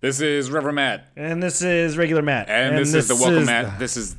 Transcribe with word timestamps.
This 0.00 0.20
is 0.20 0.48
Reverend 0.50 0.76
Matt, 0.76 1.08
And 1.16 1.42
this 1.42 1.60
is 1.60 1.98
regular 1.98 2.22
Matt. 2.22 2.48
and, 2.48 2.78
this, 2.78 2.94
is 2.94 3.08
the 3.08 3.16
Welcome 3.16 3.38
is 3.38 3.46
Matt. 3.46 3.80
This 3.80 3.96
is 3.96 4.14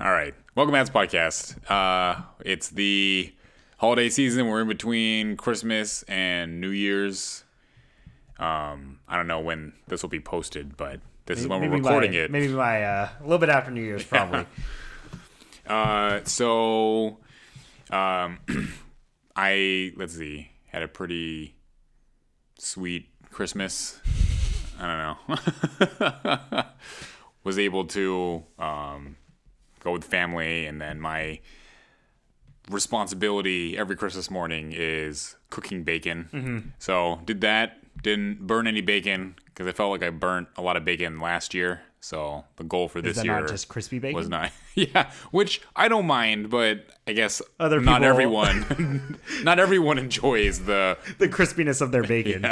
all 0.00 0.10
right. 0.10 0.34
Welcome 0.54 0.72
Matt's 0.72 0.88
podcast. 0.88 1.58
Uh, 1.70 2.22
it's 2.42 2.70
the 2.70 3.30
holiday 3.76 4.08
season. 4.08 4.46
We're 4.48 4.62
in 4.62 4.68
between 4.68 5.36
Christmas 5.36 6.04
and 6.04 6.58
New 6.58 6.70
Year's. 6.70 7.44
Um, 8.38 9.00
I 9.06 9.16
don't 9.18 9.26
know 9.26 9.40
when 9.40 9.74
this 9.88 10.00
will 10.02 10.08
be 10.08 10.20
posted, 10.20 10.78
but 10.78 11.00
this 11.26 11.38
is 11.38 11.46
when 11.46 11.60
we're 11.60 11.76
recording 11.76 12.12
by, 12.12 12.16
it. 12.16 12.30
Maybe 12.30 12.54
by 12.54 12.82
uh, 12.82 13.08
a 13.20 13.22
little 13.22 13.36
bit 13.38 13.50
after 13.50 13.70
New 13.70 13.82
Year's, 13.82 14.04
probably. 14.04 14.46
Uh, 15.66 16.24
so, 16.24 17.18
um, 17.90 18.40
I 19.36 19.92
let's 19.96 20.16
see, 20.16 20.50
had 20.66 20.82
a 20.82 20.88
pretty 20.88 21.54
sweet 22.58 23.06
Christmas. 23.30 24.00
I 24.80 25.16
don't 25.28 25.38
know. 26.58 26.64
Was 27.44 27.58
able 27.58 27.84
to 27.86 28.44
um, 28.58 29.16
go 29.82 29.92
with 29.92 30.04
family, 30.04 30.66
and 30.66 30.80
then 30.80 31.00
my 31.00 31.40
responsibility 32.70 33.76
every 33.76 33.96
Christmas 33.96 34.30
morning 34.30 34.72
is 34.74 35.36
cooking 35.50 35.82
bacon. 35.82 36.28
So 36.78 37.20
did 37.24 37.40
that. 37.40 37.78
Didn't 38.02 38.46
burn 38.46 38.66
any 38.66 38.80
bacon 38.80 39.34
because 39.46 39.66
I 39.66 39.72
felt 39.72 39.90
like 39.90 40.02
I 40.02 40.10
burnt 40.10 40.48
a 40.56 40.62
lot 40.62 40.76
of 40.76 40.84
bacon 40.84 41.18
last 41.20 41.54
year. 41.54 41.82
So 42.02 42.44
the 42.56 42.64
goal 42.64 42.88
for 42.88 43.02
this 43.02 43.22
year 43.22 43.40
not 43.40 43.48
just 43.48 43.68
crispy 43.68 43.98
bacon? 43.98 44.16
was 44.16 44.28
not 44.28 44.50
yeah 44.74 45.10
which 45.32 45.60
i 45.76 45.86
don't 45.86 46.06
mind 46.06 46.48
but 46.48 46.86
i 47.06 47.12
guess 47.12 47.42
Other 47.60 47.78
not 47.80 48.02
everyone 48.02 49.18
not 49.44 49.58
everyone 49.58 49.98
enjoys 49.98 50.60
the 50.64 50.96
the 51.18 51.28
crispiness 51.28 51.82
of 51.82 51.92
their 51.92 52.02
bacon. 52.02 52.46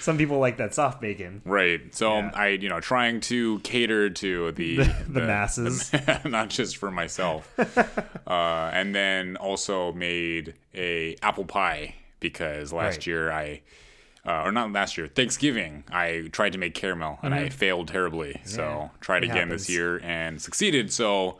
Some 0.00 0.18
people 0.18 0.38
like 0.38 0.58
that 0.58 0.74
soft 0.74 1.00
bacon. 1.00 1.40
right 1.46 1.80
so 1.94 2.18
Yeah. 2.18 2.30
i 2.34 2.48
you 2.48 2.68
know 2.68 2.78
trying 2.80 3.20
to 3.22 3.58
cater 3.60 4.10
to 4.10 4.52
the 4.52 4.76
The 5.08 5.20
masses. 5.22 5.90
not 6.26 6.50
just 6.50 6.76
for 6.76 6.90
myself 6.90 7.50
uh, 8.26 8.70
and 8.72 8.94
then 8.94 9.36
also 9.36 9.92
made 9.92 10.54
a 10.74 11.16
apple 11.22 11.44
pie 11.46 11.94
because 12.20 12.70
last 12.72 12.96
Right. 12.98 13.06
year 13.06 13.32
i 13.32 13.62
uh, 14.26 14.42
or 14.44 14.52
not 14.52 14.70
last 14.72 14.96
year 14.98 15.06
thanksgiving 15.06 15.82
i 15.90 16.28
tried 16.32 16.52
to 16.52 16.58
make 16.58 16.74
caramel 16.74 17.18
and 17.22 17.34
i 17.34 17.48
failed 17.48 17.88
terribly 17.88 18.40
so 18.44 18.90
tried 19.00 19.22
Mm-hmm. 19.22 19.30
it 19.30 19.34
again 19.34 19.48
this 19.48 19.68
year 19.68 19.98
and 20.02 20.40
succeeded 20.40 20.92
so 20.92 21.38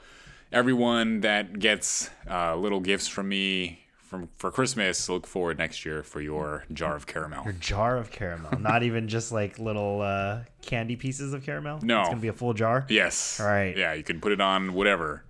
everyone 0.52 1.20
that 1.20 1.58
gets 1.58 2.10
uh, 2.28 2.56
little 2.56 2.80
gifts 2.80 3.06
from 3.06 3.28
me 3.28 3.78
from 3.98 4.28
for 4.38 4.50
christmas 4.50 5.08
look 5.08 5.26
forward 5.26 5.56
next 5.58 5.84
year 5.84 6.02
for 6.02 6.20
your 6.20 6.64
jar 6.72 6.96
of 6.96 7.06
caramel 7.06 7.46
A 7.46 7.52
jar 7.52 7.96
of 7.96 8.10
caramel. 8.10 8.50
Not 8.58 8.82
even 8.82 9.06
just 9.08 9.30
like 9.30 9.58
little 9.60 10.00
uh, 10.00 10.40
candy 10.62 10.96
pieces 10.96 11.32
of 11.32 11.44
caramel. 11.44 11.78
No. 11.82 12.00
It's 12.00 12.08
going 12.08 12.18
to 12.18 12.22
be 12.22 12.28
a 12.28 12.32
full 12.32 12.52
jar. 12.52 12.86
yes 12.88 13.38
All 13.40 13.46
right. 13.46 13.76
yeah 13.76 13.92
you 13.92 14.02
can 14.02 14.20
put 14.20 14.32
it 14.32 14.40
on 14.40 14.72
whatever 14.74 15.24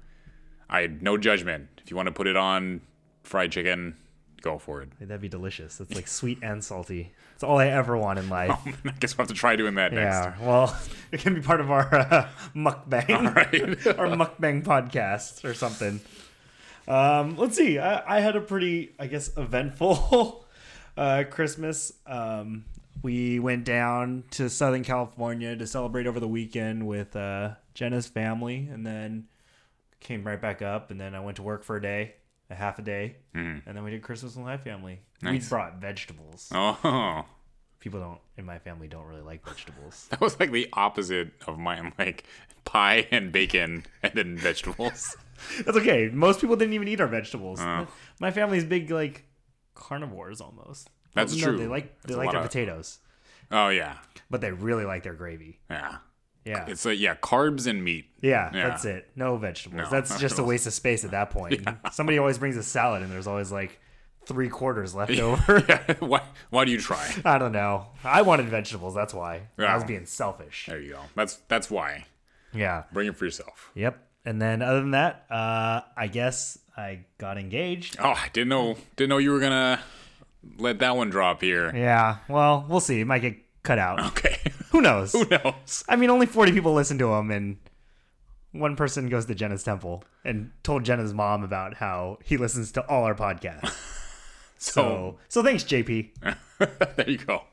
i 0.71 0.87
no 0.87 1.19
judgment 1.19 1.69
if 1.83 1.91
you 1.91 1.97
want 1.97 2.06
to 2.06 2.12
put 2.12 2.27
it 2.27 2.37
on 2.37 2.81
fried 3.23 3.53
chicken 3.53 3.97
go 4.41 4.59
for 4.59 4.83
it 4.83 4.91
That'd 5.01 5.21
be 5.21 5.29
delicious. 5.29 5.81
It's 5.81 5.95
like 5.95 6.09
sweet 6.09 6.39
and 6.43 6.63
salty. 6.63 7.13
It's 7.35 7.43
all 7.43 7.59
I 7.59 7.69
ever 7.69 7.97
want 7.97 8.19
in 8.19 8.29
life. 8.39 8.51
i 8.85 8.91
guess 9.01 9.17
we'll 9.17 9.23
have 9.27 9.29
to 9.29 9.35
try 9.35 9.57
doing 9.57 9.75
that 9.75 9.93
next 9.93 10.15
Yeah, 10.15 10.35
well, 10.41 10.77
it 11.13 11.21
can 11.21 11.35
be 11.35 11.41
part 11.41 11.61
of 11.61 11.71
our 11.71 11.95
uh, 11.95 12.29
mukbang, 12.55 13.35
right. 13.35 13.87
our 13.99 14.09
mukbang 14.09 14.63
podcast 14.63 15.45
or 15.45 15.55
something. 15.55 16.01
Um, 16.89 17.37
let's 17.37 17.57
see. 17.57 17.79
I, 17.79 18.19
I 18.19 18.21
had 18.21 18.37
a 18.37 18.41
pretty, 18.41 18.93
I 18.99 19.07
guess, 19.07 19.37
eventful 19.37 20.45
uh, 20.97 21.25
Christmas. 21.31 21.93
Um, 22.07 22.65
we 23.03 23.39
went 23.39 23.65
down 23.65 24.25
to 24.33 24.51
Southern 24.51 24.85
California 24.85 25.57
to 25.57 25.67
celebrate 25.67 26.07
over 26.07 26.21
the 26.21 26.29
weekend 26.29 26.87
with 26.87 27.17
uh, 27.17 27.53
Jenna's 27.75 28.07
family, 28.07 28.69
and 28.71 28.87
then 28.87 29.27
came 30.01 30.25
right 30.25 30.41
back 30.41 30.63
up. 30.63 30.91
And 30.91 31.01
then 31.01 31.15
I 31.15 31.21
went 31.21 31.37
to 31.37 31.43
work 31.43 31.65
for 31.65 31.77
a 31.77 31.83
day, 31.83 32.15
a 32.51 32.55
half 32.55 32.79
a 32.79 32.83
day, 32.83 33.16
hmm. 33.34 33.59
and 33.65 33.77
then 33.77 33.83
we 33.84 33.91
did 33.91 34.03
Christmas 34.03 34.34
with 34.37 34.44
my 34.44 34.56
family. 34.59 35.00
We 35.22 35.38
brought 35.41 35.81
vegetables. 35.81 36.49
oh 36.53 37.25
People 37.78 38.00
don't 38.00 38.19
in 38.37 38.44
my 38.44 38.59
family 38.59 38.88
don't 38.88 39.06
really 39.06 39.22
like 39.22 39.43
vegetables. 39.47 40.06
That 40.11 40.21
was 40.21 40.38
like 40.38 40.50
the 40.53 40.69
opposite 40.75 41.31
of 41.47 41.59
mine, 41.59 41.94
like 41.99 42.25
pie 42.66 43.06
and 43.11 43.33
bacon 43.33 43.84
and 44.03 44.12
then 44.15 44.37
vegetables. 44.37 45.16
That's 45.65 45.78
okay. 45.78 46.11
Most 46.12 46.41
people 46.43 46.56
didn't 46.56 46.75
even 46.75 46.88
eat 46.88 47.00
our 47.00 47.06
vegetables. 47.06 47.59
Oh. 47.62 47.87
My 48.21 48.31
family's 48.31 48.65
big 48.65 48.91
like 48.91 49.25
carnivores 49.75 50.43
almost. 50.43 50.91
That's 51.15 51.34
No, 51.37 51.44
true. 51.49 51.59
They 51.59 51.67
like 51.69 52.03
they 52.03 52.09
That's 52.15 52.19
like 52.19 52.31
their 52.32 52.41
of- 52.41 52.47
potatoes, 52.47 52.99
Oh 53.50 53.69
yeah, 53.71 53.97
but 54.28 54.41
they 54.43 54.53
really 54.53 54.84
like 54.84 55.03
their 55.03 55.15
gravy. 55.15 55.59
yeah. 55.71 55.97
Yeah. 56.45 56.65
It's 56.69 56.84
like 56.84 56.99
yeah, 56.99 57.15
carbs 57.17 57.67
and 57.67 57.84
meat. 57.84 58.06
yeah, 58.23 58.51
yeah. 58.55 58.69
that's 58.69 58.84
it. 58.84 59.11
No 59.15 59.37
vegetables. 59.37 59.83
No, 59.83 59.91
that's 59.91 60.19
just 60.19 60.39
a 60.39 60.43
waste 60.43 60.67
of 60.67 60.73
space 60.73 61.05
at 61.05 61.11
that 61.11 61.31
point. 61.37 61.67
Somebody 61.93 62.19
always 62.19 62.39
brings 62.39 62.56
a 62.56 62.62
salad 62.62 63.03
and 63.03 63.11
there's 63.12 63.27
always 63.27 63.53
like 63.53 63.78
three 64.27 64.49
quarters 64.49 64.95
left 64.95 65.12
over. 65.19 65.62
Yeah. 65.69 65.95
why? 66.00 66.23
Why 66.50 66.65
do 66.65 66.73
you 66.73 66.81
try? 66.81 67.15
I 67.25 67.39
don't 67.39 67.53
know. 67.53 67.89
I 68.05 68.23
wanted 68.23 68.47
vegetables, 68.49 68.95
that's 68.95 69.12
why. 69.12 69.49
I 69.59 69.75
was 69.75 69.84
being 69.84 70.06
selfish. 70.06 70.67
There 70.69 70.81
you 70.81 70.93
go. 70.93 71.00
That's 71.15 71.37
that's 71.49 71.71
why. 71.71 72.06
Yeah. 72.53 72.84
Bring 72.93 73.09
it 73.09 73.17
for 73.17 73.25
yourself. 73.27 73.71
Yep. 73.75 73.99
And 74.25 74.41
then 74.41 74.61
other 74.62 74.81
than 74.81 74.91
that, 74.93 75.25
uh, 75.31 75.81
I 75.97 76.06
guess 76.09 76.59
I 76.77 77.00
got 77.19 77.39
engaged. 77.39 77.97
Oh, 78.00 78.11
I 78.11 78.29
didn't 78.33 78.49
know 78.49 78.77
didn't 78.97 79.11
know 79.11 79.19
you 79.19 79.31
were 79.33 79.41
gonna 79.41 79.81
let 80.59 80.79
that 80.81 80.97
one 80.97 81.11
drop 81.11 81.43
here. 81.43 81.75
Yeah. 81.75 82.17
Well, 82.29 82.65
we'll 82.69 82.81
see. 82.81 83.00
It 83.00 83.06
might 83.06 83.21
get 83.21 83.37
cut 83.62 83.79
out. 83.79 84.00
Okay. 84.09 84.39
Who 84.70 84.81
knows? 84.81 85.12
Who 85.12 85.26
knows? 85.28 85.84
I 85.88 85.97
mean, 85.97 86.10
only 86.10 86.26
40 86.26 86.53
people 86.53 86.72
listen 86.75 86.98
to 86.98 87.12
him, 87.14 87.31
and 87.31 87.58
one 88.53 88.76
person 88.76 89.08
goes 89.08 89.26
to 89.26 89.34
Jenna's 89.34 89.62
temple 89.62 90.04
and 90.25 90.50
told 90.62 90.84
Jenna's 90.84 91.14
mom 91.14 91.42
about 91.44 91.75
how 91.75 92.19
he 92.25 92.36
listens 92.36 92.72
to 92.72 92.86
all 92.88 93.04
our 93.04 93.14
podcasts. 93.14 93.72
So 94.62 94.72
So, 94.82 95.19
so 95.28 95.42
thanks, 95.42 95.64
JP. 95.64 96.10
there 96.97 97.08
you 97.08 97.16
go. 97.16 97.44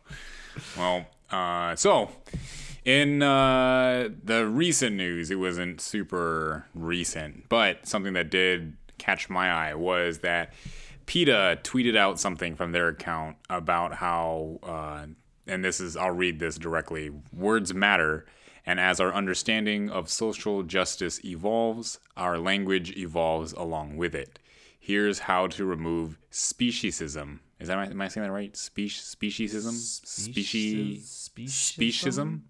Well, 0.78 1.06
uh, 1.32 1.74
so 1.78 2.12
in 2.84 3.24
uh, 3.24 4.10
the 4.26 4.46
recent 4.46 4.98
news, 4.98 5.32
it 5.32 5.36
wasn't 5.36 5.80
super 5.80 6.66
recent, 6.76 7.48
but 7.48 7.88
something 7.88 8.12
that 8.12 8.30
did 8.30 8.76
catch 8.98 9.30
my 9.30 9.50
eye 9.50 9.74
was 9.74 10.20
that 10.20 10.54
PETA 11.06 11.60
tweeted 11.64 11.96
out 11.96 12.20
something 12.20 12.58
from 12.58 12.74
their 12.74 12.90
account 12.90 13.38
about 13.50 13.94
how, 13.94 14.60
uh, 14.64 15.06
and 15.48 15.64
this 15.64 15.80
is, 15.80 15.96
I'll 15.98 16.12
read 16.12 16.40
this 16.40 16.58
directly 16.58 17.12
words 17.34 17.74
matter. 17.74 18.26
And 18.66 18.80
as 18.80 19.00
our 19.00 19.14
understanding 19.14 19.90
of 19.90 20.10
social 20.10 20.64
justice 20.64 21.24
evolves, 21.24 22.00
our 22.18 22.38
language 22.38 22.96
evolves 22.98 23.54
along 23.54 23.96
with 23.96 24.14
it. 24.14 24.40
Here's 24.80 25.20
how 25.20 25.48
to 25.48 25.66
remove 25.66 26.18
speciesism. 26.32 27.40
Is 27.60 27.70
that 27.70 27.78
am 27.78 28.02
I 28.02 28.08
saying 28.08 28.26
that 28.26 28.32
right? 28.32 28.54
Speci- 28.54 29.16
speciesism? 29.16 29.72
Species 29.72 31.30
speciesism? 31.34 32.42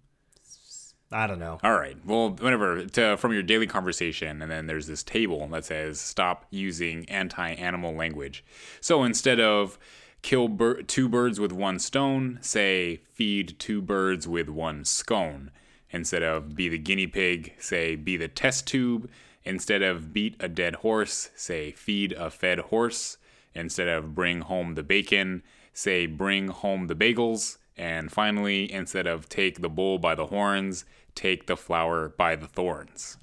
I 1.10 1.26
don't 1.26 1.38
know. 1.38 1.58
All 1.62 1.72
right. 1.72 1.96
Well, 2.04 2.30
whenever 2.30 2.84
to, 2.84 3.16
from 3.16 3.32
your 3.32 3.42
daily 3.42 3.66
conversation, 3.66 4.42
and 4.42 4.50
then 4.50 4.66
there's 4.66 4.86
this 4.86 5.02
table 5.02 5.48
that 5.48 5.64
says 5.64 6.00
stop 6.00 6.44
using 6.50 7.08
anti-animal 7.08 7.94
language. 7.94 8.44
So 8.80 9.04
instead 9.04 9.40
of 9.40 9.78
kill 10.22 10.48
two 10.86 11.08
birds 11.08 11.40
with 11.40 11.52
one 11.52 11.78
stone, 11.78 12.38
say 12.40 13.00
feed 13.12 13.58
two 13.58 13.80
birds 13.80 14.26
with 14.28 14.48
one 14.48 14.84
scone. 14.84 15.50
Instead 15.90 16.22
of 16.22 16.54
be 16.54 16.68
the 16.68 16.78
guinea 16.78 17.06
pig, 17.06 17.54
say 17.58 17.96
be 17.96 18.16
the 18.16 18.28
test 18.28 18.66
tube. 18.66 19.08
Instead 19.44 19.82
of 19.82 20.12
beat 20.12 20.36
a 20.40 20.48
dead 20.48 20.76
horse, 20.76 21.30
say 21.34 21.72
feed 21.72 22.12
a 22.12 22.30
fed 22.30 22.58
horse. 22.58 23.16
Instead 23.54 23.88
of 23.88 24.14
bring 24.14 24.42
home 24.42 24.74
the 24.74 24.82
bacon, 24.82 25.42
say 25.72 26.06
bring 26.06 26.48
home 26.48 26.86
the 26.86 26.94
bagels. 26.94 27.56
And 27.76 28.12
finally, 28.12 28.70
instead 28.70 29.06
of 29.06 29.28
take 29.28 29.62
the 29.62 29.68
bull 29.68 29.98
by 29.98 30.14
the 30.14 30.26
horns, 30.26 30.84
take 31.14 31.46
the 31.46 31.56
flower 31.56 32.08
by 32.08 32.36
the 32.36 32.46
thorns. 32.46 33.16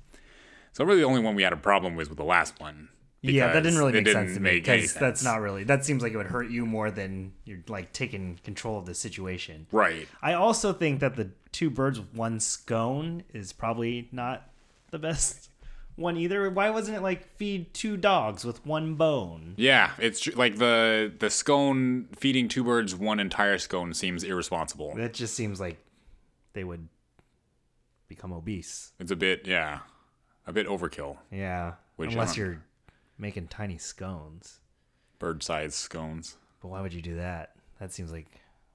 So 0.73 0.83
really, 0.83 1.01
the 1.01 1.05
only 1.05 1.21
one 1.21 1.35
we 1.35 1.43
had 1.43 1.53
a 1.53 1.57
problem 1.57 1.95
with 1.95 2.07
was 2.07 2.09
with 2.09 2.17
the 2.17 2.25
last 2.25 2.59
one. 2.59 2.89
Yeah, 3.33 3.53
that 3.53 3.63
didn't 3.63 3.79
really 3.79 3.93
make 3.93 4.07
it 4.07 4.13
sense 4.13 4.29
to 4.29 4.39
didn't 4.39 4.43
me 4.43 4.59
because 4.59 4.93
that's 4.93 5.23
not 5.23 5.41
really. 5.41 5.63
That 5.63 5.85
seems 5.85 6.03
like 6.03 6.13
it 6.13 6.17
would 6.17 6.27
hurt 6.27 6.49
you 6.49 6.65
more 6.65 6.91
than 6.91 7.33
you're 7.45 7.63
like 7.67 7.93
taking 7.93 8.39
control 8.43 8.77
of 8.77 8.85
the 8.85 8.93
situation. 8.93 9.67
right. 9.71 10.07
I 10.21 10.33
also 10.33 10.73
think 10.73 10.99
that 10.99 11.15
the 11.15 11.29
two 11.51 11.69
birds 11.69 11.99
with 11.99 12.13
one 12.13 12.39
scone 12.39 13.23
is 13.33 13.53
probably 13.53 14.09
not 14.11 14.49
the 14.91 14.99
best 14.99 15.49
one 15.95 16.17
either. 16.17 16.49
Why 16.49 16.69
wasn't 16.69 16.97
it 16.97 17.01
like 17.01 17.35
feed 17.37 17.73
two 17.73 17.97
dogs 17.97 18.43
with 18.43 18.65
one 18.65 18.95
bone? 18.95 19.53
Yeah, 19.57 19.91
it's 19.97 20.19
tr- 20.19 20.31
like 20.35 20.57
the 20.57 21.11
the 21.17 21.29
scone 21.29 22.07
feeding 22.15 22.47
two 22.47 22.63
birds 22.63 22.95
one 22.95 23.19
entire 23.19 23.57
scone 23.57 23.93
seems 23.93 24.23
irresponsible. 24.23 24.93
That 24.95 25.13
just 25.13 25.33
seems 25.33 25.59
like 25.59 25.77
they 26.53 26.63
would 26.63 26.87
become 28.07 28.31
obese. 28.33 28.91
It's 28.99 29.11
a 29.11 29.15
bit 29.15 29.47
yeah, 29.47 29.79
a 30.45 30.53
bit 30.53 30.67
overkill. 30.67 31.17
Yeah, 31.31 31.73
Which, 31.95 32.11
unless 32.11 32.31
um, 32.31 32.37
you're 32.37 32.63
making 33.17 33.47
tiny 33.47 33.77
scones. 33.77 34.59
Bird 35.19 35.43
sized 35.43 35.75
scones. 35.75 36.37
But 36.61 36.69
why 36.69 36.81
would 36.81 36.93
you 36.93 37.01
do 37.01 37.15
that? 37.17 37.53
That 37.79 37.91
seems 37.93 38.11
like 38.11 38.27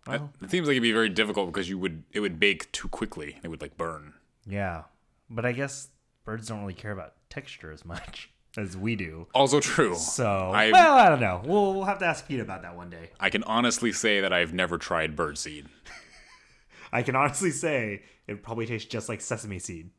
Well, 0.06 0.32
It 0.42 0.50
seems 0.50 0.66
like 0.66 0.75
it'd 0.75 0.82
be 0.82 0.92
very 0.92 1.08
difficult 1.08 1.46
because 1.52 1.69
you 1.69 1.78
would 1.78 2.04
it 2.12 2.20
would 2.20 2.38
bake 2.40 2.70
too 2.72 2.88
quickly. 2.88 3.38
It 3.42 3.48
would 3.48 3.60
like 3.60 3.76
burn. 3.76 4.14
yeah, 4.46 4.84
but 5.28 5.44
I 5.44 5.52
guess 5.52 5.88
birds 6.25 6.48
don't 6.48 6.60
really 6.60 6.75
care 6.75 6.92
about 6.92 7.14
texture 7.28 7.70
as 7.72 7.84
much 7.84 8.31
as 8.56 8.76
we 8.76 8.96
do. 8.96 9.26
Also 9.34 9.60
true. 9.60 9.94
So, 9.94 10.26
I- 10.26 10.70
well, 10.72 10.96
I 10.96 11.08
don't 11.08 11.20
know. 11.20 11.42
We'll, 11.44 11.75
we'll 11.75 11.84
have 11.84 11.98
to 12.00 12.06
ask 12.06 12.26
Pete 12.26 12.40
about 12.40 12.62
that 12.62 12.75
one 12.76 12.90
day. 12.90 13.10
I 13.20 13.31
can 13.31 13.42
honestly 13.44 13.92
say 13.92 14.20
that 14.20 14.32
I've 14.32 14.52
never 14.54 14.78
tried 14.78 15.14
birdseed. 15.16 15.66
I 16.92 17.02
can 17.02 17.14
honestly 17.14 17.50
say 17.50 18.02
it 18.26 18.42
probably 18.42 18.66
tastes 18.66 18.88
just 18.88 19.08
like 19.08 19.20
sesame 19.20 19.58
seed. 19.58 19.90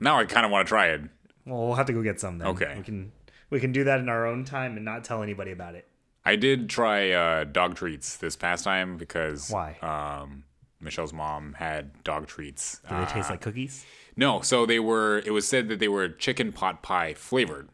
Now 0.00 0.18
I 0.18 0.24
kind 0.24 0.44
of 0.44 0.52
want 0.52 0.66
to 0.66 0.68
try 0.68 0.88
it. 0.88 1.02
Well, 1.46 1.66
we'll 1.66 1.74
have 1.76 1.86
to 1.86 1.92
go 1.92 2.02
get 2.02 2.20
some 2.20 2.38
then. 2.38 2.48
Okay. 2.48 2.74
We 2.76 2.82
can 2.82 3.12
we 3.52 3.60
can 3.60 3.70
do 3.70 3.84
that 3.84 4.00
in 4.00 4.08
our 4.08 4.26
own 4.26 4.44
time 4.44 4.76
and 4.76 4.84
not 4.84 5.04
tell 5.04 5.22
anybody 5.22 5.52
about 5.52 5.76
it. 5.76 5.86
I 6.24 6.36
did 6.36 6.68
try 6.68 7.10
uh, 7.12 7.44
dog 7.44 7.74
treats 7.76 8.16
this 8.16 8.34
past 8.36 8.64
time 8.64 8.96
because 8.96 9.50
Why? 9.50 9.76
Um, 9.82 10.44
Michelle's 10.80 11.12
mom 11.12 11.52
had 11.54 12.02
dog 12.02 12.26
treats. 12.26 12.80
Do 12.88 12.96
they 12.96 13.02
Uh, 13.02 13.06
taste 13.06 13.30
like 13.30 13.40
cookies? 13.40 13.84
No, 14.16 14.40
so 14.40 14.66
they 14.66 14.78
were. 14.80 15.18
It 15.24 15.30
was 15.30 15.46
said 15.46 15.68
that 15.68 15.78
they 15.78 15.88
were 15.88 16.08
chicken 16.08 16.52
pot 16.52 16.82
pie 16.82 17.14
flavored, 17.14 17.68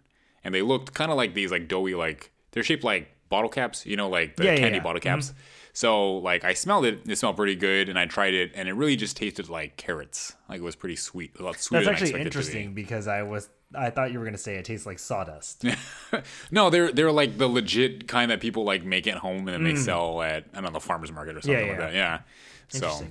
and 0.44 0.54
they 0.54 0.62
looked 0.62 0.94
kind 0.94 1.10
of 1.10 1.16
like 1.16 1.34
these 1.34 1.50
like 1.50 1.68
doughy 1.68 1.94
like 1.94 2.30
they're 2.52 2.62
shaped 2.62 2.84
like 2.84 3.08
bottle 3.28 3.48
caps. 3.50 3.84
You 3.86 3.96
know, 3.96 4.08
like 4.08 4.36
the 4.36 4.44
Yeah, 4.44 4.50
yeah, 4.52 4.56
candy 4.58 4.76
yeah. 4.78 4.82
bottle 4.82 5.00
caps. 5.00 5.32
So 5.72 6.14
like 6.16 6.44
I 6.44 6.54
smelled 6.54 6.86
it. 6.86 7.08
It 7.08 7.16
smelled 7.18 7.36
pretty 7.36 7.54
good, 7.56 7.88
and 7.88 7.98
I 7.98 8.06
tried 8.06 8.34
it, 8.34 8.52
and 8.54 8.68
it 8.68 8.72
really 8.74 8.96
just 8.96 9.16
tasted 9.16 9.48
like 9.48 9.76
carrots. 9.76 10.34
Like 10.48 10.58
it 10.58 10.64
was 10.64 10.76
pretty 10.76 10.96
sweet. 10.96 11.32
A 11.38 11.42
lot 11.42 11.58
sweeter 11.60 11.84
That's 11.84 11.92
actually 12.02 12.10
expected 12.10 12.26
it 12.26 12.30
to 12.30 12.38
be. 12.38 12.40
interesting 12.40 12.74
because 12.74 13.08
I 13.08 13.22
was 13.22 13.48
I 13.74 13.90
thought 13.90 14.12
you 14.12 14.18
were 14.18 14.24
gonna 14.24 14.38
say 14.38 14.56
it 14.56 14.64
tastes 14.64 14.86
like 14.86 14.98
sawdust. 14.98 15.64
No, 16.50 16.70
they're 16.70 16.90
they're 16.90 17.12
like 17.12 17.36
the 17.36 17.46
legit 17.48 18.08
kind 18.08 18.30
that 18.30 18.40
people 18.40 18.64
like 18.64 18.82
make 18.82 19.06
at 19.06 19.18
home 19.18 19.46
and 19.46 19.48
then 19.48 19.64
they 19.64 19.76
sell 19.76 20.22
at 20.22 20.44
I 20.52 20.56
don't 20.56 20.64
know 20.64 20.70
the 20.70 20.80
farmers 20.80 21.12
market 21.12 21.36
or 21.36 21.42
something 21.42 21.54
Mm. 21.54 21.66
Yeah, 21.66 21.70
like 21.72 21.78
that. 21.80 21.94
Yeah. 21.94 22.20
So 22.68 23.04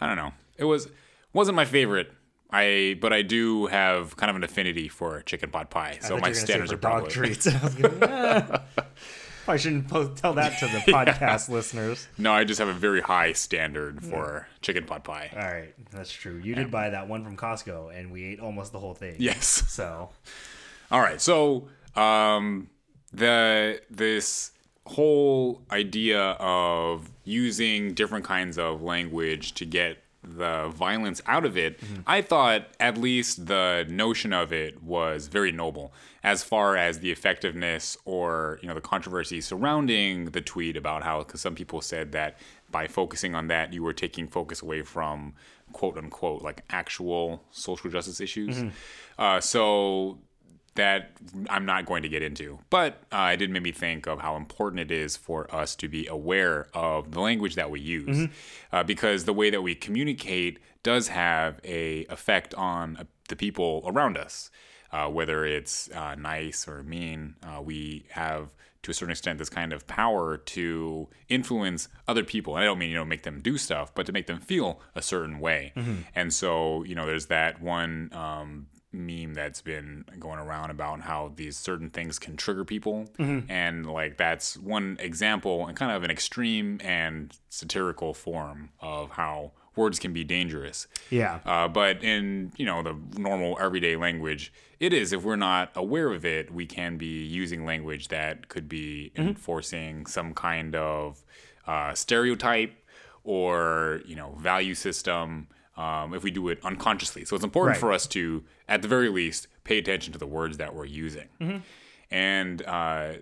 I 0.00 0.06
don't 0.06 0.16
know. 0.16 0.32
It 0.58 0.64
was 0.64 0.88
wasn't 1.32 1.56
my 1.56 1.64
favorite. 1.64 2.12
I 2.50 2.98
but 3.00 3.12
I 3.12 3.22
do 3.22 3.66
have 3.66 4.16
kind 4.16 4.28
of 4.30 4.36
an 4.36 4.44
affinity 4.44 4.88
for 4.88 5.22
chicken 5.22 5.50
pot 5.50 5.70
pie. 5.70 5.98
So 6.02 6.10
my 6.10 6.10
you 6.10 6.14
were 6.14 6.20
gonna 6.20 6.34
say 6.34 6.44
standards 6.44 6.72
are 6.72 6.76
dog 6.76 6.92
probably 6.92 7.10
treats. 7.10 7.46
I 9.46 9.52
was 9.52 9.64
gonna. 9.64 9.76
I 9.78 9.82
shouldn't 9.84 9.88
po- 9.88 10.14
tell 10.14 10.34
that 10.34 10.58
to 10.58 10.66
the 10.66 10.78
podcast 10.92 11.48
listeners. 11.48 12.06
No, 12.18 12.32
I 12.32 12.44
just 12.44 12.58
have 12.58 12.68
a 12.68 12.72
very 12.72 13.00
high 13.00 13.32
standard 13.32 14.02
for 14.04 14.48
chicken 14.60 14.84
pot 14.84 15.04
pie. 15.04 15.30
All 15.34 15.40
right, 15.40 15.74
that's 15.90 16.12
true. 16.12 16.36
You 16.42 16.54
did 16.54 16.70
buy 16.70 16.90
that 16.90 17.08
one 17.08 17.24
from 17.24 17.36
Costco, 17.36 17.96
and 17.98 18.10
we 18.10 18.24
ate 18.24 18.40
almost 18.40 18.72
the 18.72 18.78
whole 18.78 18.94
thing. 18.94 19.16
Yes. 19.18 19.46
So 19.68 20.10
All 20.90 21.00
right. 21.00 21.20
So, 21.20 21.68
um, 21.96 22.68
the 23.12 23.80
this 23.90 24.50
whole 24.86 25.62
idea 25.70 26.20
of 26.20 27.10
using 27.24 27.94
different 27.94 28.24
kinds 28.24 28.58
of 28.58 28.82
language 28.82 29.54
to 29.54 29.64
get 29.64 29.98
the 30.26 30.68
violence 30.74 31.20
out 31.26 31.44
of 31.44 31.56
it, 31.56 31.80
I 32.06 32.22
thought 32.22 32.68
at 32.80 32.96
least 32.98 33.46
the 33.46 33.86
notion 33.88 34.32
of 34.32 34.52
it 34.52 34.82
was 34.82 35.28
very 35.28 35.52
noble 35.52 35.92
as 36.22 36.42
far 36.42 36.76
as 36.76 37.00
the 37.00 37.10
effectiveness 37.10 37.96
or 38.04 38.58
you 38.62 38.68
know 38.68 38.74
the 38.74 38.80
controversy 38.80 39.40
surrounding 39.40 40.26
the 40.26 40.40
tweet 40.40 40.76
about 40.76 41.02
how 41.02 41.18
because 41.18 41.40
some 41.40 41.54
people 41.54 41.80
said 41.80 42.12
that 42.12 42.38
by 42.70 42.86
focusing 42.88 43.34
on 43.34 43.48
that 43.48 43.72
you 43.72 43.82
were 43.82 43.92
taking 43.92 44.26
focus 44.26 44.62
away 44.62 44.82
from 44.82 45.34
quote 45.72 45.96
unquote 45.98 46.42
like 46.42 46.64
actual 46.70 47.42
social 47.50 47.90
justice 47.90 48.20
issues. 48.20 48.56
Uh, 49.18 49.40
so 49.40 50.18
that 50.76 51.12
I'm 51.48 51.64
not 51.64 51.86
going 51.86 52.02
to 52.02 52.08
get 52.08 52.22
into. 52.22 52.58
But 52.68 53.02
uh, 53.12 53.30
it 53.32 53.36
did 53.36 53.50
make 53.50 53.62
me 53.62 53.72
think 53.72 54.06
of 54.06 54.20
how 54.20 54.36
important 54.36 54.80
it 54.80 54.90
is 54.90 55.16
for 55.16 55.52
us 55.54 55.76
to 55.76 55.88
be 55.88 56.06
aware 56.06 56.66
of 56.74 57.12
the 57.12 57.20
language 57.20 57.54
that 57.54 57.70
we 57.70 57.80
use, 57.80 58.28
uh, 58.72 58.82
because 58.82 59.24
the 59.24 59.32
way 59.32 59.50
that 59.50 59.62
we 59.62 59.74
communicate 59.74 60.58
does 60.82 61.08
have 61.08 61.60
a 61.64 62.04
effect 62.06 62.54
on 62.54 62.96
uh, 62.96 63.04
the 63.28 63.36
people 63.36 63.82
around 63.86 64.16
us. 64.18 64.50
Uh, 64.92 65.08
whether 65.08 65.44
it's 65.44 65.90
uh, 65.90 66.14
nice 66.14 66.68
or 66.68 66.84
mean, 66.84 67.34
uh, 67.42 67.60
we 67.60 68.06
have 68.10 68.50
to 68.82 68.92
a 68.92 68.94
certain 68.94 69.10
extent 69.10 69.40
this 69.40 69.48
kind 69.48 69.72
of 69.72 69.84
power 69.88 70.36
to 70.36 71.08
influence 71.28 71.88
other 72.06 72.22
people. 72.22 72.54
And 72.54 72.62
I 72.62 72.66
don't 72.66 72.78
mean 72.78 72.90
you 72.90 72.94
know 72.96 73.04
make 73.04 73.24
them 73.24 73.40
do 73.40 73.58
stuff, 73.58 73.92
but 73.92 74.06
to 74.06 74.12
make 74.12 74.28
them 74.28 74.38
feel 74.38 74.80
a 74.94 75.02
certain 75.02 75.40
way. 75.40 75.72
And 76.14 76.32
so 76.32 76.84
you 76.84 76.94
know, 76.94 77.06
there's 77.06 77.26
that 77.26 77.60
one 77.60 78.10
um, 78.12 78.66
meme 78.94 79.34
that's 79.34 79.60
been 79.60 80.04
going 80.18 80.38
around 80.38 80.70
about 80.70 81.00
how 81.00 81.32
these 81.36 81.56
certain 81.56 81.90
things 81.90 82.18
can 82.18 82.36
trigger 82.36 82.64
people. 82.64 83.06
And 83.48 83.86
like 83.86 84.16
that's 84.16 84.56
one 84.56 84.96
example 85.00 85.66
and 85.66 85.76
kind 85.76 85.92
of 85.92 86.04
an 86.04 86.10
extreme 86.10 86.80
and 86.82 87.36
satirical 87.48 88.14
form 88.14 88.70
of 88.80 89.10
how 89.10 89.52
words 89.76 89.98
can 89.98 90.12
be 90.12 90.24
dangerous. 90.24 90.86
Yeah, 91.10 91.40
uh, 91.44 91.68
but 91.68 92.02
in 92.02 92.52
you 92.56 92.66
know 92.66 92.82
the 92.82 92.96
normal 93.18 93.58
everyday 93.60 93.96
language 93.96 94.52
it 94.80 94.92
is 94.92 95.12
if 95.12 95.22
we're 95.22 95.36
not 95.36 95.70
aware 95.74 96.12
of 96.12 96.24
it 96.24 96.52
we 96.52 96.66
can 96.66 96.96
be 96.96 97.24
using 97.24 97.64
language 97.64 98.08
that 98.08 98.48
could 98.48 98.68
be 98.68 99.12
enforcing 99.16 100.06
some 100.06 100.34
kind 100.34 100.74
of 100.74 101.24
uh, 101.66 101.94
stereotype 101.94 102.74
or 103.24 104.00
you 104.04 104.14
know 104.14 104.36
value 104.38 104.74
system 104.74 105.48
um, 105.76 106.14
if 106.14 106.22
we 106.22 106.30
do 106.30 106.48
it 106.48 106.58
unconsciously 106.64 107.24
so 107.24 107.34
it's 107.36 107.44
important 107.44 107.74
Right. 107.76 107.80
for 107.80 107.92
us 107.92 108.06
to 108.08 108.44
at 108.68 108.82
the 108.82 108.88
very 108.88 109.08
least 109.08 109.46
pay 109.64 109.78
attention 109.78 110.12
to 110.12 110.18
the 110.18 110.26
words 110.26 110.56
that 110.58 110.74
we're 110.74 110.84
using 110.84 111.28
and 112.10 112.62
uh, 112.66 113.14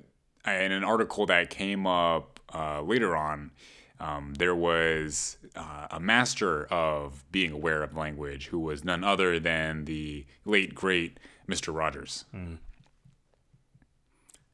in 0.46 0.72
an 0.72 0.84
article 0.84 1.24
that 1.26 1.50
came 1.50 1.86
up 1.86 2.40
uh, 2.54 2.82
later 2.82 3.16
on, 3.16 3.52
um, 4.00 4.34
there 4.34 4.54
was 4.56 5.38
uh, 5.54 5.86
a 5.92 6.00
master 6.00 6.64
of 6.66 7.24
being 7.30 7.52
aware 7.52 7.82
of 7.84 7.96
language 7.96 8.48
who 8.48 8.58
was 8.58 8.84
none 8.84 9.04
other 9.04 9.38
than 9.38 9.84
the 9.84 10.26
late 10.44 10.74
great 10.74 11.18
Mr. 11.48 11.74
Rogers. 11.74 12.24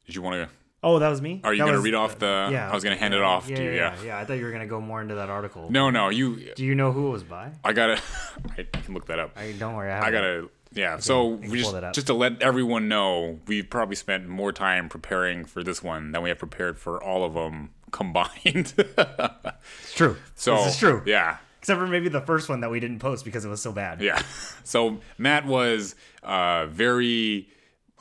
Did 0.06 0.14
you 0.14 0.22
want 0.22 0.48
to? 0.48 0.54
Oh, 0.82 1.00
that 1.00 1.08
was 1.08 1.20
me. 1.20 1.40
Are 1.42 1.52
you 1.52 1.58
That 1.58 1.64
going 1.64 1.72
to 1.75 1.78
was- 1.78 1.84
read 1.84 1.94
off 1.94 2.19
the? 2.19 2.48
Yeah, 2.52 2.70
I 2.70 2.75
was 2.75 2.84
going 2.84 2.94
to 2.96 3.00
hand 3.00 3.12
it 3.14 3.20
off 3.20 3.48
yeah, 3.48 3.56
to 3.56 3.64
you. 3.64 3.70
yeah, 3.70 3.96
Yeah. 3.96 4.02
yeah. 4.06 4.19
I 4.19 4.25
thought 4.25 4.34
you 4.34 4.44
were 4.44 4.52
gonna 4.52 4.66
go 4.66 4.80
more 4.80 5.02
into 5.02 5.16
that 5.16 5.28
article. 5.28 5.66
No, 5.70 5.90
no, 5.90 6.08
you. 6.08 6.52
Do 6.54 6.64
you 6.64 6.75
know 6.76 6.92
who 6.92 7.08
it 7.08 7.10
was 7.10 7.25
by? 7.25 7.50
I 7.64 7.72
gotta. 7.72 8.00
I 8.58 8.62
can 8.62 8.94
look 8.94 9.06
that 9.06 9.19
up. 9.19 9.32
I 9.36 9.52
don't 9.58 9.75
worry. 9.75 9.90
I, 9.90 10.06
I 10.06 10.10
gotta. 10.12 10.48
Yeah. 10.72 10.98
So 10.98 11.26
we 11.28 11.62
just 11.62 11.75
just 11.94 12.06
to 12.08 12.14
let 12.14 12.42
everyone 12.42 12.88
know, 12.88 13.40
we've 13.46 13.69
probably 13.69 13.96
spent 13.96 14.28
more 14.28 14.52
time 14.52 14.88
preparing 14.88 15.44
for 15.46 15.64
this 15.64 15.82
one 15.82 16.12
than 16.12 16.22
we 16.22 16.28
have 16.28 16.38
prepared 16.38 16.78
for 16.78 17.02
all 17.02 17.24
of 17.24 17.34
them 17.34 17.70
combined. 17.90 18.74
It's 18.76 19.94
true. 19.94 20.16
so 20.34 20.56
this 20.56 20.74
is 20.74 20.78
true. 20.78 21.02
Yeah. 21.06 21.38
Except 21.60 21.81
for 21.81 21.86
maybe 21.88 22.08
the 22.08 22.20
first 22.20 22.48
one 22.48 22.60
that 22.60 22.70
we 22.70 22.78
didn't 22.81 23.00
post 23.00 23.24
because 23.24 23.44
it 23.44 23.48
was 23.48 23.60
so 23.60 23.72
bad. 23.72 24.00
Yeah. 24.00 24.22
So 24.64 24.98
Matt 25.17 25.46
was 25.46 25.94
uh, 26.22 26.67
very, 26.67 27.48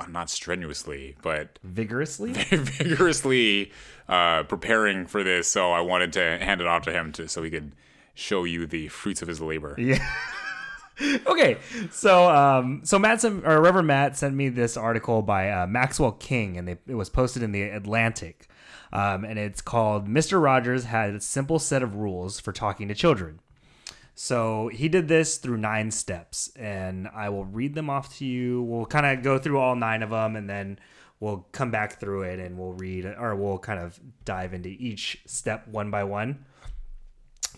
not 0.10 0.30
strenuously, 0.30 1.16
but 1.22 1.60
Vigorously. 1.64 2.34
vigorously 2.50 3.72
uh, 4.08 4.44
preparing 4.44 5.06
for 5.06 5.24
this. 5.24 5.48
So 5.48 5.72
I 5.72 5.82
wanted 5.82 6.14
to 6.14 6.38
hand 6.40 6.62
it 6.62 6.68
off 6.68 6.84
to 6.84 6.92
him 6.92 7.12
to 7.14 7.28
so 7.28 7.44
he 7.44 7.50
could 7.50 7.74
show 8.14 8.44
you 8.44 8.66
the 8.66 8.88
fruits 8.88 9.22
of 9.22 9.28
his 9.28 9.42
labor. 9.42 9.76
Yeah. 9.78 10.06
okay, 11.28 11.58
so 11.92 12.30
um, 12.30 12.82
so 12.84 12.98
Matt 12.98 13.22
sent, 13.22 13.46
or 13.46 13.62
Reverend 13.62 13.88
Matt 13.88 14.18
sent 14.18 14.34
me 14.36 14.50
this 14.50 14.76
article 14.76 15.22
by 15.22 15.52
uh, 15.52 15.68
Maxwell 15.68 16.14
King, 16.14 16.58
and 16.58 16.68
they, 16.68 16.78
it 16.88 16.96
was 16.96 17.10
posted 17.10 17.44
in 17.44 17.52
the 17.52 17.62
Atlantic, 17.62 18.48
um, 18.92 19.24
and 19.24 19.38
it's 19.38 19.62
called 19.62 20.08
"Mr. 20.08 20.42
Rogers 20.42 20.86
had 20.86 21.14
a 21.14 21.22
simple 21.22 21.60
set 21.60 21.84
of 21.84 21.96
rules 21.96 22.40
for 22.40 22.52
talking 22.52 22.88
to 22.88 22.96
children." 22.96 23.40
So 24.20 24.70
he 24.70 24.90
did 24.90 25.08
this 25.08 25.38
through 25.38 25.58
nine 25.58 25.92
steps, 25.92 26.50
and 26.56 27.08
I 27.14 27.30
will 27.30 27.46
read 27.46 27.76
them 27.76 27.88
off 27.88 28.18
to 28.18 28.26
you. 28.26 28.64
We'll 28.64 28.88
kind 28.88 29.06
of 29.06 29.24
go 29.24 29.38
through 29.38 29.60
all 29.60 29.76
nine 29.76 30.02
of 30.02 30.10
them, 30.10 30.36
and 30.36 30.50
then 30.50 30.80
we'll 31.20 31.48
come 31.52 31.70
back 31.70 32.00
through 32.00 32.24
it, 32.24 32.40
and 32.40 32.58
we'll 32.58 32.74
read, 32.74 33.06
or 33.06 33.36
we'll 33.36 33.60
kind 33.60 33.80
of 33.80 34.00
dive 34.26 34.56
into 34.56 34.70
each 34.70 35.22
step 35.28 35.68
one 35.68 35.92
by 35.92 36.04
one. 36.04 36.46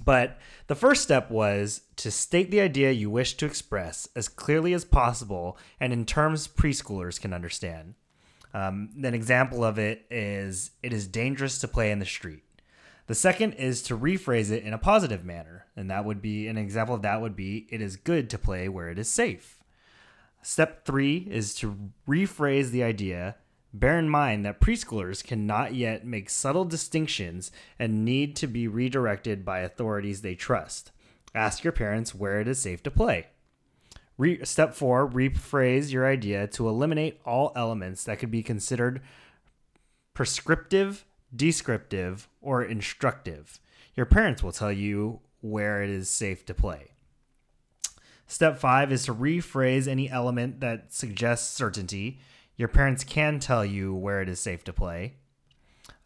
But 0.03 0.37
the 0.67 0.75
first 0.75 1.01
step 1.01 1.31
was 1.31 1.83
to 1.95 2.11
state 2.11 2.51
the 2.51 2.59
idea 2.59 2.91
you 2.91 3.09
wish 3.09 3.35
to 3.35 3.45
express 3.45 4.09
as 4.13 4.27
clearly 4.27 4.73
as 4.73 4.83
possible 4.83 5.57
and 5.79 5.93
in 5.93 6.05
terms 6.05 6.47
preschoolers 6.47 7.21
can 7.21 7.33
understand. 7.33 7.95
Um, 8.53 8.89
an 9.01 9.13
example 9.13 9.63
of 9.63 9.77
it 9.77 10.05
is 10.09 10.71
it 10.81 10.91
is 10.93 11.07
dangerous 11.07 11.59
to 11.59 11.67
play 11.67 11.91
in 11.91 11.99
the 11.99 12.05
street. 12.05 12.43
The 13.09 13.15
second 13.15 13.53
is 13.53 13.81
to 13.83 13.97
rephrase 13.97 14.51
it 14.51 14.61
in 14.61 14.71
a 14.71 14.77
positive 14.77 15.25
manner, 15.25 15.65
and 15.75 15.89
that 15.89 16.05
would 16.05 16.21
be 16.21 16.47
an 16.47 16.59
example 16.59 16.93
of 16.93 17.01
that 17.01 17.21
would 17.21 17.35
be 17.35 17.65
it 17.71 17.81
is 17.81 17.95
good 17.95 18.29
to 18.29 18.37
play 18.37 18.69
where 18.69 18.89
it 18.89 18.99
is 18.99 19.09
safe. 19.09 19.63
Step 20.43 20.85
three 20.85 21.27
is 21.27 21.55
to 21.55 21.89
rephrase 22.07 22.69
the 22.69 22.83
idea. 22.83 23.37
Bear 23.73 23.97
in 23.97 24.09
mind 24.09 24.45
that 24.45 24.61
preschoolers 24.61 25.23
cannot 25.23 25.73
yet 25.73 26.05
make 26.05 26.29
subtle 26.29 26.65
distinctions 26.65 27.51
and 27.79 28.05
need 28.05 28.35
to 28.35 28.45
be 28.45 28.67
redirected 28.67 29.43
by 29.43 29.61
authorities 29.61 30.21
they 30.21 30.35
trust. 30.35 30.91
Ask 31.33 31.63
your 31.63 31.73
parents 31.73 32.13
where 32.13 32.39
it 32.39 32.47
is 32.47 32.59
safe 32.59 32.83
to 32.83 32.91
play. 32.91 33.25
Re- 34.19 34.45
step 34.45 34.75
four, 34.75 35.09
rephrase 35.09 35.91
your 35.91 36.05
idea 36.05 36.45
to 36.49 36.69
eliminate 36.69 37.19
all 37.25 37.53
elements 37.55 38.03
that 38.03 38.19
could 38.19 38.29
be 38.29 38.43
considered 38.43 39.01
prescriptive, 40.13 41.05
descriptive, 41.35 42.27
or 42.41 42.63
instructive. 42.63 43.59
Your 43.95 44.05
parents 44.05 44.43
will 44.43 44.51
tell 44.51 44.71
you 44.71 45.19
where 45.41 45.83
it 45.83 45.89
is 45.89 46.09
safe 46.09 46.45
to 46.45 46.53
play. 46.53 46.91
Step 48.27 48.59
five 48.59 48.91
is 48.91 49.05
to 49.05 49.13
rephrase 49.13 49.87
any 49.87 50.09
element 50.09 50.59
that 50.59 50.93
suggests 50.93 51.51
certainty. 51.51 52.19
Your 52.57 52.67
parents 52.67 53.03
can 53.03 53.39
tell 53.39 53.65
you 53.65 53.93
where 53.93 54.21
it 54.21 54.29
is 54.29 54.39
safe 54.39 54.63
to 54.65 54.73
play. 54.73 55.15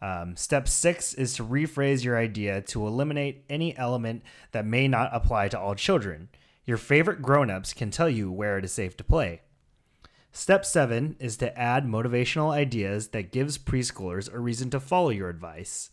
Um, 0.00 0.36
step 0.36 0.68
six 0.68 1.14
is 1.14 1.34
to 1.34 1.44
rephrase 1.44 2.04
your 2.04 2.18
idea 2.18 2.62
to 2.62 2.86
eliminate 2.86 3.44
any 3.48 3.76
element 3.76 4.22
that 4.52 4.66
may 4.66 4.88
not 4.88 5.10
apply 5.12 5.48
to 5.48 5.58
all 5.58 5.74
children. 5.74 6.28
Your 6.66 6.78
favorite 6.78 7.22
grown 7.22 7.50
ups 7.50 7.72
can 7.72 7.90
tell 7.90 8.08
you 8.08 8.30
where 8.30 8.58
it 8.58 8.64
is 8.64 8.72
safe 8.72 8.96
to 8.98 9.04
play. 9.04 9.42
Step 10.36 10.64
seven 10.64 11.14
is 11.20 11.36
to 11.36 11.56
add 11.56 11.86
motivational 11.86 12.50
ideas 12.50 13.08
that 13.10 13.30
gives 13.30 13.56
preschoolers 13.56 14.30
a 14.34 14.38
reason 14.40 14.68
to 14.68 14.80
follow 14.80 15.10
your 15.10 15.28
advice. 15.28 15.90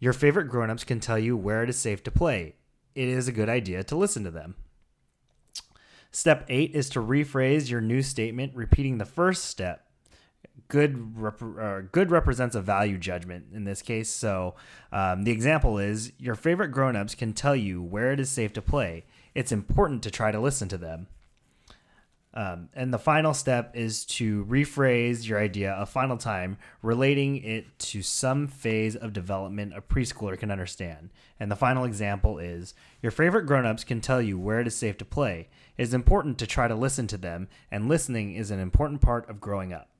Your 0.00 0.12
favorite 0.12 0.48
grown 0.48 0.68
ups 0.68 0.82
can 0.82 0.98
tell 0.98 1.18
you 1.18 1.36
where 1.36 1.62
it 1.62 1.70
is 1.70 1.78
safe 1.78 2.02
to 2.02 2.10
play. 2.10 2.56
It 2.96 3.06
is 3.06 3.28
a 3.28 3.32
good 3.32 3.48
idea 3.48 3.84
to 3.84 3.96
listen 3.96 4.24
to 4.24 4.32
them. 4.32 4.56
Step 6.10 6.44
eight 6.48 6.72
is 6.74 6.88
to 6.90 6.98
rephrase 6.98 7.70
your 7.70 7.80
new 7.80 8.02
statement, 8.02 8.52
repeating 8.56 8.98
the 8.98 9.04
first 9.04 9.44
step. 9.44 9.86
Good, 10.66 11.16
rep- 11.16 11.40
uh, 11.40 11.82
good 11.92 12.10
represents 12.10 12.56
a 12.56 12.60
value 12.60 12.98
judgment 12.98 13.46
in 13.54 13.62
this 13.62 13.80
case. 13.80 14.10
So 14.10 14.56
um, 14.90 15.22
the 15.22 15.30
example 15.30 15.78
is 15.78 16.12
your 16.18 16.34
favorite 16.34 16.72
grown-ups 16.72 17.14
can 17.14 17.32
tell 17.32 17.54
you 17.54 17.80
where 17.80 18.10
it 18.10 18.18
is 18.18 18.28
safe 18.28 18.52
to 18.54 18.62
play. 18.62 19.04
It's 19.36 19.52
important 19.52 20.02
to 20.02 20.10
try 20.10 20.32
to 20.32 20.40
listen 20.40 20.68
to 20.70 20.78
them. 20.78 21.06
Um, 22.36 22.68
and 22.74 22.92
the 22.92 22.98
final 22.98 23.32
step 23.32 23.76
is 23.76 24.04
to 24.06 24.44
rephrase 24.46 25.26
your 25.26 25.38
idea 25.38 25.76
a 25.78 25.86
final 25.86 26.16
time, 26.16 26.58
relating 26.82 27.36
it 27.36 27.78
to 27.78 28.02
some 28.02 28.48
phase 28.48 28.96
of 28.96 29.12
development 29.12 29.72
a 29.76 29.80
preschooler 29.80 30.36
can 30.36 30.50
understand. 30.50 31.10
And 31.38 31.48
the 31.48 31.56
final 31.56 31.84
example 31.84 32.40
is 32.40 32.74
your 33.00 33.12
favorite 33.12 33.46
grown-ups 33.46 33.84
can 33.84 34.00
tell 34.00 34.20
you 34.20 34.36
where 34.36 34.60
it 34.60 34.66
is 34.66 34.74
safe 34.74 34.98
to 34.98 35.04
play. 35.04 35.48
It 35.76 35.82
is 35.82 35.94
important 35.94 36.38
to 36.38 36.46
try 36.46 36.66
to 36.66 36.74
listen 36.74 37.06
to 37.06 37.16
them, 37.16 37.48
and 37.70 37.88
listening 37.88 38.34
is 38.34 38.50
an 38.50 38.58
important 38.58 39.00
part 39.00 39.30
of 39.30 39.40
growing 39.40 39.72
up. 39.72 39.90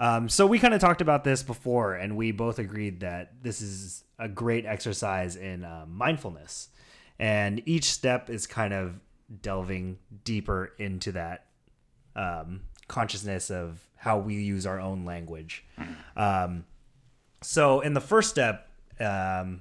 Um, 0.00 0.28
so 0.28 0.46
we 0.46 0.58
kind 0.58 0.74
of 0.74 0.80
talked 0.80 1.00
about 1.00 1.22
this 1.22 1.44
before, 1.44 1.94
and 1.94 2.16
we 2.16 2.32
both 2.32 2.58
agreed 2.58 3.00
that 3.00 3.42
this 3.42 3.60
is 3.60 4.02
a 4.18 4.28
great 4.28 4.66
exercise 4.66 5.36
in 5.36 5.64
uh, 5.64 5.86
mindfulness. 5.88 6.70
And 7.20 7.62
each 7.66 7.84
step 7.84 8.30
is 8.30 8.46
kind 8.46 8.72
of 8.72 9.00
delving 9.42 9.98
deeper 10.24 10.72
into 10.78 11.12
that 11.12 11.46
um, 12.16 12.62
consciousness 12.88 13.50
of 13.50 13.80
how 13.96 14.18
we 14.18 14.34
use 14.34 14.66
our 14.66 14.80
own 14.80 15.04
language. 15.04 15.64
Um, 16.16 16.64
so 17.42 17.80
in 17.80 17.94
the 17.94 18.00
first 18.00 18.30
step, 18.30 18.68
um, 19.00 19.60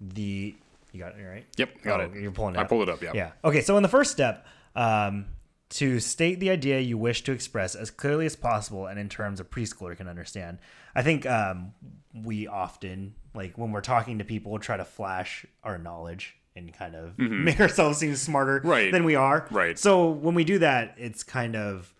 the 0.00 0.54
you 0.92 1.00
got 1.00 1.18
it 1.18 1.22
right. 1.24 1.46
Yep, 1.56 1.82
got 1.82 2.00
Oh, 2.00 2.04
it. 2.04 2.14
You're 2.20 2.32
pulling 2.32 2.54
it. 2.54 2.58
I 2.58 2.62
up. 2.62 2.68
pulled 2.68 2.82
it 2.82 2.92
up. 2.92 3.02
Yeah. 3.02 3.12
Yeah. 3.14 3.30
Okay. 3.44 3.62
So 3.62 3.76
in 3.78 3.82
the 3.82 3.88
first 3.88 4.12
step, 4.12 4.46
um, 4.76 5.26
to 5.70 6.00
state 6.00 6.38
the 6.38 6.50
idea 6.50 6.80
you 6.80 6.98
wish 6.98 7.22
to 7.22 7.32
express 7.32 7.74
as 7.74 7.90
clearly 7.90 8.26
as 8.26 8.36
possible 8.36 8.86
and 8.86 8.98
in 9.00 9.08
terms 9.08 9.40
a 9.40 9.44
preschooler 9.44 9.96
can 9.96 10.06
understand. 10.06 10.58
I 10.94 11.02
think 11.02 11.24
um, 11.24 11.72
we 12.14 12.46
often, 12.46 13.14
like 13.34 13.56
when 13.56 13.72
we're 13.72 13.80
talking 13.80 14.18
to 14.18 14.24
people, 14.24 14.58
try 14.58 14.76
to 14.76 14.84
flash 14.84 15.46
our 15.64 15.78
knowledge 15.78 16.36
and 16.56 16.72
kind 16.72 16.94
of 16.94 17.18
make 17.18 17.60
ourselves 17.60 17.98
seem 17.98 18.14
smarter 18.16 18.60
Mm-hmm. 18.60 18.68
Right. 18.68 18.92
than 18.92 19.04
we 19.04 19.14
are. 19.14 19.46
Right. 19.50 19.78
So 19.78 20.08
when 20.10 20.34
we 20.34 20.44
do 20.44 20.58
that, 20.60 20.94
it's 20.98 21.22
kind 21.22 21.56
of 21.56 21.94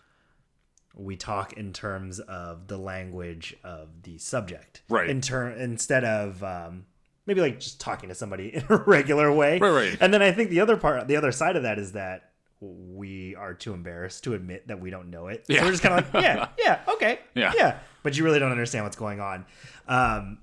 we 0.94 1.16
talk 1.16 1.54
in 1.54 1.72
terms 1.72 2.20
of 2.20 2.66
the 2.68 2.76
language 2.76 3.56
of 3.64 3.88
the 4.02 4.18
subject. 4.18 4.82
Right. 4.90 5.08
In 5.08 5.20
turn, 5.22 5.58
instead 5.58 6.04
of 6.04 6.42
um, 6.44 6.84
maybe 7.26 7.40
like 7.40 7.60
just 7.60 7.80
talking 7.80 8.10
to 8.10 8.14
somebody 8.14 8.48
in 8.54 8.64
a 8.68 8.76
regular 8.76 9.32
way. 9.32 9.58
Right, 9.58 9.70
right. 9.70 9.96
And 10.00 10.12
then 10.12 10.20
I 10.22 10.32
think 10.32 10.50
the 10.50 10.60
other 10.60 10.76
part, 10.76 11.08
the 11.08 11.16
other 11.16 11.32
side 11.32 11.56
of 11.56 11.62
that 11.62 11.78
is 11.78 11.92
that 11.92 12.30
we 12.60 13.34
are 13.36 13.54
too 13.54 13.72
embarrassed 13.74 14.22
to 14.24 14.34
admit 14.34 14.68
that 14.68 14.80
we 14.80 14.90
don't 14.90 15.08
know 15.10 15.28
it. 15.28 15.46
So 15.46 15.54
Yeah. 15.54 15.64
we're 15.64 15.70
just 15.70 15.82
kind 15.82 15.98
of 15.98 16.12
like, 16.14 16.22
yeah, 16.22 16.48
yeah, 16.58 16.80
okay, 16.88 17.18
Yeah. 17.34 17.52
yeah. 17.56 17.78
But 18.02 18.16
you 18.18 18.24
really 18.24 18.38
don't 18.38 18.52
understand 18.52 18.84
what's 18.84 18.96
going 18.96 19.18
on. 19.20 19.46
Um, 19.88 20.38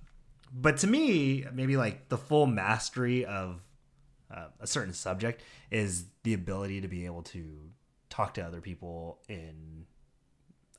but 0.52 0.78
to 0.78 0.88
me, 0.88 1.46
maybe 1.54 1.78
like 1.78 2.10
the 2.10 2.18
full 2.18 2.46
mastery 2.48 3.24
of 3.24 3.62
uh, 4.34 4.48
a 4.60 4.68
certain 4.68 4.94
subject 4.94 5.42
is 5.72 6.06
the 6.24 6.34
ability 6.34 6.82
to 6.82 6.88
be 6.88 7.06
able 7.06 7.24
to 7.24 7.70
talk 8.10 8.34
to 8.36 8.42
other 8.42 8.62
people 8.62 9.20
in, 9.28 9.86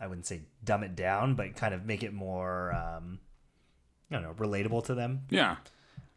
I 0.00 0.06
wouldn't 0.06 0.26
say 0.26 0.42
dumb 0.64 0.82
it 0.82 0.96
down, 0.96 1.34
but 1.34 1.56
kind 1.56 1.74
of 1.74 1.84
make 1.84 2.02
it 2.02 2.12
more, 2.12 2.72
um, 2.74 3.18
I 4.10 4.14
don't 4.14 4.22
know, 4.22 4.34
relatable 4.34 4.84
to 4.86 4.94
them. 4.94 5.22
Yeah. 5.30 5.56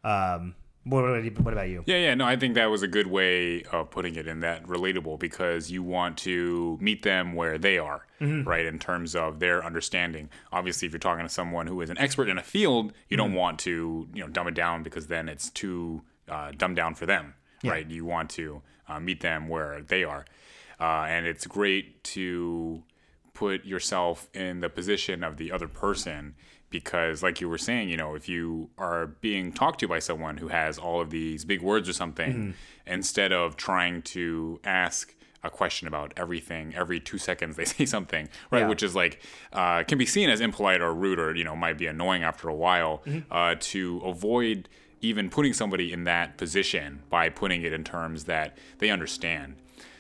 Um, 0.03 0.55
what, 0.85 1.05
about 1.05 1.69
you? 1.69 1.83
Yeah, 1.85 1.97
yeah, 1.97 2.15
no, 2.15 2.25
I 2.25 2.35
think 2.35 2.55
that 2.55 2.69
was 2.69 2.83
a 2.83 2.89
good 2.89 3.07
way 3.07 3.63
of 3.63 3.89
putting 3.89 4.15
it 4.15 4.27
in 4.27 4.41
that 4.41 4.65
relatable 4.65 5.17
because 5.17 5.71
you 5.71 5.81
want 5.81 6.17
to 6.19 6.77
meet 6.81 7.03
them 7.03 7.33
where 7.33 7.57
they 7.57 7.77
are, 7.77 8.05
right, 8.19 8.65
in 8.65 8.79
terms 8.79 9.15
of 9.15 9.39
their 9.39 9.63
understanding. 9.63 10.29
Obviously, 10.51 10.85
if 10.85 10.91
you're 10.91 10.99
talking 10.99 11.25
to 11.25 11.29
someone 11.29 11.67
who 11.67 11.79
is 11.79 11.89
an 11.89 11.97
expert 11.99 12.27
in 12.27 12.37
a 12.37 12.43
field, 12.43 12.91
you 13.07 13.15
don't 13.15 13.33
want 13.33 13.59
to, 13.59 14.09
you 14.13 14.21
know, 14.21 14.27
dumb 14.27 14.47
it 14.49 14.55
down 14.55 14.83
because 14.83 15.07
then 15.07 15.29
it's 15.29 15.49
too 15.51 16.01
uh, 16.29 16.51
dumbed 16.55 16.75
down 16.75 16.95
for 16.95 17.05
them, 17.05 17.33
right? 17.63 17.89
You 17.89 18.05
want 18.05 18.29
to 18.31 18.61
uh, 18.87 18.99
meet 18.99 19.21
them 19.21 19.47
where 19.47 19.81
they 19.81 20.03
are, 20.03 20.25
uh, 20.79 21.05
and 21.07 21.25
it's 21.25 21.45
great 21.47 22.03
to 22.05 22.83
put 23.33 23.65
yourself 23.65 24.29
in 24.33 24.59
the 24.59 24.69
position 24.69 25.23
of 25.23 25.37
the 25.37 25.51
other 25.51 25.67
person 25.67 26.35
because 26.69 27.21
like 27.23 27.39
you 27.41 27.47
were 27.47 27.57
saying 27.57 27.87
you 27.89 27.97
know 27.97 28.15
if 28.15 28.27
you 28.29 28.69
are 28.77 29.07
being 29.07 29.51
talked 29.51 29.79
to 29.79 29.87
by 29.87 29.99
someone 29.99 30.37
who 30.37 30.47
has 30.49 30.77
all 30.77 31.01
of 31.01 31.09
these 31.11 31.45
big 31.45 31.61
words 31.61 31.87
or 31.89 31.93
something 31.93 32.53
instead 32.87 33.31
of 33.31 33.55
trying 33.55 34.01
to 34.01 34.59
ask 34.63 35.15
a 35.43 35.49
question 35.49 35.87
about 35.87 36.13
everything 36.17 36.73
every 36.75 36.99
two 36.99 37.17
seconds 37.17 37.55
they 37.55 37.65
say 37.77 37.85
something 37.85 38.27
right? 38.51 38.61
Yeah. 38.61 38.67
which 38.67 38.81
is 38.83 38.95
like 38.95 39.21
uh, 39.51 39.83
can 39.83 39.97
be 39.97 40.05
seen 40.05 40.29
as 40.29 40.41
impolite 40.41 40.81
or 40.81 40.93
rude 40.93 41.19
or 41.19 41.35
you 41.35 41.43
know 41.43 41.55
might 41.55 41.77
be 41.77 41.85
annoying 41.87 42.23
after 42.23 42.49
a 42.49 42.55
while 42.55 43.03
uh, 43.31 43.55
to 43.59 43.99
avoid 44.05 44.67
even 45.03 45.29
putting 45.29 45.53
somebody 45.53 45.93
in 45.93 46.05
that 46.05 46.38
position 46.38 47.01
by 47.10 47.29
putting 47.29 47.62
it 47.62 47.74
in 47.74 47.83
terms 47.83 48.24
that 48.24 48.57
they 48.79 48.89
understand 48.89 49.55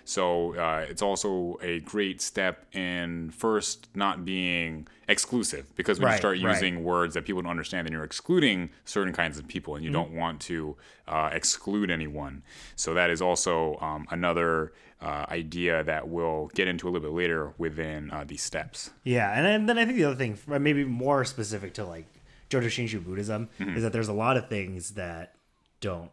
so 0.05 0.53
uh, 0.55 0.85
it's 0.89 1.01
also 1.01 1.57
a 1.61 1.79
great 1.79 2.21
step 2.21 2.65
in 2.75 3.31
first 3.31 3.87
not 3.95 4.25
being 4.25 4.85
exclusive 5.07 5.73
because 5.77 5.97
when 5.97 6.07
you 6.07 6.11
Right, 6.11 6.17
start 6.17 6.41
right. 6.41 6.49
using 6.55 6.83
words 6.83 7.13
that 7.13 7.23
people 7.23 7.41
don't 7.41 7.51
understand, 7.51 7.87
then 7.87 7.93
you're 7.93 8.03
excluding 8.03 8.69
certain 8.83 9.13
kinds 9.13 9.37
of 9.39 9.47
people, 9.47 9.75
and 9.75 9.85
you 9.85 9.91
don't 9.91 10.11
want 10.11 10.41
to 10.41 10.75
uh, 11.07 11.29
exclude 11.31 11.89
anyone. 11.89 12.43
So 12.75 12.93
that 12.95 13.09
is 13.11 13.21
also 13.21 13.77
um, 13.79 14.05
another 14.11 14.73
uh, 15.01 15.25
idea 15.29 15.83
that 15.85 16.09
we'll 16.09 16.51
get 16.53 16.67
into 16.67 16.87
a 16.87 16.89
little 16.89 17.07
bit 17.09 17.15
later 17.15 17.53
within 17.57 18.11
uh, 18.11 18.25
these 18.27 18.41
steps. 18.43 18.89
Yeah, 19.05 19.31
and 19.31 19.69
then 19.69 19.77
I 19.77 19.85
think 19.85 19.95
the 19.97 20.03
other 20.03 20.15
thing, 20.17 20.37
maybe 20.47 20.83
more 20.83 21.23
specific 21.23 21.73
to 21.75 21.85
like 21.85 22.07
Jodo 22.53 22.67
Shinshu 22.67 23.03
Buddhism, 23.03 23.49
Mm-hmm. 23.59 23.77
is 23.77 23.83
that 23.83 23.91
there's 23.93 24.07
a 24.09 24.13
lot 24.13 24.37
of 24.37 24.47
things 24.49 24.91
that 24.91 25.35
don't 25.81 26.11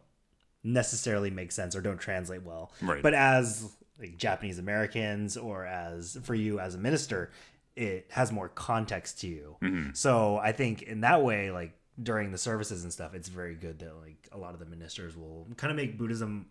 necessarily 0.63 1.29
make 1.31 1.51
sense 1.51 1.75
or 1.75 1.81
don't 1.81 1.97
translate 1.99 2.43
well. 2.43 2.71
Right. 2.81 3.01
But 3.01 3.13
as 3.13 3.71
like 3.99 4.17
Japanese 4.17 4.59
Americans 4.59 5.37
or 5.37 5.65
as 5.65 6.17
for 6.23 6.35
you 6.35 6.59
as 6.59 6.75
a 6.75 6.77
minister, 6.77 7.31
it 7.75 8.07
has 8.11 8.31
more 8.31 8.49
context 8.49 9.21
to 9.21 9.27
you. 9.27 9.55
Mm-hmm. 9.61 9.89
So 9.93 10.37
I 10.37 10.51
think 10.51 10.81
in 10.83 11.01
that 11.01 11.23
way, 11.23 11.51
like 11.51 11.73
during 12.01 12.31
the 12.31 12.37
services 12.37 12.83
and 12.83 12.91
stuff, 12.91 13.13
it's 13.13 13.27
very 13.29 13.55
good 13.55 13.79
that 13.79 13.95
like 14.01 14.27
a 14.31 14.37
lot 14.37 14.53
of 14.53 14.59
the 14.59 14.65
ministers 14.65 15.15
will 15.15 15.47
kind 15.57 15.71
of 15.71 15.77
make 15.77 15.97
Buddhism 15.97 16.47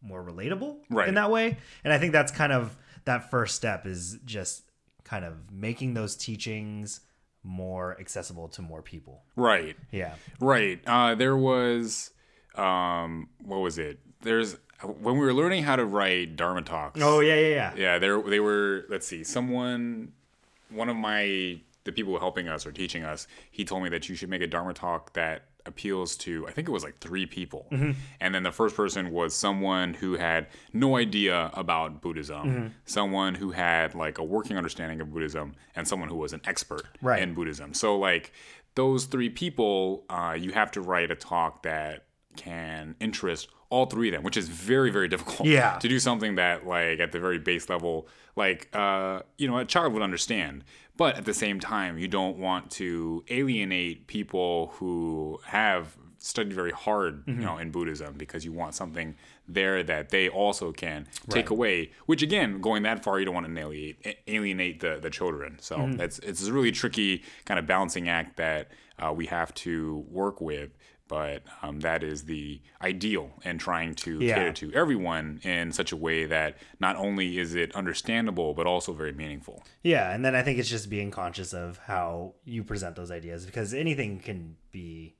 more 0.00 0.22
relatable 0.22 0.76
Right. 0.90 1.08
in 1.08 1.14
that 1.14 1.30
way. 1.30 1.56
And 1.84 1.92
I 1.92 1.98
think 1.98 2.12
that's 2.12 2.30
kind 2.32 2.52
of 2.52 2.76
that 3.04 3.30
first 3.30 3.56
step 3.56 3.86
is 3.86 4.18
just 4.24 4.62
kind 5.04 5.24
of 5.24 5.50
making 5.52 5.94
those 5.94 6.14
teachings 6.16 7.00
more 7.42 7.98
accessible 8.00 8.48
to 8.48 8.62
more 8.62 8.82
people. 8.82 9.22
Right. 9.36 9.76
Yeah. 9.90 10.14
Right. 10.40 10.80
Uh, 10.86 11.14
there 11.14 11.36
was, 11.36 12.10
um, 12.54 13.28
what 13.42 13.58
was 13.58 13.78
it? 13.78 14.00
There's 14.22 14.56
when 14.82 15.14
we 15.14 15.20
were 15.20 15.34
learning 15.34 15.64
how 15.64 15.76
to 15.76 15.84
write 15.84 16.36
Dharma 16.36 16.62
talks. 16.62 17.00
Oh 17.02 17.20
yeah, 17.20 17.34
yeah, 17.34 17.48
yeah. 17.48 17.74
Yeah, 17.76 17.98
there 17.98 18.20
they 18.22 18.40
were. 18.40 18.84
Let's 18.88 19.06
see, 19.06 19.24
someone, 19.24 20.12
one 20.70 20.88
of 20.88 20.96
my 20.96 21.60
the 21.84 21.92
people 21.92 22.18
helping 22.18 22.48
us 22.48 22.66
or 22.66 22.72
teaching 22.72 23.02
us, 23.02 23.26
he 23.50 23.64
told 23.64 23.82
me 23.82 23.88
that 23.88 24.08
you 24.08 24.14
should 24.14 24.28
make 24.28 24.42
a 24.42 24.46
Dharma 24.46 24.74
talk 24.74 25.14
that 25.14 25.47
appeals 25.66 26.16
to 26.16 26.46
I 26.48 26.52
think 26.52 26.68
it 26.68 26.72
was 26.72 26.82
like 26.84 26.98
three 27.00 27.26
people, 27.26 27.66
and 28.20 28.34
then 28.34 28.42
the 28.42 28.52
first 28.52 28.74
person 28.76 29.10
was 29.12 29.34
someone 29.34 29.94
who 29.94 30.14
had 30.16 30.46
no 30.72 30.96
idea 30.96 31.50
about 31.54 32.00
Buddhism, 32.00 32.74
someone 32.84 33.34
who 33.34 33.50
had 33.52 33.94
like 33.94 34.18
a 34.18 34.24
working 34.24 34.56
understanding 34.56 35.00
of 35.00 35.12
Buddhism, 35.12 35.54
and 35.76 35.86
someone 35.86 36.08
who 36.08 36.16
was 36.16 36.32
an 36.32 36.40
expert 36.46 36.82
Right. 37.02 37.22
in 37.22 37.34
Buddhism. 37.34 37.74
So 37.74 37.98
like 37.98 38.32
those 38.74 39.04
three 39.06 39.28
people, 39.28 40.04
uh, 40.08 40.36
you 40.38 40.52
have 40.52 40.70
to 40.72 40.80
write 40.80 41.10
a 41.10 41.16
talk 41.16 41.62
that 41.64 42.04
can 42.36 42.94
interest 43.00 43.48
all 43.70 43.84
three 43.86 44.08
of 44.08 44.14
them, 44.14 44.22
which 44.22 44.36
is 44.36 44.48
very 44.48 44.90
very 44.90 45.08
difficult 45.08 45.46
Yeah. 45.48 45.78
to 45.80 45.88
do 45.88 45.98
something 45.98 46.36
that 46.36 46.66
like 46.66 47.00
at 47.00 47.12
the 47.12 47.20
very 47.20 47.38
base 47.38 47.68
level 47.68 48.08
like 48.36 48.68
uh 48.72 49.20
you 49.36 49.48
know 49.48 49.58
a 49.58 49.64
child 49.64 49.92
would 49.92 50.02
understand 50.02 50.64
but 50.98 51.16
at 51.16 51.24
the 51.24 51.32
same 51.32 51.58
time 51.60 51.96
you 51.96 52.08
don't 52.08 52.36
want 52.36 52.70
to 52.72 53.24
alienate 53.30 54.06
people 54.06 54.74
who 54.74 55.40
have 55.46 55.96
studied 56.20 56.52
very 56.52 56.72
hard, 56.72 57.22
you 57.26 57.34
know, 57.34 57.58
in 57.58 57.70
Buddhism 57.70 58.14
because 58.18 58.44
you 58.44 58.52
want 58.52 58.74
something 58.74 59.14
there 59.46 59.82
that 59.84 60.10
they 60.10 60.28
also 60.28 60.72
can 60.72 61.06
take 61.30 61.48
away. 61.50 61.92
Which 62.06 62.22
again, 62.22 62.60
going 62.60 62.82
that 62.82 63.04
far, 63.04 63.18
you 63.18 63.24
don't 63.24 63.34
want 63.34 63.46
to 63.46 63.58
alienate 63.58 64.18
alienate 64.26 64.80
the 64.80 64.98
the 65.00 65.10
children. 65.10 65.58
So 65.60 65.76
it's 66.00 66.18
it's 66.18 66.46
a 66.46 66.52
really 66.52 66.72
tricky 66.72 67.22
kind 67.44 67.58
of 67.58 67.66
balancing 67.66 68.08
act 68.08 68.36
that 68.36 68.68
uh, 68.98 69.12
we 69.12 69.26
have 69.26 69.54
to 69.54 70.04
work 70.10 70.40
with. 70.40 70.70
But 71.08 71.42
um, 71.62 71.80
that 71.80 72.02
is 72.02 72.24
the 72.24 72.60
ideal 72.82 73.30
and 73.44 73.58
trying 73.58 73.94
to 73.96 74.18
Yeah. 74.20 74.34
cater 74.36 74.52
to 74.52 74.72
everyone 74.74 75.40
in 75.42 75.72
such 75.72 75.90
a 75.90 75.96
way 75.96 76.26
that 76.26 76.58
not 76.78 76.96
only 76.96 77.38
is 77.38 77.54
it 77.54 77.74
understandable 77.74 78.54
but 78.54 78.66
also 78.66 78.92
very 78.92 79.12
meaningful. 79.12 79.64
Yeah, 79.82 80.12
and 80.14 80.24
then 80.24 80.34
I 80.34 80.42
think 80.42 80.58
it's 80.58 80.68
just 80.68 80.88
being 80.90 81.10
conscious 81.10 81.52
of 81.54 81.78
how 81.86 82.34
you 82.44 82.62
present 82.62 82.94
those 82.96 83.10
ideas 83.10 83.46
because 83.46 83.72
anything 83.74 84.20
can 84.20 84.56
be 84.70 85.16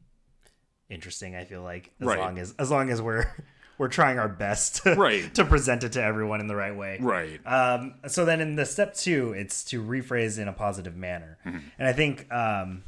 interesting. 0.89 1.35
I 1.37 1.45
feel 1.45 1.63
like 1.63 1.93
as 2.01 2.07
Right. 2.07 2.19
long 2.19 2.39
as 2.39 2.55
as 2.59 2.71
long 2.71 2.91
as 2.91 3.01
we're 3.03 3.27
we're 3.79 3.89
trying 3.89 4.19
our 4.19 4.29
best 4.29 4.83
to, 4.83 4.95
Right. 4.95 5.33
to 5.35 5.45
present 5.45 5.85
it 5.85 5.93
to 5.93 6.03
everyone 6.03 6.41
in 6.41 6.49
the 6.49 6.57
right 6.57 6.75
way. 6.75 6.99
Right. 7.01 7.41
Um, 7.47 7.95
so 8.09 8.25
then 8.25 8.41
in 8.41 8.57
the 8.57 8.67
step 8.67 8.93
two, 8.95 9.33
it's 9.35 9.63
to 9.65 9.81
rephrase 9.83 10.39
in 10.39 10.49
a 10.49 10.53
positive 10.53 10.97
manner, 10.97 11.39
Mm-hmm. 11.47 11.59
and 11.79 11.89
I 11.89 11.93
think 11.93 12.31
um, 12.33 12.83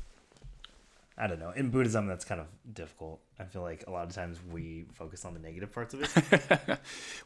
I 1.20 1.26
don't 1.26 1.38
know 1.38 1.50
in 1.50 1.70
Buddhism 1.70 2.06
that's 2.06 2.24
kind 2.24 2.40
of 2.40 2.46
difficult. 2.72 3.20
I 3.38 3.44
feel 3.44 3.62
like 3.62 3.84
a 3.86 3.90
lot 3.90 4.08
of 4.08 4.14
times 4.14 4.38
we 4.50 4.86
focus 4.94 5.24
on 5.24 5.34
the 5.34 5.40
negative 5.40 5.72
parts 5.72 5.92
of 5.94 6.02
it, 6.02 6.10
or 6.70 6.78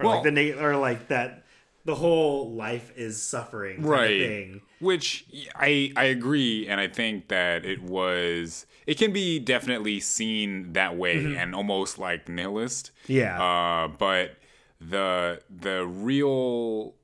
Well- 0.07 0.15
like 0.17 0.25
the 0.25 0.31
neg- 0.33 0.57
or 0.59 0.77
like 0.77 1.09
that 1.09 1.45
the 1.87 1.95
whole 1.95 2.51
life 2.55 2.93
is 2.97 3.21
suffering 3.23 3.83
right 3.83 4.09
thing. 4.19 4.61
which 4.81 5.27
i 5.55 5.93
i 5.97 6.05
agree 6.05 6.67
and 6.67 6.81
i 6.81 6.89
think 6.89 7.29
that 7.29 7.67
it 7.67 7.83
was 7.83 8.65
it 8.87 8.97
can 8.97 9.13
be 9.13 9.39
definitely 9.39 10.01
seen 10.01 10.73
that 10.73 10.97
way 10.97 11.37
and 11.37 11.55
almost 11.55 11.99
like 11.99 12.27
nihilist 12.27 12.91
Mm-hmm. 13.03 13.13
Yeah. 13.13 13.43
uh 13.85 13.89
but 13.89 14.37
the 14.81 15.43
the 15.51 15.85
real 15.87 16.95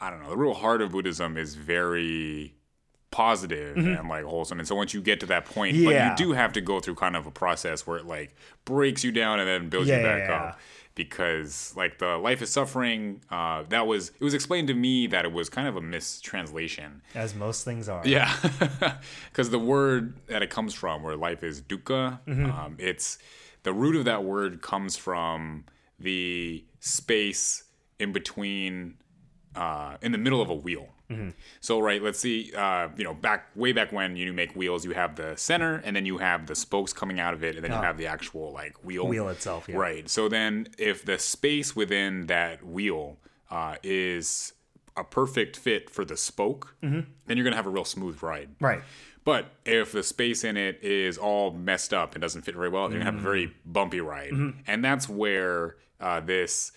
i 0.00 0.10
don't 0.10 0.22
know 0.22 0.28
the 0.28 0.36
real 0.36 0.52
heart 0.54 0.82
of 0.82 0.92
buddhism 0.92 1.38
is 1.38 1.54
very 1.54 2.54
positive 3.10 3.76
and 3.76 4.08
like 4.08 4.24
wholesome 4.24 4.58
and 4.60 4.68
so 4.68 4.74
once 4.76 4.94
you 4.94 5.00
get 5.00 5.18
to 5.20 5.26
that 5.26 5.44
point 5.44 5.72
but 5.72 5.78
Mm-hmm. 5.80 5.90
Yeah. 5.90 6.10
you 6.10 6.16
do 6.16 6.32
have 6.32 6.52
to 6.52 6.60
go 6.60 6.78
through 6.78 6.94
kind 6.94 7.16
of 7.16 7.26
a 7.26 7.30
process 7.32 7.84
where 7.86 7.98
it 7.98 8.06
like 8.06 8.36
breaks 8.64 9.02
you 9.02 9.10
down 9.10 9.40
and 9.40 9.48
then 9.48 9.68
builds 9.68 9.88
Yeah, 9.88 9.96
you 9.98 10.02
back 10.04 10.28
yeah. 10.28 10.34
up 10.44 10.58
because 10.94 11.72
like 11.76 11.98
the 11.98 12.16
life 12.18 12.40
is 12.42 12.52
suffering 12.52 13.20
uh 13.30 13.64
that 13.68 13.86
was 13.86 14.10
it 14.10 14.22
was 14.22 14.34
explained 14.34 14.68
to 14.68 14.74
me 14.74 15.06
that 15.08 15.24
it 15.24 15.32
was 15.32 15.48
kind 15.48 15.66
of 15.66 15.76
a 15.76 15.80
mistranslation 15.80 17.02
as 17.14 17.34
most 17.34 17.64
things 17.64 17.88
are. 17.88 18.02
yeah 18.06 18.32
because 19.30 19.50
the 19.50 19.58
word 19.58 20.14
that 20.26 20.42
it 20.42 20.50
comes 20.50 20.74
from 20.74 21.02
where 21.02 21.16
life 21.16 21.42
is 21.42 21.60
dukkha 21.62 22.18
um, 22.28 22.76
it's 22.78 23.18
the 23.62 23.72
root 23.72 23.96
of 23.96 24.04
that 24.04 24.24
word 24.24 24.62
comes 24.62 24.96
from 24.96 25.64
the 25.98 26.64
space 26.80 27.64
in 27.98 28.12
between 28.12 28.94
uh, 29.56 29.96
in 30.02 30.12
the 30.12 30.18
middle 30.18 30.40
of 30.40 30.48
a 30.50 30.54
wheel. 30.54 30.88
So 31.60 31.80
right 31.80 32.00
let's 32.00 32.20
see 32.20 32.52
uh, 32.56 32.88
you 32.96 33.02
know 33.02 33.14
back 33.14 33.48
way 33.56 33.72
back 33.72 33.90
when 33.90 34.14
you 34.14 34.32
make 34.32 34.54
wheels 34.54 34.84
you 34.84 34.92
have 34.92 35.16
the 35.16 35.34
center 35.34 35.82
and 35.84 35.96
then 35.96 36.06
you 36.06 36.18
have 36.18 36.46
the 36.46 36.54
spokes 36.54 36.92
coming 36.92 37.18
out 37.18 37.34
of 37.34 37.42
it 37.42 37.56
and 37.56 37.64
then 37.64 37.72
you 37.72 37.78
have 37.82 37.98
the 37.98 38.06
actual 38.06 38.52
like 38.52 38.84
wheel. 38.84 39.08
Wheel 39.08 39.28
itself, 39.28 39.66
yeah. 39.68 39.74
right 39.76 40.08
so 40.08 40.28
then 40.28 40.68
if 40.78 41.04
the 41.04 41.18
space 41.18 41.74
within 41.74 42.26
that 42.26 42.64
wheel 42.64 43.16
uh, 43.50 43.74
is 43.82 44.52
a 44.96 45.02
perfect 45.02 45.56
fit 45.56 45.90
for 45.90 46.04
the 46.04 46.16
spoke 46.16 46.76
then 46.80 47.06
you're 47.26 47.42
gonna 47.42 47.56
have 47.56 47.66
a 47.66 47.70
real 47.70 47.84
smooth 47.84 48.22
ride. 48.22 48.50
Right. 48.60 48.82
but 49.24 49.46
if 49.64 49.90
the 49.90 50.04
space 50.04 50.44
in 50.44 50.56
it 50.56 50.78
is 50.80 51.18
all 51.18 51.50
messed 51.50 51.92
up 51.92 52.14
and 52.14 52.22
doesn't 52.22 52.42
fit 52.42 52.54
very 52.54 52.68
well, 52.68 52.82
you're 52.88 53.00
gonna 53.00 53.10
have 53.10 53.20
a 53.20 53.22
very 53.22 53.52
bumpy 53.66 54.00
ride, 54.00 54.30
and 54.68 54.84
that's 54.84 55.08
where 55.08 55.74
uh, 56.00 56.20
this 56.20 56.70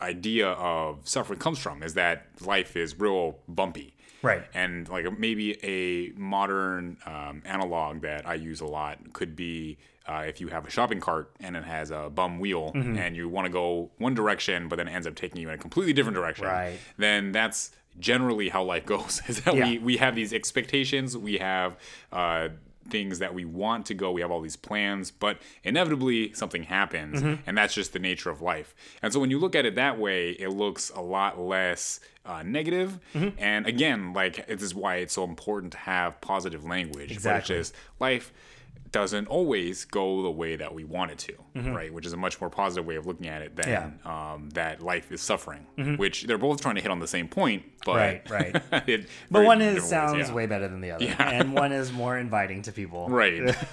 idea 0.00 0.48
of 0.50 1.06
suffering 1.08 1.38
comes 1.38 1.58
from. 1.58 1.82
Is 1.82 1.94
that 1.94 2.26
life 2.40 2.76
is 2.76 2.98
real 2.98 3.38
bumpy, 3.48 3.94
Right. 4.22 4.42
And 4.52 4.88
like 4.88 5.06
maybe 5.18 5.56
a 5.64 6.12
modern 6.18 6.96
um, 7.06 7.42
analog 7.44 8.02
that 8.02 8.26
I 8.26 8.34
use 8.34 8.60
a 8.60 8.66
lot 8.66 9.12
could 9.12 9.36
be 9.36 9.78
uh, 10.08 10.24
if 10.26 10.40
you 10.40 10.48
have 10.48 10.66
a 10.66 10.70
shopping 10.70 10.98
cart 11.00 11.30
and 11.40 11.54
it 11.56 11.64
has 11.64 11.90
a 11.90 12.10
bum 12.10 12.38
wheel 12.40 12.72
Mm-hmm. 12.74 12.96
and 12.98 13.14
you 13.16 13.28
want 13.28 13.46
to 13.46 13.52
go 13.52 13.90
one 13.98 14.14
direction, 14.14 14.66
but 14.68 14.76
then 14.76 14.88
it 14.88 14.92
ends 14.92 15.06
up 15.06 15.14
taking 15.14 15.40
you 15.40 15.48
in 15.48 15.54
a 15.54 15.58
completely 15.58 15.92
different 15.92 16.16
direction. 16.16 16.46
Right. 16.46 16.78
Then 16.96 17.30
that's 17.30 17.70
generally 18.00 18.48
how 18.48 18.64
life 18.64 18.86
goes. 18.94 19.22
Is 19.28 19.42
that 19.42 19.54
Yeah. 19.54 19.64
we 19.68 19.78
we 19.78 19.96
have 19.98 20.14
these 20.16 20.32
expectations, 20.32 21.16
we 21.16 21.38
have 21.38 21.76
uh, 22.12 22.48
things 22.90 23.18
that 23.18 23.34
we 23.34 23.44
want 23.44 23.86
to 23.86 23.94
go, 23.94 24.10
we 24.12 24.20
have 24.20 24.30
all 24.30 24.40
these 24.40 24.56
plans, 24.56 25.10
but 25.10 25.38
inevitably 25.64 26.32
something 26.34 26.64
happens, 26.64 27.22
and 27.46 27.56
that's 27.56 27.74
just 27.74 27.92
the 27.92 27.98
nature 27.98 28.30
of 28.30 28.40
life. 28.42 28.74
And 29.02 29.12
so 29.12 29.20
when 29.20 29.30
you 29.30 29.38
look 29.38 29.54
at 29.54 29.66
it 29.66 29.74
that 29.76 29.98
way, 29.98 30.30
it 30.30 30.48
looks 30.48 30.90
a 30.90 31.00
lot 31.00 31.38
less 31.38 32.00
uh, 32.26 32.42
negative. 32.42 32.98
And 33.38 33.66
again, 33.66 34.12
like 34.12 34.46
this 34.46 34.62
is 34.62 34.74
why 34.74 34.96
it's 34.96 35.14
so 35.14 35.24
important 35.24 35.72
to 35.72 35.78
have 35.78 36.20
positive 36.20 36.64
language. 36.64 37.10
Exactly. 37.12 37.56
Which 37.56 37.60
is 37.60 37.72
life 38.00 38.32
doesn't 38.92 39.26
always 39.28 39.84
go 39.84 40.22
the 40.22 40.30
way 40.30 40.56
that 40.56 40.74
we 40.74 40.84
want 40.84 41.10
it 41.10 41.18
to, 41.18 41.34
right? 41.72 41.92
Which 41.92 42.06
is 42.06 42.12
a 42.12 42.16
much 42.16 42.40
more 42.40 42.50
positive 42.50 42.86
way 42.86 42.96
of 42.96 43.06
looking 43.06 43.26
at 43.28 43.42
it 43.42 43.56
than 43.56 43.68
Yeah. 43.68 43.90
um, 44.34 44.50
that 44.50 44.82
life 44.82 45.10
is 45.12 45.20
suffering, 45.20 45.66
which 45.98 46.24
they're 46.24 46.38
both 46.38 46.60
trying 46.60 46.76
to 46.76 46.80
hit 46.80 46.90
on 46.90 46.98
the 46.98 47.06
same 47.08 47.28
point, 47.28 47.62
but 47.84 47.96
Right, 47.96 48.30
right. 48.30 48.62
it- 48.88 49.08
But 49.30 49.44
one 49.44 49.60
is 49.60 49.76
ways, 49.80 49.88
sounds 49.88 50.28
yeah. 50.28 50.34
way 50.34 50.46
better 50.46 50.68
than 50.68 50.80
the 50.80 50.92
other, 50.92 51.04
Yeah. 51.04 51.30
and 51.30 51.52
one 51.54 51.72
is 51.72 51.92
more 51.92 52.16
inviting 52.16 52.62
to 52.62 52.72
people. 52.72 53.08
right. 53.22 53.54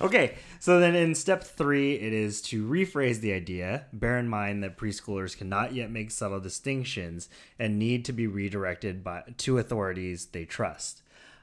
Okay, 0.00 0.36
so 0.60 0.78
then 0.78 0.94
in 0.94 1.16
step 1.16 1.42
three, 1.42 1.94
it 1.94 2.12
is 2.12 2.40
to 2.42 2.64
rephrase 2.68 3.18
the 3.18 3.32
idea. 3.32 3.86
Bear 3.92 4.16
in 4.16 4.28
mind 4.28 4.62
that 4.62 4.78
preschoolers 4.78 5.36
cannot 5.36 5.74
yet 5.74 5.90
make 5.90 6.12
subtle 6.12 6.38
distinctions 6.38 7.28
and 7.58 7.76
need 7.76 8.04
to 8.04 8.12
be 8.12 8.28
redirected 8.28 9.02
by 9.02 9.24
to 9.38 9.58
authorities 9.58 10.26
they 10.26 10.44
trust. 10.44 11.02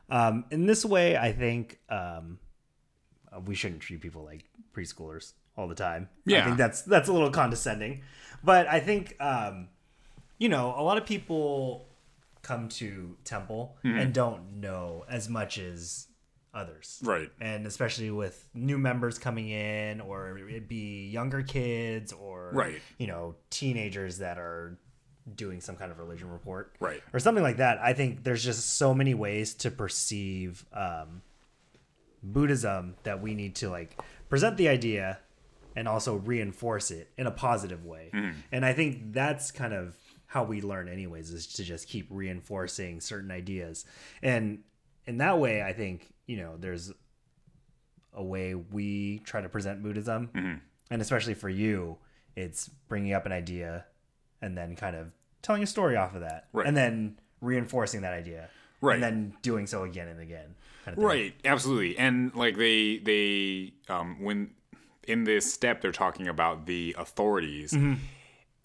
Um, 0.10 0.46
in 0.52 0.68
this 0.68 0.86
way, 0.86 1.18
I 1.18 1.34
think 1.34 1.80
um, 1.90 2.40
uh, 3.36 3.40
we 3.42 3.56
shouldn't 3.56 3.82
treat 3.82 4.02
people 4.02 4.24
like 4.24 4.44
preschoolers 4.76 5.34
all 5.58 5.68
the 5.68 5.76
time. 5.76 6.10
Yeah, 6.26 6.42
I 6.42 6.46
think 6.46 6.58
that's 6.58 6.82
that's 6.84 7.10
a 7.10 7.14
little 7.14 7.30
condescending, 7.32 8.02
but 8.44 8.68
I 8.68 8.80
think 8.80 9.16
um, 9.20 9.68
you 10.38 10.50
know 10.50 10.74
a 10.78 10.84
lot 10.84 10.98
of 10.98 11.06
people 11.06 11.88
come 12.42 12.68
to 12.70 13.16
temple 13.24 13.78
Mm-hmm. 13.84 13.98
and 14.00 14.14
don't 14.14 14.60
know 14.60 15.06
as 15.10 15.30
much 15.30 15.58
as 15.58 16.08
others 16.54 17.00
Right. 17.04 17.32
and 17.42 17.66
especially 17.66 18.12
with 18.12 18.48
new 18.54 18.78
members 18.78 19.18
coming 19.18 19.50
in 19.50 20.00
or 20.02 20.38
it 20.38 20.68
be 20.68 21.08
younger 21.10 21.42
kids 21.42 22.14
or 22.14 22.52
Right. 22.54 22.80
you 23.00 23.08
know 23.08 23.34
teenagers 23.50 24.20
that 24.20 24.38
are 24.38 24.78
doing 25.36 25.62
some 25.62 25.76
kind 25.78 25.92
of 25.92 25.98
religion 25.98 26.30
report 26.30 26.76
Right. 26.80 27.02
or 27.12 27.20
something 27.20 27.44
like 27.44 27.58
that 27.58 27.80
i 27.80 27.94
think 27.94 28.24
there's 28.24 28.44
just 28.44 28.76
so 28.78 28.94
many 28.94 29.14
ways 29.16 29.56
to 29.56 29.72
perceive 29.72 30.64
um, 30.74 31.24
buddhism 32.24 32.96
that 33.04 33.22
we 33.22 33.36
need 33.36 33.56
to 33.56 33.70
like 33.70 34.00
present 34.30 34.58
the 34.58 34.70
idea 34.70 35.20
and 35.76 35.88
also 35.88 36.16
reinforce 36.16 36.92
it 36.92 37.10
in 37.18 37.28
a 37.28 37.32
positive 37.32 37.86
way. 37.86 38.10
Hmm. 38.14 38.32
And 38.52 38.66
i 38.66 38.74
think 38.74 39.14
that's 39.14 39.52
kind 39.52 39.74
of 39.74 39.96
how 40.28 40.44
we 40.44 40.62
learn 40.62 40.88
anyways 40.90 41.30
is 41.30 41.46
to 41.46 41.64
just 41.64 41.88
keep 41.88 42.08
reinforcing 42.10 43.02
certain 43.02 43.30
ideas. 43.32 43.86
And 44.22 44.60
in 45.06 45.18
that 45.18 45.38
way 45.38 45.62
i 45.62 45.74
think 45.74 46.14
you 46.28 46.38
know 46.38 46.56
there's 46.58 46.92
a 48.14 48.24
way 48.24 48.56
we 48.56 49.20
try 49.20 49.42
to 49.42 49.50
present 49.50 49.84
buddhism. 49.84 50.30
Mm-hmm. 50.34 50.58
And 50.92 51.02
especially 51.02 51.34
for 51.34 51.50
you 51.50 51.98
it's 52.36 52.70
bringing 52.88 53.14
up 53.14 53.26
an 53.26 53.32
idea 53.32 53.86
and 54.42 54.58
then 54.58 54.76
kind 54.76 54.96
of 54.96 55.12
telling 55.42 55.62
a 55.62 55.68
story 55.68 55.96
off 55.96 56.16
of 56.16 56.22
that. 56.22 56.48
Right. 56.54 56.66
and 56.68 56.76
then 56.76 57.20
reinforcing 57.42 58.02
that 58.02 58.14
idea. 58.14 58.50
Right. 58.82 58.96
and 58.96 59.04
then 59.04 59.34
doing 59.42 59.66
so 59.66 59.84
again 59.84 60.10
and 60.10 60.20
again 60.20 60.56
kind 60.84 60.98
of. 60.98 61.04
Right, 61.04 61.34
absolutely. 61.46 61.98
And 61.98 62.34
like 62.36 62.58
they 62.58 62.98
they 63.00 63.74
um 63.90 64.18
when 64.22 64.52
in 65.08 65.24
this 65.26 65.52
step 65.54 65.82
they're 65.82 65.92
talking 65.92 66.28
about 66.28 66.66
the 66.66 66.96
authorities. 66.98 67.74
Mm-hmm. 67.74 67.96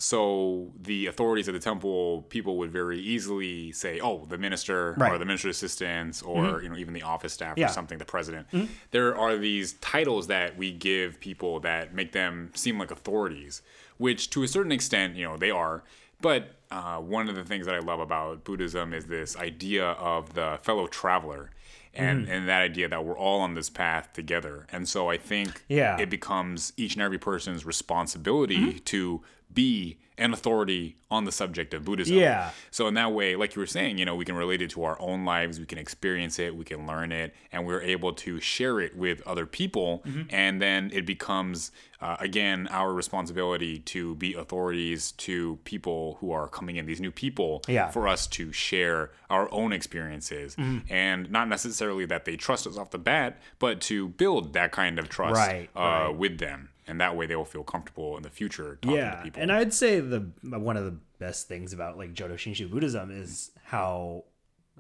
So 0.01 0.71
the 0.81 1.07
authorities 1.07 1.49
of 1.49 1.55
the 1.55 1.61
temple, 1.61 2.23
people 2.29 2.57
would 2.59 2.71
very 2.71 3.01
easily 3.01 3.73
say, 3.73 3.99
"Oh, 3.99 4.27
the 4.27 4.39
minister 4.39 4.91
or 4.91 4.93
Right. 4.93 5.11
Mm-hmm. 5.11 5.19
the 5.19 5.25
minister 5.25 5.49
assistants, 5.49 6.23
or 6.23 6.63
you 6.63 6.69
know, 6.69 6.77
even 6.77 6.95
the 6.95 7.03
office 7.03 7.33
staff 7.33 7.59
Yeah. 7.59 7.65
Mm-hmm. 7.67 7.71
or 7.71 7.75
something, 7.75 7.99
the 7.99 8.05
president." 8.05 8.47
There 8.93 9.17
are 9.19 9.37
these 9.37 9.73
titles 9.81 10.29
that 10.29 10.57
we 10.57 10.71
give 10.71 11.19
people 11.19 11.59
that 11.61 11.95
make 11.95 12.13
them 12.13 12.53
seem 12.55 12.79
like 12.79 12.93
authorities, 12.93 13.61
which 13.97 14.31
to 14.31 14.45
a 14.45 14.49
certain 14.49 14.71
extent, 14.71 15.17
you 15.17 15.25
know, 15.25 15.37
they 15.37 15.51
are. 15.51 15.83
But 16.21 16.55
uh, 16.71 16.99
one 16.99 17.29
of 17.29 17.35
the 17.37 17.45
things 17.45 17.67
that 17.67 17.75
I 17.75 17.79
love 17.79 18.01
about 18.01 18.45
Buddhism 18.45 18.93
is 18.93 19.07
this 19.07 19.37
idea 19.37 19.87
of 19.93 20.35
the 20.35 20.59
fellow 20.63 20.87
traveler. 20.87 21.51
And, 21.95 22.25
Mm-hmm. 22.27 22.31
and 22.33 22.49
that 22.49 22.61
idea 22.61 22.89
that 22.89 23.05
we're 23.05 23.19
all 23.19 23.41
on 23.41 23.55
this 23.55 23.69
path 23.71 24.13
together. 24.13 24.67
And 24.71 24.89
so 24.89 25.11
I 25.11 25.17
think 25.17 25.65
Yeah. 25.69 25.99
it 25.99 26.09
becomes 26.11 26.73
each 26.77 26.95
and 26.95 27.03
every 27.03 27.19
person's 27.19 27.65
responsibility 27.67 28.59
Mm-hmm. 28.59 28.79
to 28.85 29.23
be 29.53 29.99
an 30.19 30.33
authority 30.33 30.97
on 31.13 31.25
the 31.25 31.31
subject 31.33 31.73
of 31.73 31.85
Buddhism. 31.85 32.17
Yeah. 32.17 32.51
So 32.73 32.89
in 32.89 32.95
that 32.95 33.13
way, 33.13 33.37
like 33.37 33.55
you 33.55 33.61
were 33.61 33.67
saying, 33.67 33.99
you 33.99 34.05
know, 34.05 34.17
we 34.17 34.25
can 34.25 34.35
relate 34.35 34.61
it 34.61 34.71
to 34.71 34.83
our 34.83 35.01
own 35.01 35.25
lives, 35.25 35.61
we 35.61 35.65
can 35.67 35.79
experience 35.79 36.41
it, 36.41 36.57
we 36.57 36.65
can 36.65 36.89
learn 36.89 37.13
it, 37.13 37.33
and 37.53 37.65
we're 37.65 37.81
able 37.83 38.13
to 38.15 38.41
share 38.41 38.81
it 38.81 38.97
with 38.97 39.25
other 39.27 39.47
people, 39.47 40.03
Mm-hmm. 40.05 40.23
and 40.31 40.61
then 40.61 40.91
it 40.93 41.07
becomes 41.07 41.71
uh, 42.01 42.17
again 42.19 42.67
our 42.73 42.93
responsibility 42.93 43.79
to 43.79 44.17
be 44.17 44.35
authorities 44.35 45.13
to 45.13 45.59
people 45.65 46.17
who 46.21 46.33
are 46.33 46.49
coming 46.49 46.77
in, 46.77 46.87
these 46.87 47.01
new 47.01 47.13
people, 47.13 47.63
Yeah. 47.69 47.85
Mm-hmm. 47.85 47.93
for 47.93 48.09
us 48.09 48.27
to 48.29 48.53
share 48.53 49.13
our 49.31 49.49
own 49.53 49.73
experiences, 49.73 50.57
and 50.91 51.31
not 51.31 51.49
necessarily 51.49 52.07
that 52.07 52.25
they 52.25 52.37
trust 52.37 52.67
us 52.67 52.77
off 52.77 52.91
the 52.91 52.99
bat, 52.99 53.41
but 53.61 53.81
to 53.83 54.09
build 54.09 54.53
that 54.55 54.73
kind 54.73 54.99
of 54.99 55.09
trust 55.09 55.37
Right, 55.37 55.71
uh, 55.77 55.81
right. 55.81 56.09
with 56.09 56.39
them, 56.39 56.71
and 56.89 57.01
that 57.01 57.17
way 57.17 57.27
they 57.27 57.37
will 57.37 57.45
feel 57.45 57.63
comfortable 57.63 58.17
in 58.17 58.23
the 58.23 58.31
future 58.31 58.79
talking 58.83 58.97
to 58.97 59.03
yeah 59.03 59.23
people. 59.23 59.41
and 59.43 59.53
i'd 59.53 59.73
say 59.75 60.01
the 60.01 60.21
one 60.43 60.77
of 60.77 60.85
the 60.85 60.97
best 61.19 61.47
things 61.49 61.73
about 61.73 61.97
like 61.99 62.15
jodo 62.15 62.35
shinshu 62.35 62.71
buddhism 62.71 63.11
is 63.11 63.51
how 63.65 64.25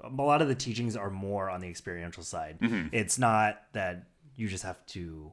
a 0.02 0.08
lot 0.08 0.40
of 0.42 0.48
the 0.48 0.54
teachings 0.54 0.96
are 0.96 1.10
more 1.10 1.50
on 1.50 1.60
the 1.60 1.68
experiential 1.68 2.22
side 2.22 2.58
Mm-hmm. 2.60 2.88
it's 2.92 3.18
not 3.18 3.60
that 3.72 4.08
you 4.36 4.48
just 4.48 4.62
have 4.64 4.84
to 4.86 5.32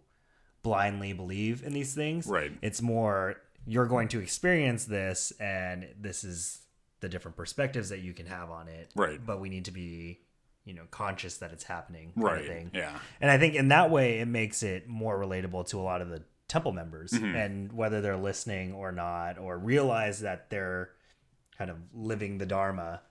blindly 0.63 1.13
believe 1.13 1.63
in 1.63 1.73
these 1.73 1.93
things 1.93 2.27
Right. 2.27 2.51
it's 2.61 2.81
more 2.81 3.35
you're 3.67 3.85
going 3.87 4.07
to 4.09 4.19
experience 4.19 4.85
this 4.85 5.31
and 5.39 5.87
this 5.99 6.23
is 6.23 6.61
the 7.01 7.09
different 7.09 7.37
perspectives 7.37 7.89
that 7.89 7.99
you 7.99 8.13
can 8.13 8.25
have 8.25 8.49
on 8.49 8.67
it 8.67 8.89
Right. 8.95 9.23
but 9.23 9.39
we 9.39 9.49
need 9.49 9.65
to 9.65 9.71
be 9.71 10.21
you 10.63 10.73
know 10.73 10.83
conscious 10.89 11.37
that 11.37 11.51
it's 11.51 11.63
happening 11.65 12.11
right? 12.15 12.47
thing 12.47 12.71
Yeah. 12.73 12.97
and 13.21 13.29
I 13.29 13.37
think 13.37 13.53
in 13.53 13.67
that 13.67 13.91
way, 13.91 14.19
it 14.19 14.25
makes 14.27 14.63
it 14.63 14.87
more 14.87 15.15
relatable 15.19 15.67
to 15.69 15.79
a 15.79 15.83
lot 15.83 16.01
of 16.01 16.09
the 16.09 16.23
temple 16.47 16.71
members 16.71 17.11
Mm-hmm. 17.11 17.35
and 17.35 17.73
whether 17.73 18.01
they're 18.01 18.17
listening 18.17 18.73
or 18.73 18.91
not, 18.91 19.37
or 19.37 19.57
realize 19.57 20.21
that 20.21 20.49
they're 20.49 20.89
kind 21.57 21.69
of 21.71 21.77
living 21.93 22.37
the 22.37 22.45
Dharma, 22.45 23.01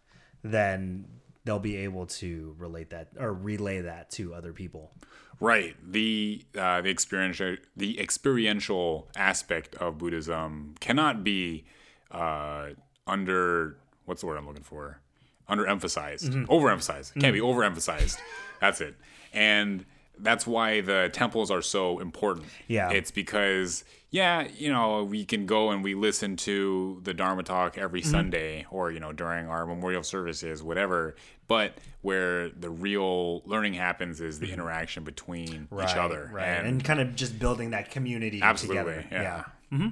then 0.43 1.07
they'll 1.45 1.59
be 1.59 1.77
able 1.77 2.07
to 2.07 2.55
relate 2.59 2.91
that 2.91 3.09
or 3.19 3.33
relay 3.33 3.81
that 3.81 4.11
to 4.13 4.35
other 4.35 4.53
people. 4.53 4.93
Right. 5.41 5.75
The 5.85 6.45
uh, 6.57 6.81
the 6.81 6.91
experiential 6.91 7.57
the 7.77 7.99
experiential 8.01 9.09
aspect 9.17 9.75
of 9.77 9.99
Buddhism 9.99 10.75
cannot 10.81 11.25
be 11.25 11.65
uh, 12.11 12.69
under 13.07 13.79
what's 14.05 14.21
the 14.21 14.27
word 14.29 14.37
I'm 14.39 14.47
looking 14.47 14.63
for? 14.63 15.01
Underemphasized, 15.49 16.47
overemphasized. 16.47 17.17
It 17.17 17.21
can't 17.21 17.35
be 17.35 17.41
overemphasized. 17.41 18.17
That's 18.61 18.81
it. 18.81 18.95
And 19.33 19.85
that's 20.19 20.47
why 20.47 20.81
the 20.81 21.11
temples 21.13 21.51
are 21.51 21.63
so 21.63 21.99
important. 21.99 22.47
Yeah. 22.69 22.91
It's 22.91 23.11
because 23.11 23.85
yeah, 24.11 24.47
you 24.57 24.71
know, 24.71 25.03
we 25.03 25.25
can 25.25 25.45
go 25.45 25.71
and 25.71 25.83
we 25.83 25.97
listen 25.97 26.37
to 26.37 27.01
the 27.03 27.13
Dharma 27.13 27.43
talk 27.43 27.77
every 27.77 28.01
Sunday 28.01 28.65
or, 28.71 28.93
you 28.93 29.01
know, 29.01 29.13
during 29.13 29.49
our 29.49 29.67
memorial 29.67 30.05
services, 30.05 30.63
whatever. 30.63 31.17
But 31.49 31.79
where 32.01 32.49
the 32.51 32.71
real 32.71 33.43
learning 33.45 33.75
happens 33.75 34.21
is 34.21 34.39
the 34.39 34.53
interaction 34.53 35.03
between 35.03 35.67
each 35.83 35.97
other. 35.97 36.31
right? 36.33 36.45
And, 36.47 36.67
And, 36.69 36.85
kind 36.85 37.01
of 37.01 37.17
just 37.17 37.41
building 37.41 37.71
that 37.71 37.91
community 37.91 38.41
Absolutely, 38.41 39.03
together. 39.03 39.07
yeah. 39.11 39.45
hmm 39.77 39.89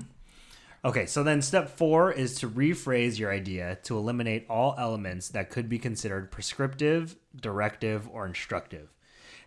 Okay, 0.85 1.06
so 1.06 1.22
then 1.22 1.42
step 1.42 1.76
four 1.76 2.12
is 2.12 2.35
to 2.37 2.48
rephrase 2.48 3.18
your 3.18 3.32
idea 3.32 3.78
to 3.85 3.96
eliminate 3.96 4.46
all 4.48 4.74
elements 4.78 5.28
that 5.30 5.48
could 5.50 5.68
be 5.68 5.78
considered 5.78 6.30
prescriptive, 6.30 7.16
directive, 7.40 8.08
or 8.08 8.26
instructive. 8.26 8.92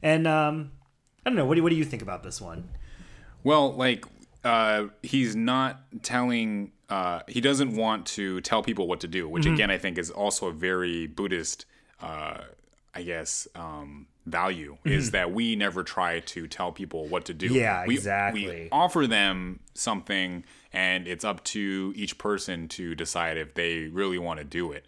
And 0.03 0.27
um, 0.27 0.71
I 1.25 1.29
don't 1.29 1.37
know. 1.37 1.45
What 1.45 1.55
do, 1.55 1.63
what 1.63 1.69
do 1.69 1.75
you 1.75 1.85
think 1.85 2.01
about 2.01 2.23
this 2.23 2.39
one? 2.41 2.69
Well, 3.43 3.73
like 3.73 4.05
uh, 4.43 4.85
he's 5.03 5.35
not 5.35 5.81
telling. 6.03 6.71
Uh, 6.89 7.21
he 7.27 7.41
doesn't 7.41 7.75
want 7.75 8.05
to 8.05 8.41
tell 8.41 8.61
people 8.61 8.87
what 8.87 8.99
to 9.01 9.07
do, 9.07 9.27
which 9.27 9.43
Mm-hmm. 9.45 9.53
again 9.55 9.71
I 9.71 9.77
think 9.79 9.97
is 9.97 10.11
also 10.11 10.47
a 10.47 10.51
very 10.53 11.07
Buddhist, 11.07 11.65
uh, 12.01 12.41
I 12.93 13.01
guess, 13.01 13.47
um, 13.55 14.05
value 14.27 14.77
is 14.85 15.11
that 15.11 15.31
we 15.31 15.55
never 15.55 15.83
try 15.83 16.19
to 16.19 16.47
tell 16.47 16.71
people 16.71 17.07
what 17.07 17.25
to 17.25 17.33
do. 17.33 17.47
Mm-hmm. 17.47 17.55
Yeah, 17.55 17.85
We- 17.87 17.95
exactly. 17.95 18.45
We 18.47 18.69
offer 18.71 19.07
them 19.07 19.61
something, 19.73 20.43
and 20.73 21.07
it's 21.07 21.25
up 21.25 21.43
to 21.45 21.91
each 21.95 22.17
person 22.19 22.67
to 22.69 22.93
decide 22.93 23.37
if 23.37 23.55
they 23.55 23.85
really 23.87 24.19
want 24.19 24.37
to 24.39 24.45
do 24.45 24.71
it, 24.71 24.85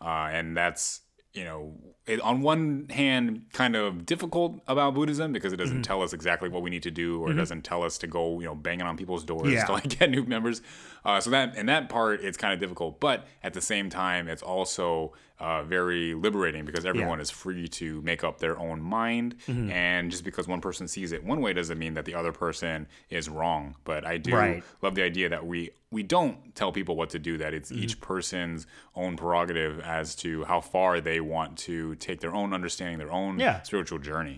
uh, 0.00 0.28
and 0.32 0.56
that's 0.56 1.00
you 1.34 1.44
know, 1.44 1.72
it, 2.06 2.20
on 2.20 2.42
one 2.42 2.86
hand, 2.90 3.46
kind 3.52 3.74
of 3.74 4.04
difficult 4.06 4.60
about 4.68 4.94
Buddhism 4.94 5.32
because 5.32 5.52
it 5.52 5.56
Mm-hmm. 5.56 5.64
doesn't 5.64 5.82
tell 5.82 6.02
us 6.02 6.12
exactly 6.12 6.48
what 6.48 6.62
we 6.62 6.70
need 6.70 6.82
to 6.84 6.90
do, 6.90 7.20
or 7.22 7.30
it 7.30 7.34
doesn't 7.34 7.62
tell 7.62 7.82
us 7.82 7.98
to 7.98 8.06
go, 8.06 8.38
you 8.40 8.46
know, 8.46 8.54
banging 8.54 8.86
on 8.86 8.96
people's 8.96 9.24
doors 9.24 9.52
Yeah. 9.52 9.64
to 9.66 9.72
like 9.72 9.88
get 9.98 10.10
new 10.10 10.24
members. 10.24 10.60
Uh, 11.04 11.20
so 11.20 11.30
that 11.30 11.56
in 11.56 11.66
that 11.66 11.88
part, 11.88 12.20
it's 12.22 12.36
kind 12.36 12.52
of 12.54 12.60
difficult, 12.60 13.00
but 13.00 13.26
at 13.42 13.52
the 13.54 13.60
same 13.60 13.88
time, 13.90 14.28
it's 14.28 14.42
also 14.42 15.12
uh, 15.40 15.62
very 15.64 16.14
liberating 16.14 16.64
because 16.64 16.84
everyone 16.86 17.20
is 17.20 17.30
free 17.30 17.66
to 17.68 18.00
make 18.02 18.22
up 18.22 18.38
their 18.38 18.58
own 18.58 18.80
mind, 18.80 19.36
Mm-hmm. 19.48 19.70
and 19.70 20.10
just 20.10 20.24
because 20.24 20.46
one 20.46 20.60
person 20.60 20.86
sees 20.88 21.10
it 21.12 21.24
one 21.24 21.40
way 21.40 21.52
doesn't 21.54 21.78
mean 21.78 21.94
that 21.94 22.04
the 22.04 22.14
other 22.14 22.32
person 22.32 22.86
is 23.10 23.28
wrong. 23.28 23.76
But 23.84 24.06
I 24.06 24.18
do 24.18 24.34
Right. 24.34 24.62
love 24.82 24.94
the 24.94 25.02
idea 25.02 25.30
that 25.30 25.44
we 25.46 25.70
we 25.94 26.02
don't 26.02 26.54
tell 26.54 26.70
people 26.72 26.94
what 26.96 27.10
to 27.10 27.18
do 27.18 27.38
that 27.38 27.54
it's 27.54 27.70
Mm-hmm. 27.70 27.82
each 27.84 28.00
person's 28.00 28.66
own 28.94 29.16
prerogative 29.16 29.80
as 29.80 30.14
to 30.16 30.44
how 30.44 30.60
far 30.60 31.00
they 31.00 31.20
want 31.20 31.56
to 31.68 31.94
take 31.96 32.18
their 32.20 32.34
own 32.34 32.52
understanding 32.52 32.98
their 32.98 33.12
own 33.12 33.38
Yeah. 33.38 33.62
spiritual 33.62 33.98
journey 34.00 34.36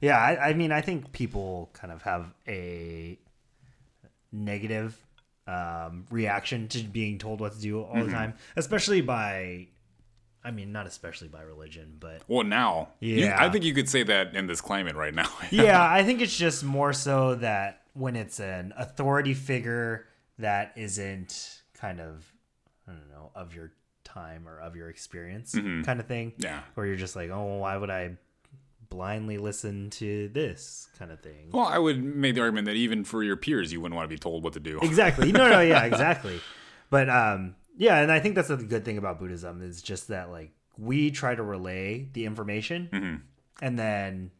Yeah, 0.00 0.18
I, 0.18 0.50
I 0.50 0.54
mean, 0.54 0.70
I 0.70 0.80
think 0.80 1.12
people 1.12 1.70
kind 1.72 1.92
of 1.92 2.02
have 2.02 2.24
a 2.46 3.18
negative 4.30 4.96
um, 5.46 6.06
reaction 6.10 6.68
to 6.68 6.78
being 6.84 7.18
told 7.18 7.40
what 7.40 7.52
to 7.54 7.60
do 7.60 7.82
all 7.82 8.04
the 8.04 8.10
time, 8.10 8.34
especially 8.56 9.00
by, 9.00 9.66
I 10.44 10.50
mean, 10.52 10.72
not 10.72 10.86
especially 10.86 11.28
by 11.28 11.42
religion, 11.42 11.96
but 11.98 12.22
well 12.28 12.44
now 12.44 12.90
you- 13.00 13.16
Yeah. 13.16 13.36
i 13.44 13.48
think 13.50 13.64
you 13.64 13.74
could 13.74 13.88
say 13.88 14.02
that 14.04 14.34
in 14.34 14.46
this 14.46 14.60
climate 14.60 14.94
right 14.96 15.14
now 15.14 15.30
yeah, 15.50 15.82
I 15.98 16.04
think 16.04 16.20
it's 16.20 16.36
just 16.36 16.64
more 16.64 16.92
so 16.92 17.34
that 17.36 17.82
when 17.94 18.16
it's 18.16 18.40
an 18.40 18.72
authority 18.76 19.34
figure 19.34 20.06
that 20.38 20.72
isn't 20.76 21.62
kind 21.74 22.00
of, 22.00 22.30
I 22.88 22.92
don't 22.92 23.10
know, 23.10 23.30
of 23.34 23.54
your 23.54 23.72
time 24.04 24.48
or 24.48 24.58
of 24.58 24.76
your 24.76 24.88
experience 24.88 25.52
kind 25.54 26.00
of 26.00 26.06
thing. 26.06 26.32
Yeah. 26.38 26.60
Where 26.74 26.86
you're 26.86 26.96
just 26.96 27.16
like, 27.16 27.30
oh, 27.30 27.58
why 27.58 27.76
would 27.76 27.90
I 27.90 28.16
blindly 28.90 29.38
listen 29.38 29.88
to 29.88 30.28
this 30.28 30.88
kind 30.98 31.10
of 31.10 31.18
thing? 31.20 31.48
well 31.50 31.64
i 31.64 31.78
would 31.78 32.02
make 32.02 32.34
the 32.34 32.42
argument 32.42 32.66
that 32.66 32.76
even 32.76 33.04
for 33.04 33.22
your 33.22 33.36
peers 33.38 33.72
you 33.72 33.80
wouldn't 33.80 33.96
want 33.96 34.04
to 34.04 34.14
be 34.14 34.18
told 34.18 34.44
what 34.44 34.52
to 34.52 34.60
do 34.60 34.78
exactly 34.82 35.32
no 35.32 35.48
no 35.48 35.60
yeah 35.62 35.82
exactly 35.84 36.38
but 36.90 37.08
um 37.08 37.54
yeah 37.78 38.00
and 38.00 38.12
i 38.12 38.20
think 38.20 38.34
that's 38.34 38.48
the 38.48 38.56
good 38.58 38.84
thing 38.84 38.98
about 38.98 39.18
buddhism 39.18 39.62
is 39.62 39.80
just 39.80 40.08
that 40.08 40.30
like 40.30 40.52
we 40.76 41.10
try 41.10 41.34
to 41.34 41.42
relay 41.42 42.06
the 42.12 42.26
information 42.26 43.22
and 43.62 43.78
then 43.78 44.30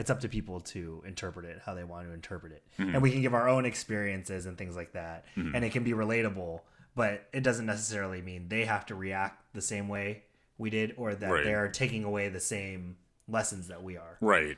it's 0.00 0.10
up 0.10 0.20
to 0.20 0.28
people 0.28 0.60
to 0.60 1.02
interpret 1.06 1.44
it 1.46 1.60
how 1.64 1.74
they 1.74 1.84
want 1.84 2.06
to 2.06 2.12
interpret 2.12 2.52
it 2.52 2.62
mm-hmm. 2.78 2.94
and 2.94 3.02
we 3.02 3.10
can 3.10 3.22
give 3.22 3.34
our 3.34 3.48
own 3.48 3.64
experiences 3.64 4.46
and 4.46 4.58
things 4.58 4.74
like 4.74 4.92
that 4.92 5.24
mm-hmm. 5.36 5.54
and 5.54 5.64
it 5.64 5.72
can 5.72 5.84
be 5.84 5.92
relatable 5.92 6.60
but 6.94 7.28
it 7.32 7.42
doesn't 7.42 7.66
necessarily 7.66 8.20
mean 8.20 8.48
they 8.48 8.64
have 8.64 8.84
to 8.86 8.94
react 8.94 9.44
the 9.54 9.62
same 9.62 9.88
way 9.88 10.22
we 10.58 10.70
did 10.70 10.94
or 10.96 11.14
that 11.14 11.30
Right. 11.30 11.44
they're 11.44 11.68
taking 11.68 12.04
away 12.04 12.28
the 12.28 12.40
same 12.40 12.96
lessons 13.28 13.68
that 13.68 13.82
we 13.82 13.96
are 13.96 14.16
right 14.20 14.56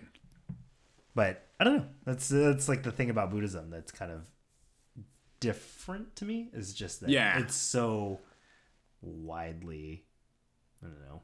but 1.14 1.46
I 1.60 1.64
don't 1.64 1.76
know. 1.76 1.86
That's 2.04 2.28
that's 2.28 2.68
like 2.68 2.82
the 2.82 2.90
thing 2.90 3.10
about 3.10 3.30
Buddhism 3.30 3.70
that's 3.70 3.92
kind 3.92 4.10
of 4.10 4.26
different 5.40 6.16
to 6.16 6.24
me 6.24 6.48
is 6.52 6.72
just 6.72 7.00
that 7.00 7.10
Yeah. 7.10 7.38
it's 7.38 7.54
so 7.54 8.20
widely 9.00 10.04
I 10.82 10.86
don't 10.86 11.00
know. 11.02 11.22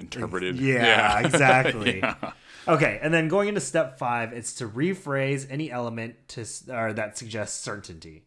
Interpreted 0.00 0.56
Yeah, 0.60 1.20
exactly. 1.26 1.98
Yeah. 2.00 2.32
Okay, 2.66 2.98
and 3.02 3.12
then 3.14 3.28
going 3.28 3.48
into 3.48 3.60
step 3.60 3.98
5, 3.98 4.32
it's 4.32 4.54
to 4.56 4.68
rephrase 4.68 5.46
any 5.50 5.70
element 5.70 6.16
to 6.28 6.44
or 6.70 6.92
that 6.92 7.16
suggests 7.16 7.58
certainty. 7.60 8.24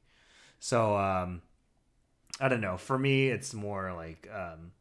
So 0.60 0.98
um 0.98 1.42
I 2.40 2.48
don't 2.50 2.62
know. 2.62 2.78
For 2.78 2.98
me 2.98 3.28
it's 3.30 3.54
more 3.54 3.94
like 3.94 4.28
um 4.34 4.72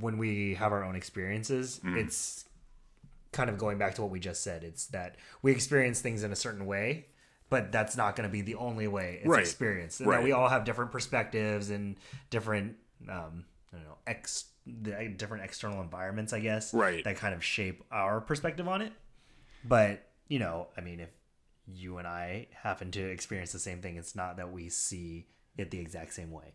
when 0.00 0.18
we 0.18 0.54
have 0.54 0.72
our 0.72 0.84
own 0.84 0.96
experiences, 0.96 1.80
Mm-hmm. 1.84 1.98
it's 1.98 2.44
kind 3.32 3.50
of 3.50 3.58
going 3.58 3.78
back 3.78 3.94
to 3.96 4.02
what 4.02 4.10
we 4.10 4.20
just 4.20 4.42
said. 4.42 4.62
It's 4.64 4.86
that 4.88 5.16
we 5.42 5.52
experience 5.52 6.00
things 6.00 6.22
in 6.22 6.32
a 6.32 6.36
certain 6.36 6.66
way, 6.66 7.06
but 7.50 7.72
that's 7.72 7.96
not 7.96 8.14
going 8.16 8.28
to 8.28 8.32
be 8.32 8.42
the 8.42 8.54
only 8.54 8.86
way 8.88 9.18
it's 9.20 9.28
Right. 9.28 9.40
experienced. 9.40 10.00
And 10.00 10.10
that 10.10 10.22
we 10.22 10.32
all 10.32 10.48
have 10.48 10.64
different 10.64 10.92
perspectives 10.92 11.68
and 11.70 11.96
different, 12.30 12.76
um, 13.08 13.44
I 13.72 13.76
don't 13.76 13.84
know, 13.86 13.98
ex 14.06 14.44
the 14.66 15.08
different 15.16 15.44
external 15.44 15.80
environments, 15.82 16.32
I 16.32 16.40
guess, 16.40 16.72
Right. 16.72 17.04
that 17.04 17.16
kind 17.16 17.34
of 17.34 17.44
shape 17.44 17.84
our 17.90 18.20
perspective 18.20 18.66
on 18.68 18.80
it. 18.82 18.92
But 19.64 20.06
you 20.28 20.38
know, 20.38 20.68
I 20.76 20.80
mean, 20.80 21.00
if 21.00 21.10
you 21.66 21.98
and 21.98 22.06
I 22.08 22.48
happen 22.62 22.90
to 22.92 23.00
experience 23.02 23.52
the 23.52 23.58
same 23.58 23.80
thing, 23.80 23.96
it's 23.96 24.14
not 24.16 24.36
that 24.38 24.52
we 24.52 24.68
see 24.68 25.26
it 25.56 25.70
the 25.70 25.78
exact 25.78 26.12
same 26.14 26.30
way. 26.30 26.54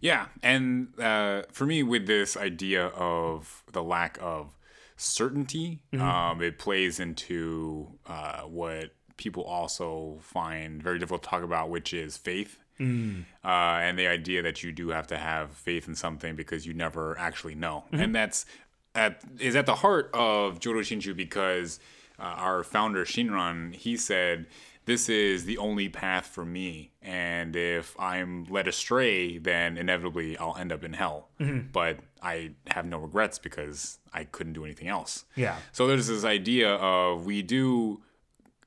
Yeah, 0.00 0.26
and 0.42 0.98
uh, 0.98 1.42
for 1.52 1.66
me, 1.66 1.82
with 1.82 2.06
this 2.06 2.36
idea 2.36 2.86
of 2.86 3.62
the 3.72 3.82
lack 3.82 4.18
of 4.20 4.56
certainty, 4.96 5.80
Mm-hmm. 5.92 6.02
um, 6.04 6.42
it 6.42 6.58
plays 6.58 7.00
into 7.00 7.98
uh, 8.06 8.42
what 8.42 8.90
people 9.16 9.42
also 9.44 10.18
find 10.22 10.82
very 10.82 10.98
difficult 10.98 11.22
to 11.24 11.28
talk 11.28 11.42
about, 11.42 11.68
which 11.68 11.92
is 11.92 12.16
faith. 12.16 12.58
Mm. 12.80 13.24
Uh, 13.44 13.48
and 13.48 13.98
the 13.98 14.06
idea 14.06 14.42
that 14.42 14.62
you 14.62 14.72
do 14.72 14.88
have 14.88 15.06
to 15.08 15.18
have 15.18 15.52
faith 15.52 15.86
in 15.86 15.94
something 15.94 16.34
because 16.34 16.66
you 16.66 16.74
never 16.74 17.18
actually 17.18 17.54
know. 17.54 17.84
Mm-hmm. 17.92 18.02
And 18.02 18.14
that's 18.14 18.46
at, 18.94 19.22
is 19.38 19.54
at 19.54 19.66
the 19.66 19.76
heart 19.76 20.10
of 20.14 20.58
Jodo 20.60 20.80
Shinshu 20.80 21.14
because 21.14 21.78
uh, 22.18 22.22
our 22.22 22.64
founder 22.64 23.04
Shinran, 23.04 23.74
he 23.74 23.96
said, 23.96 24.46
this 24.86 25.08
is 25.08 25.44
the 25.44 25.58
only 25.58 25.88
path 25.88 26.26
for 26.26 26.44
me. 26.44 26.90
And 27.02 27.54
if 27.54 27.94
I'm 28.00 28.44
led 28.44 28.66
astray, 28.66 29.38
then 29.38 29.76
inevitably 29.76 30.36
I'll 30.38 30.56
end 30.56 30.72
up 30.72 30.82
in 30.82 30.94
hell. 30.94 31.28
Mm-hmm. 31.38 31.68
But 31.70 31.98
I 32.22 32.52
have 32.66 32.86
no 32.86 32.98
regrets 32.98 33.38
because 33.38 33.98
I 34.12 34.24
couldn't 34.24 34.54
do 34.54 34.64
anything 34.64 34.88
else. 34.88 35.26
Yeah. 35.36 35.56
So 35.72 35.86
there's 35.86 36.08
this 36.08 36.24
idea 36.24 36.74
of 36.74 37.26
we 37.26 37.42
do 37.42 38.02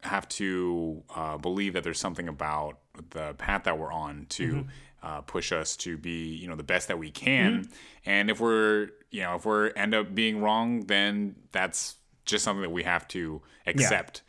have 0.01 0.27
to 0.27 1.03
uh, 1.15 1.37
believe 1.37 1.73
that 1.73 1.83
there's 1.83 1.99
something 1.99 2.27
about 2.27 2.77
the 3.09 3.33
path 3.35 3.63
that 3.63 3.77
we're 3.77 3.91
on 3.91 4.25
to 4.29 4.53
mm-hmm. 4.53 4.69
uh, 5.01 5.21
push 5.21 5.51
us 5.51 5.75
to 5.77 5.97
be, 5.97 6.35
you 6.35 6.47
know, 6.47 6.55
the 6.55 6.63
best 6.63 6.87
that 6.87 6.99
we 6.99 7.11
mm-hmm. 7.11 7.25
can. 7.25 7.69
And 8.05 8.29
if 8.29 8.39
we're, 8.39 8.89
you 9.11 9.21
know, 9.21 9.35
if 9.35 9.45
we're 9.45 9.69
end 9.69 9.93
up 9.93 10.13
being 10.13 10.41
wrong, 10.41 10.81
then 10.85 11.35
that's 11.51 11.95
just 12.25 12.43
something 12.43 12.61
that 12.61 12.71
we 12.71 12.83
have 12.83 13.07
to 13.09 13.41
accept. 13.65 14.21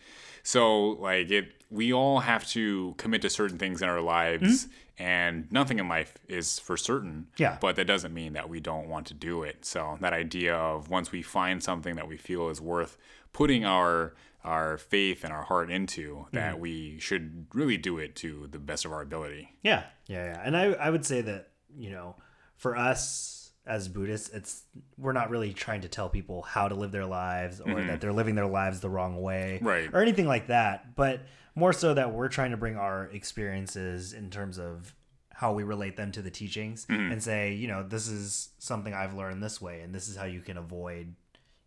So 0.43 0.91
like 0.91 1.31
it, 1.31 1.53
we 1.71 1.93
all 1.93 2.21
have 2.21 2.47
to 2.49 2.95
commit 2.99 3.23
to 3.23 3.31
certain 3.31 3.59
things 3.59 3.83
in 3.83 3.89
our 3.89 4.01
lives. 4.01 4.67
Mm-hmm. 4.67 4.73
And 4.99 5.51
nothing 5.51 5.81
in 5.81 5.89
life 5.89 6.15
is 6.29 6.59
for 6.59 6.77
certain. 6.77 7.27
Yeah. 7.37 7.59
But 7.61 7.77
that 7.77 7.87
doesn't 7.87 8.15
mean 8.15 8.35
that 8.35 8.49
we 8.49 8.61
don't 8.61 8.89
want 8.89 9.07
to 9.09 9.15
do 9.15 9.43
it. 9.43 9.65
So 9.65 9.99
that 10.01 10.13
idea 10.13 10.55
of 10.55 10.89
once 10.89 11.11
we 11.11 11.23
find 11.23 11.63
something 11.63 11.97
that 11.97 12.07
we 12.07 12.17
feel 12.17 12.49
is 12.49 12.61
worth 12.61 12.97
putting 13.33 13.65
our 13.65 14.15
our 14.45 14.77
faith 14.77 15.25
and 15.25 15.33
our 15.33 15.43
heart 15.43 15.71
into, 15.71 16.27
that 16.33 16.57
mm. 16.57 16.59
we 16.59 16.99
should 16.99 17.47
really 17.55 17.79
do 17.79 17.97
it 17.97 18.15
to 18.15 18.47
the 18.51 18.59
best 18.59 18.85
of 18.85 18.93
our 18.93 19.01
ability. 19.01 19.57
Yeah, 19.63 19.85
yeah, 20.07 20.27
yeah. 20.27 20.43
And 20.45 20.55
I, 20.55 20.73
I 20.73 20.91
would 20.91 21.07
say 21.07 21.23
that 21.23 21.49
you 21.77 21.91
know, 21.91 22.17
for 22.57 22.77
us 22.77 23.44
as 23.67 23.89
Buddhists, 23.89 24.29
it's 24.31 24.63
we're 24.99 25.13
not 25.13 25.31
really 25.31 25.53
trying 25.53 25.81
to 25.83 25.89
tell 25.89 26.09
people 26.09 26.43
how 26.43 26.69
to 26.69 26.75
live 26.75 26.93
their 26.93 27.07
lives 27.07 27.61
or 27.61 27.67
mm-hmm. 27.67 27.87
that 27.87 28.01
they're 28.01 28.13
living 28.13 28.35
their 28.35 28.47
lives 28.47 28.81
the 28.81 28.91
wrong 28.91 29.21
way, 29.23 29.59
Right. 29.63 29.89
or 29.93 30.03
anything 30.03 30.27
like 30.27 30.49
that. 30.49 30.95
But 30.97 31.21
more 31.55 31.73
so 31.73 31.95
that 31.95 32.13
we're 32.13 32.29
trying 32.29 32.51
to 32.51 32.57
bring 32.57 32.77
our 32.77 33.07
experiences 33.07 34.13
in 34.13 34.29
terms 34.31 34.59
of 34.59 34.95
how 35.31 35.53
we 35.53 35.63
relate 35.63 35.97
them 35.97 36.13
to 36.13 36.23
the 36.23 36.31
teachings 36.31 36.87
mm-hmm. 36.87 37.13
and 37.13 37.23
say, 37.23 37.55
you 37.55 37.67
know, 37.67 37.83
this 37.83 38.09
is 38.09 38.51
something 38.59 38.93
I've 38.95 39.15
learned 39.15 39.43
this 39.43 39.61
way, 39.61 39.81
and 39.81 39.95
this 39.95 40.09
is 40.09 40.17
how 40.17 40.25
you 40.25 40.41
can 40.41 40.57
avoid, 40.57 41.15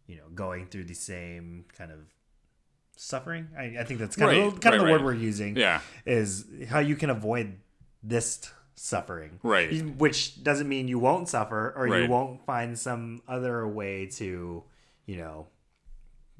you 0.06 0.18
know, 0.18 0.24
going 0.34 0.68
through 0.68 0.86
the 0.86 0.94
same 0.94 1.66
kind 1.78 1.92
of 1.92 2.00
suffering. 2.96 3.48
I, 3.58 3.78
I 3.80 3.84
think 3.84 4.00
that's 4.00 4.16
kind 4.16 4.38
of 4.38 4.54
Right, 4.54 4.62
kind 4.62 4.76
of 4.76 4.82
right, 4.82 4.88
the 4.88 4.92
word 4.94 5.04
we're 5.04 5.14
using 5.14 5.56
Yeah. 5.56 5.82
is 6.06 6.46
how 6.70 6.80
you 6.80 6.96
can 6.96 7.10
avoid 7.10 7.58
this 8.04 8.52
suffering. 8.78 9.40
Right. 9.44 9.84
Which 9.98 10.42
doesn't 10.44 10.70
mean 10.70 10.88
you 10.88 11.00
won't 11.00 11.28
suffer 11.28 11.74
or 11.76 11.88
you 11.88 12.08
won't 12.08 12.46
find 12.46 12.78
some 12.78 13.22
other 13.28 13.68
way 13.68 14.06
to, 14.14 14.64
you 15.06 15.18
know, 15.18 15.48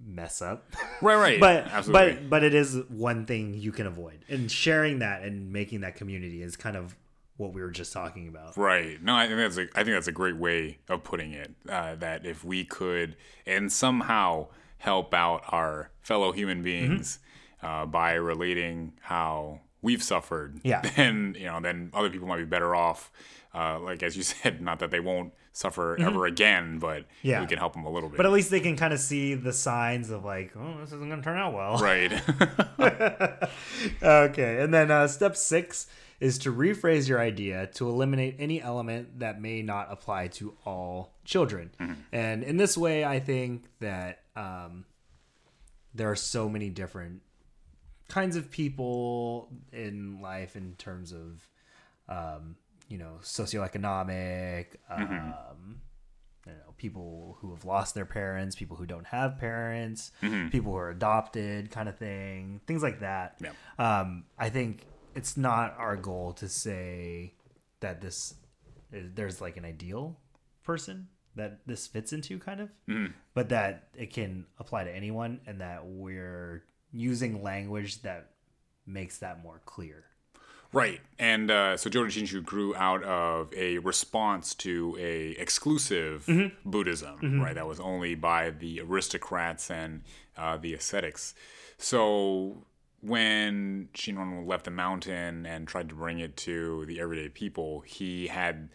mess 0.04 0.42
up. 0.42 0.72
Right, 1.02 1.16
right. 1.16 1.40
but 1.40 1.66
Absolutely. 1.66 2.14
but 2.14 2.30
but 2.30 2.44
it 2.44 2.54
is 2.54 2.78
one 2.90 3.26
thing 3.26 3.56
you 3.56 3.72
can 3.72 3.88
avoid. 3.88 4.20
And 4.30 4.50
sharing 4.52 5.00
that 5.00 5.24
and 5.24 5.52
making 5.52 5.82
that 5.82 5.96
community 5.96 6.42
is 6.42 6.56
kind 6.56 6.78
of 6.78 6.96
what 7.38 7.54
we 7.54 7.62
were 7.62 7.72
just 7.72 7.92
talking 7.92 8.28
about. 8.28 8.56
Right. 8.58 9.02
No, 9.02 9.16
I 9.16 9.28
think 9.28 9.38
that's 9.38 9.58
a, 9.58 9.68
I 9.76 9.84
think 9.84 9.96
that's 9.96 10.08
a 10.08 10.12
great 10.12 10.38
way 10.38 10.80
of 10.90 11.04
putting 11.04 11.34
it. 11.34 11.54
Uh, 11.68 11.96
that 11.96 12.26
if 12.26 12.44
we 12.44 12.64
could 12.64 13.16
and 13.46 13.72
somehow 13.72 14.48
help 14.78 15.14
out 15.14 15.44
our 15.50 15.90
fellow 16.02 16.32
human 16.32 16.62
beings 16.62 17.20
uh, 17.64 17.86
by 17.86 18.14
relating 18.14 18.94
how 19.02 19.60
we've 19.88 20.04
suffered, 20.04 20.60
Yeah. 20.64 20.82
then 20.96 21.36
you 21.40 21.46
know, 21.46 21.60
then 21.62 21.90
other 21.94 22.10
people 22.10 22.28
might 22.28 22.38
be 22.38 22.46
better 22.58 22.76
off. 22.76 23.12
Uh, 23.56 23.80
like 23.80 24.04
as 24.04 24.16
you 24.18 24.24
said, 24.34 24.62
not 24.62 24.80
that 24.80 24.92
they 24.92 25.00
won't 25.00 25.34
suffer 25.54 25.98
ever 26.00 26.26
again, 26.28 26.78
but 26.78 27.06
Yeah. 27.24 27.42
we 27.42 27.48
can 27.48 27.58
help 27.58 27.74
them 27.74 27.86
a 27.86 27.90
little 27.90 28.10
bit. 28.10 28.18
But 28.18 28.26
at 28.28 28.32
least 28.32 28.52
they 28.52 28.60
can 28.60 28.76
kind 28.76 28.94
of 28.94 29.00
see 29.00 29.34
the 29.34 29.54
signs 29.54 30.12
of 30.12 30.24
like, 30.24 30.52
oh, 30.56 30.78
this 30.82 30.92
isn't 30.92 31.10
going 31.10 31.22
to 31.22 31.24
turn 31.24 31.38
out 31.40 31.54
well. 31.54 31.78
right. 31.80 32.12
okay, 34.04 34.62
and 34.62 34.74
then 34.74 34.92
uh, 34.92 35.08
step 35.08 35.36
six 35.36 35.88
is 36.20 36.38
to 36.40 36.52
rephrase 36.54 37.08
your 37.08 37.20
idea 37.20 37.68
to 37.68 37.88
eliminate 37.88 38.36
any 38.40 38.62
element 38.62 39.20
that 39.20 39.40
may 39.42 39.62
not 39.62 39.88
apply 39.92 40.28
to 40.28 40.56
all 40.66 41.14
children. 41.26 41.70
And 42.12 42.44
in 42.44 42.58
this 42.58 42.76
way, 42.78 43.06
I 43.06 43.20
think 43.20 43.66
that 43.80 44.24
um, 44.36 44.86
there 45.94 46.10
are 46.10 46.16
so 46.16 46.50
many 46.50 46.70
different 46.70 47.22
kinds 48.08 48.36
of 48.36 48.50
people 48.50 49.50
in 49.72 50.22
life 50.22 50.56
in 50.56 50.76
terms 50.78 51.12
of, 51.12 51.48
um, 52.08 52.56
you 52.88 52.98
know, 52.98 53.20
socioeconomic. 53.22 54.68
Um, 54.90 55.82
you 56.46 56.54
know, 56.54 56.74
people 56.78 57.38
who 57.42 57.54
have 57.54 57.66
lost 57.66 57.94
their 57.94 58.06
parents, 58.06 58.56
people 58.56 58.78
who 58.78 58.86
don't 58.86 59.08
have 59.08 59.38
parents, 59.38 60.12
people 60.22 60.72
who 60.72 60.78
are 60.78 60.90
adopted, 60.90 61.72
kind 61.72 61.90
of 61.90 61.98
thing, 61.98 62.62
things 62.66 62.82
like 62.82 63.02
that. 63.02 63.38
Yeah. 63.42 63.52
Um, 63.78 64.24
I 64.40 64.50
think 64.50 64.86
it's 65.14 65.36
not 65.36 65.76
our 65.78 65.98
goal 65.98 66.32
to 66.34 66.48
say 66.48 67.34
that 67.82 68.00
this 68.00 68.36
is, 68.94 69.12
there's 69.14 69.42
like 69.42 69.58
an 69.58 69.66
ideal 69.66 70.16
person 70.64 71.10
that 71.36 71.60
this 71.66 71.86
fits 71.86 72.14
into, 72.14 72.40
kind 72.40 72.62
of, 72.62 72.70
but 73.34 73.50
that 73.50 73.90
it 73.98 74.14
can 74.14 74.46
apply 74.58 74.86
to 74.86 74.96
anyone, 74.96 75.42
and 75.48 75.60
that 75.60 75.86
we're 75.86 76.64
using 76.92 77.44
language 77.44 78.02
that 78.02 78.30
makes 78.86 79.18
that 79.20 79.42
more 79.44 79.62
clear. 79.66 80.06
Right, 80.74 81.00
and 81.18 81.50
uh, 81.50 81.78
so 81.78 81.90
Jodo 81.90 82.08
Shinshu 82.08 82.44
grew 82.44 82.76
out 82.76 83.02
of 83.04 83.54
a 83.54 83.78
response 83.78 84.54
to 84.56 84.98
a 85.00 85.32
exclusive 85.32 86.26
Mm-hmm. 86.28 86.70
Buddhism, 86.70 87.42
right? 87.42 87.56
That 87.56 87.68
was 87.68 87.80
only 87.80 88.16
by 88.16 88.50
the 88.50 88.82
aristocrats 88.82 89.72
and 89.72 90.02
uh, 90.38 90.58
the 90.58 90.74
ascetics. 90.74 91.34
So 91.78 92.66
when 93.02 93.88
Shinran 93.94 94.46
left 94.46 94.66
the 94.66 94.72
mountain 94.72 95.46
and 95.46 95.68
tried 95.68 95.88
to 95.90 95.96
bring 95.96 96.20
it 96.20 96.36
to 96.38 96.86
the 96.88 97.00
everyday 97.00 97.30
people, 97.30 97.82
he 97.82 98.28
had 98.28 98.70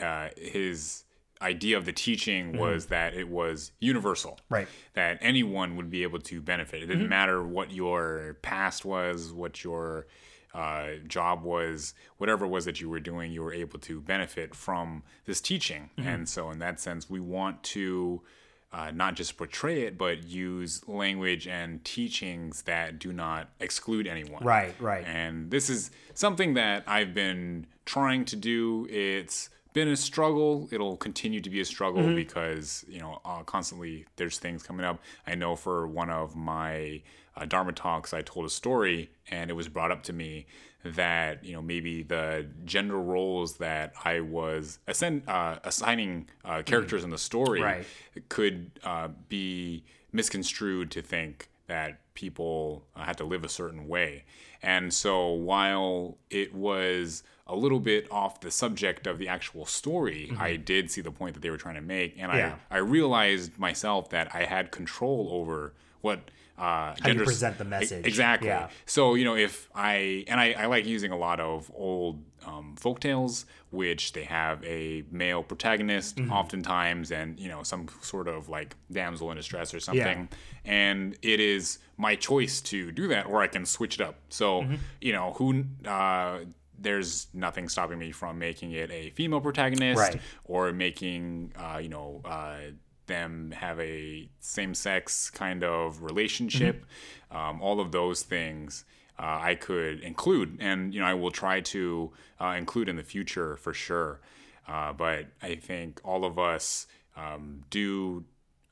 uh, 0.00 0.28
his 0.36 1.04
idea 1.42 1.76
of 1.76 1.84
the 1.84 1.92
teaching 1.92 2.56
was 2.56 2.86
that 2.86 3.14
it 3.14 3.28
was 3.28 3.72
universal 3.80 4.32
Mm-hmm. 4.32 4.54
Right. 4.54 4.68
that 4.94 5.18
anyone 5.20 5.76
would 5.76 5.90
be 5.90 6.02
able 6.02 6.18
to 6.20 6.40
benefit. 6.40 6.82
It 6.82 6.86
didn't 6.86 7.02
Mm-hmm. 7.02 7.08
matter 7.10 7.46
what 7.46 7.70
your 7.72 8.36
past 8.42 8.84
was, 8.84 9.32
what 9.32 9.62
your 9.62 10.06
uh, 10.54 10.92
job 11.06 11.42
was, 11.42 11.92
whatever 12.16 12.46
it 12.46 12.48
was 12.48 12.64
that 12.64 12.80
you 12.80 12.88
were 12.88 13.00
doing, 13.00 13.30
you 13.30 13.42
were 13.42 13.52
able 13.52 13.78
to 13.80 14.00
benefit 14.00 14.54
from 14.54 15.02
this 15.26 15.40
teaching. 15.40 15.90
Mm-hmm. 15.98 16.08
And 16.08 16.28
so, 16.28 16.50
in 16.50 16.58
that 16.60 16.80
sense, 16.80 17.10
we 17.10 17.20
want 17.20 17.62
to 17.64 18.22
uh, 18.72 18.90
not 18.90 19.14
just 19.16 19.36
portray 19.36 19.82
it, 19.82 19.96
but 19.98 20.24
use 20.24 20.86
language 20.88 21.46
and 21.46 21.84
teachings 21.84 22.62
that 22.62 22.98
do 22.98 23.12
not 23.12 23.50
exclude 23.60 24.06
anyone. 24.06 24.42
Right, 24.42 24.74
right. 24.80 25.04
And 25.06 25.50
this 25.50 25.68
is 25.70 25.90
something 26.14 26.54
that 26.54 26.84
I've 26.86 27.12
been 27.14 27.66
trying 27.84 28.24
to 28.26 28.36
do. 28.36 28.86
It's 28.90 29.50
been 29.76 29.88
a 29.88 29.96
struggle. 29.96 30.68
It'll 30.72 30.96
continue 30.96 31.40
to 31.42 31.50
be 31.50 31.60
a 31.60 31.64
struggle 31.64 32.02
Mm-hmm. 32.02 32.14
because, 32.16 32.84
you 32.88 32.98
know, 32.98 33.20
uh, 33.26 33.42
constantly 33.44 34.06
there's 34.16 34.38
things 34.38 34.62
coming 34.62 34.86
up. 34.86 34.98
I 35.26 35.34
know 35.34 35.54
for 35.54 35.86
one 35.86 36.08
of 36.08 36.34
my 36.34 37.02
uh, 37.36 37.44
Dharma 37.44 37.72
talks, 37.72 38.14
I 38.14 38.22
told 38.22 38.46
a 38.46 38.48
story 38.48 39.10
and 39.30 39.50
it 39.50 39.54
was 39.54 39.68
brought 39.68 39.90
up 39.92 40.02
to 40.04 40.14
me 40.14 40.46
that, 40.82 41.44
you 41.44 41.52
know, 41.52 41.60
maybe 41.60 42.02
the 42.02 42.46
gender 42.64 42.98
roles 42.98 43.58
that 43.58 43.92
I 44.02 44.20
was 44.20 44.78
ascend, 44.86 45.28
uh, 45.28 45.58
assigning 45.62 46.28
uh, 46.44 46.62
characters 46.62 47.04
in 47.04 47.10
the 47.10 47.18
story 47.18 47.60
Right. 47.60 47.84
could 48.30 48.70
uh, 48.82 49.08
be 49.28 49.84
misconstrued 50.12 50.90
to 50.92 51.02
think 51.02 51.50
that 51.66 52.00
people 52.14 52.84
uh, 52.94 53.04
had 53.04 53.16
to 53.18 53.24
live 53.24 53.44
a 53.44 53.48
certain 53.48 53.88
way. 53.88 54.24
And 54.62 54.92
so 54.92 55.30
while 55.30 56.18
it 56.30 56.54
was 56.54 57.22
a 57.46 57.54
little 57.54 57.78
bit 57.80 58.10
off 58.10 58.40
the 58.40 58.50
subject 58.50 59.06
of 59.06 59.18
the 59.18 59.28
actual 59.28 59.66
story, 59.66 60.32
I 60.38 60.56
did 60.56 60.90
see 60.90 61.00
the 61.00 61.12
point 61.12 61.34
that 61.34 61.40
they 61.40 61.50
were 61.50 61.56
trying 61.56 61.76
to 61.76 61.80
make. 61.80 62.14
And 62.18 62.32
Mm-hmm. 62.32 62.38
Yeah. 62.38 62.56
I, 62.70 62.76
I 62.76 62.78
realized 62.78 63.58
myself 63.58 64.10
that 64.10 64.34
I 64.34 64.44
had 64.44 64.70
control 64.70 65.28
over 65.30 65.74
what. 66.00 66.30
Uh, 66.58 66.94
How 67.00 67.10
you 67.10 67.22
present 67.22 67.58
the 67.58 67.64
message. 67.64 68.06
Exactly. 68.06 68.48
Yeah. 68.48 68.68
So 68.86 69.14
you 69.14 69.24
know, 69.24 69.36
if 69.36 69.68
I 69.74 70.24
and 70.28 70.40
I, 70.40 70.52
I 70.52 70.66
like 70.66 70.86
using 70.86 71.12
a 71.12 71.16
lot 71.18 71.38
of 71.40 71.70
old 71.74 72.22
um, 72.46 72.76
folktales, 72.80 73.44
which 73.70 74.12
they 74.14 74.24
have 74.24 74.64
a 74.64 75.04
male 75.10 75.42
protagonist 75.42 76.16
Mm-hmm. 76.16 76.32
oftentimes, 76.32 77.10
and 77.12 77.38
you 77.38 77.48
know, 77.48 77.62
some 77.62 77.88
sort 78.00 78.26
of 78.28 78.48
like 78.48 78.74
damsel 78.90 79.30
in 79.30 79.36
distress 79.36 79.74
or 79.74 79.80
something, 79.80 80.28
and 80.64 81.16
it 81.22 81.40
is 81.40 81.78
my 81.98 82.14
choice 82.16 82.60
to 82.62 82.90
do 82.92 83.08
that, 83.08 83.26
or 83.26 83.42
I 83.42 83.48
can 83.48 83.66
switch 83.66 83.96
it 83.96 84.00
up. 84.00 84.16
So 84.30 84.62
Mm-hmm. 84.62 84.74
you 85.00 85.12
know, 85.12 85.32
who. 85.36 85.64
Uh, 85.86 86.38
there's 86.78 87.28
nothing 87.32 87.70
stopping 87.70 87.98
me 87.98 88.12
from 88.12 88.38
making 88.38 88.72
it 88.72 88.90
a 88.90 89.08
female 89.12 89.40
protagonist 89.40 89.98
Right. 89.98 90.20
or 90.44 90.74
making 90.74 91.54
uh, 91.58 91.78
you 91.78 91.88
know 91.88 92.20
uh, 92.22 92.58
them 93.06 93.52
have 93.52 93.78
a 93.80 94.28
same 94.40 94.74
sex 94.74 95.30
kind 95.30 95.62
of 95.64 96.02
relationship, 96.02 96.84
um, 97.30 97.60
all 97.62 97.80
of 97.80 97.92
those 97.92 98.22
things. 98.22 98.84
Uh, 99.18 99.38
I 99.40 99.54
could 99.54 100.00
include, 100.00 100.58
and 100.60 100.92
you 100.92 101.00
know, 101.00 101.06
I 101.06 101.14
will 101.14 101.30
try 101.30 101.60
to 101.60 102.12
uh, 102.40 102.54
include 102.58 102.88
in 102.88 102.96
the 102.96 103.02
future 103.02 103.56
for 103.56 103.72
sure. 103.72 104.20
Uh, 104.68 104.92
but 104.92 105.26
I 105.42 105.54
think 105.54 106.00
all 106.04 106.24
of 106.24 106.38
us 106.38 106.86
um, 107.16 107.62
do 107.70 108.24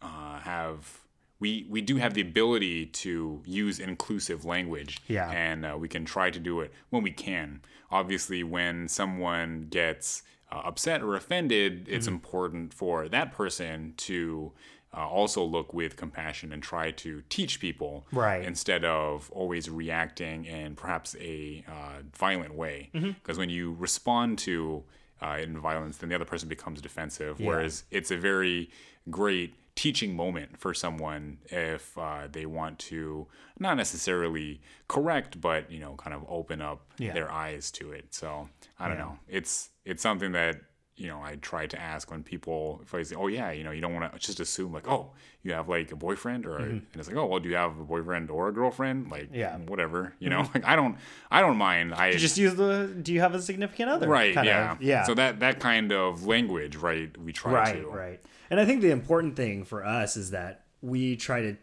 uh, 0.03 0.41
have 0.41 1.01
we 1.41 1.67
we 1.71 1.81
do 1.81 1.97
have 1.97 2.15
the 2.15 2.21
ability 2.21 2.87
to 2.87 3.41
use 3.47 3.79
inclusive 3.81 4.45
language 4.45 5.01
Yeah. 5.09 5.31
and 5.31 5.65
uh, 5.65 5.77
we 5.79 5.89
can 5.89 6.05
try 6.05 6.31
to 6.31 6.39
do 6.39 6.61
it 6.61 6.73
when 6.91 7.03
we 7.03 7.11
can 7.11 7.63
obviously 7.91 8.43
when 8.45 8.87
someone 8.89 9.67
gets 9.71 10.23
uh, 10.53 10.63
upset 10.65 11.03
or 11.03 11.15
offended 11.17 11.87
it's 11.89 12.07
Mm-hmm. 12.07 12.15
important 12.15 12.75
for 12.75 13.09
that 13.09 13.33
person 13.33 13.95
to 13.97 14.53
uh, 14.97 15.09
also 15.09 15.43
look 15.43 15.75
with 15.75 15.97
compassion 15.97 16.53
and 16.53 16.63
try 16.63 16.91
to 16.93 17.23
teach 17.29 17.59
people 17.61 18.07
Right. 18.13 18.45
instead 18.45 18.85
of 18.85 19.31
always 19.33 19.69
reacting 19.69 20.45
in 20.45 20.77
perhaps 20.77 21.17
a 21.21 21.65
uh, 21.69 22.03
violent 22.17 22.55
way 22.55 22.91
Mm-hmm. 22.95 23.11
because 23.23 23.39
when 23.39 23.51
you 23.51 23.75
respond 23.79 24.39
to 24.41 24.85
uh, 25.23 25.39
in 25.43 25.59
violence 25.59 25.97
then 25.99 26.09
the 26.11 26.15
other 26.15 26.25
person 26.25 26.49
becomes 26.49 26.81
defensive 26.81 27.41
whereas 27.41 27.85
it's 27.91 28.11
a 28.11 28.17
very 28.17 28.71
great 29.11 29.55
teaching 29.77 30.15
moment 30.15 30.59
for 30.59 30.73
someone 30.73 31.39
if 31.47 31.99
uh, 31.99 32.29
they 32.31 32.47
want 32.47 32.79
to 32.79 33.27
not 33.59 33.77
necessarily 33.77 34.61
correct 34.89 35.41
but 35.41 35.71
you 35.71 35.81
know 35.81 35.95
kind 35.97 36.15
of 36.15 36.25
open 36.29 36.61
up 36.63 36.81
Yeah. 36.99 37.13
their 37.13 37.31
eyes 37.31 37.71
to 37.73 37.93
it. 37.93 38.15
So 38.15 38.49
i 38.79 38.89
don't 38.89 38.99
know. 38.99 39.19
It's 39.29 39.71
it's 39.85 40.03
something 40.03 40.33
that 40.33 40.57
you 40.97 41.09
know 41.09 41.21
i 41.23 41.35
try 41.37 41.67
to 41.67 41.81
ask 41.81 42.11
when 42.11 42.23
people 42.23 42.79
if 42.85 42.95
i 42.95 43.03
say 43.03 43.17
oh 43.17 43.27
yeah 43.27 43.51
you 43.51 43.65
know 43.65 43.73
you 43.73 43.81
don't 43.81 43.93
want 43.95 44.13
to 44.13 44.19
just 44.19 44.39
assume 44.39 44.73
like 44.73 44.89
oh 44.89 45.11
you 45.43 45.53
have 45.53 45.69
like 45.69 45.91
a 45.91 45.97
boyfriend 45.97 46.47
or 46.47 46.57
and 46.59 46.87
it's 46.95 47.09
like 47.09 47.17
oh 47.17 47.27
well 47.27 47.41
do 47.41 47.49
you 47.49 47.57
have 47.57 47.77
a 47.79 47.83
boyfriend 47.85 48.31
or 48.31 48.49
a 48.49 48.53
girlfriend 48.53 49.11
like 49.11 49.25
Mm-hmm. 49.25 49.35
Yeah. 49.35 49.51
Mm-hmm. 49.57 49.67
whatever 49.67 50.15
you 50.21 50.31
know 50.31 50.49
like 50.55 50.65
i 50.65 50.77
don't 50.77 50.97
i 51.33 51.41
don't 51.41 51.57
mind 51.57 51.95
i 51.95 52.13
Just 52.13 52.39
use 52.39 52.55
the. 52.55 52.87
Do 53.03 53.13
you 53.13 53.21
have 53.21 53.35
a 53.35 53.43
significant 53.43 53.91
other? 53.91 54.07
right 54.09 54.35
kind 54.35 54.47
yeah 54.47 54.73
Of, 54.73 54.83
yeah. 54.83 55.03
so 55.03 55.15
that 55.15 55.41
that 55.41 55.59
kind 55.59 55.93
of 55.93 56.27
language 56.27 56.77
right 56.77 57.17
we 57.19 57.33
try 57.33 57.53
right 57.53 57.83
to 57.83 57.89
right 57.89 58.21
and 58.51 58.61
i 58.61 58.65
think 58.65 58.81
the 58.81 58.91
important 58.93 59.35
thing 59.35 59.65
for 59.65 59.85
us 59.85 60.17
is 60.17 60.31
that 60.31 60.63
we 60.81 61.17
try 61.17 61.41
to 61.43 61.57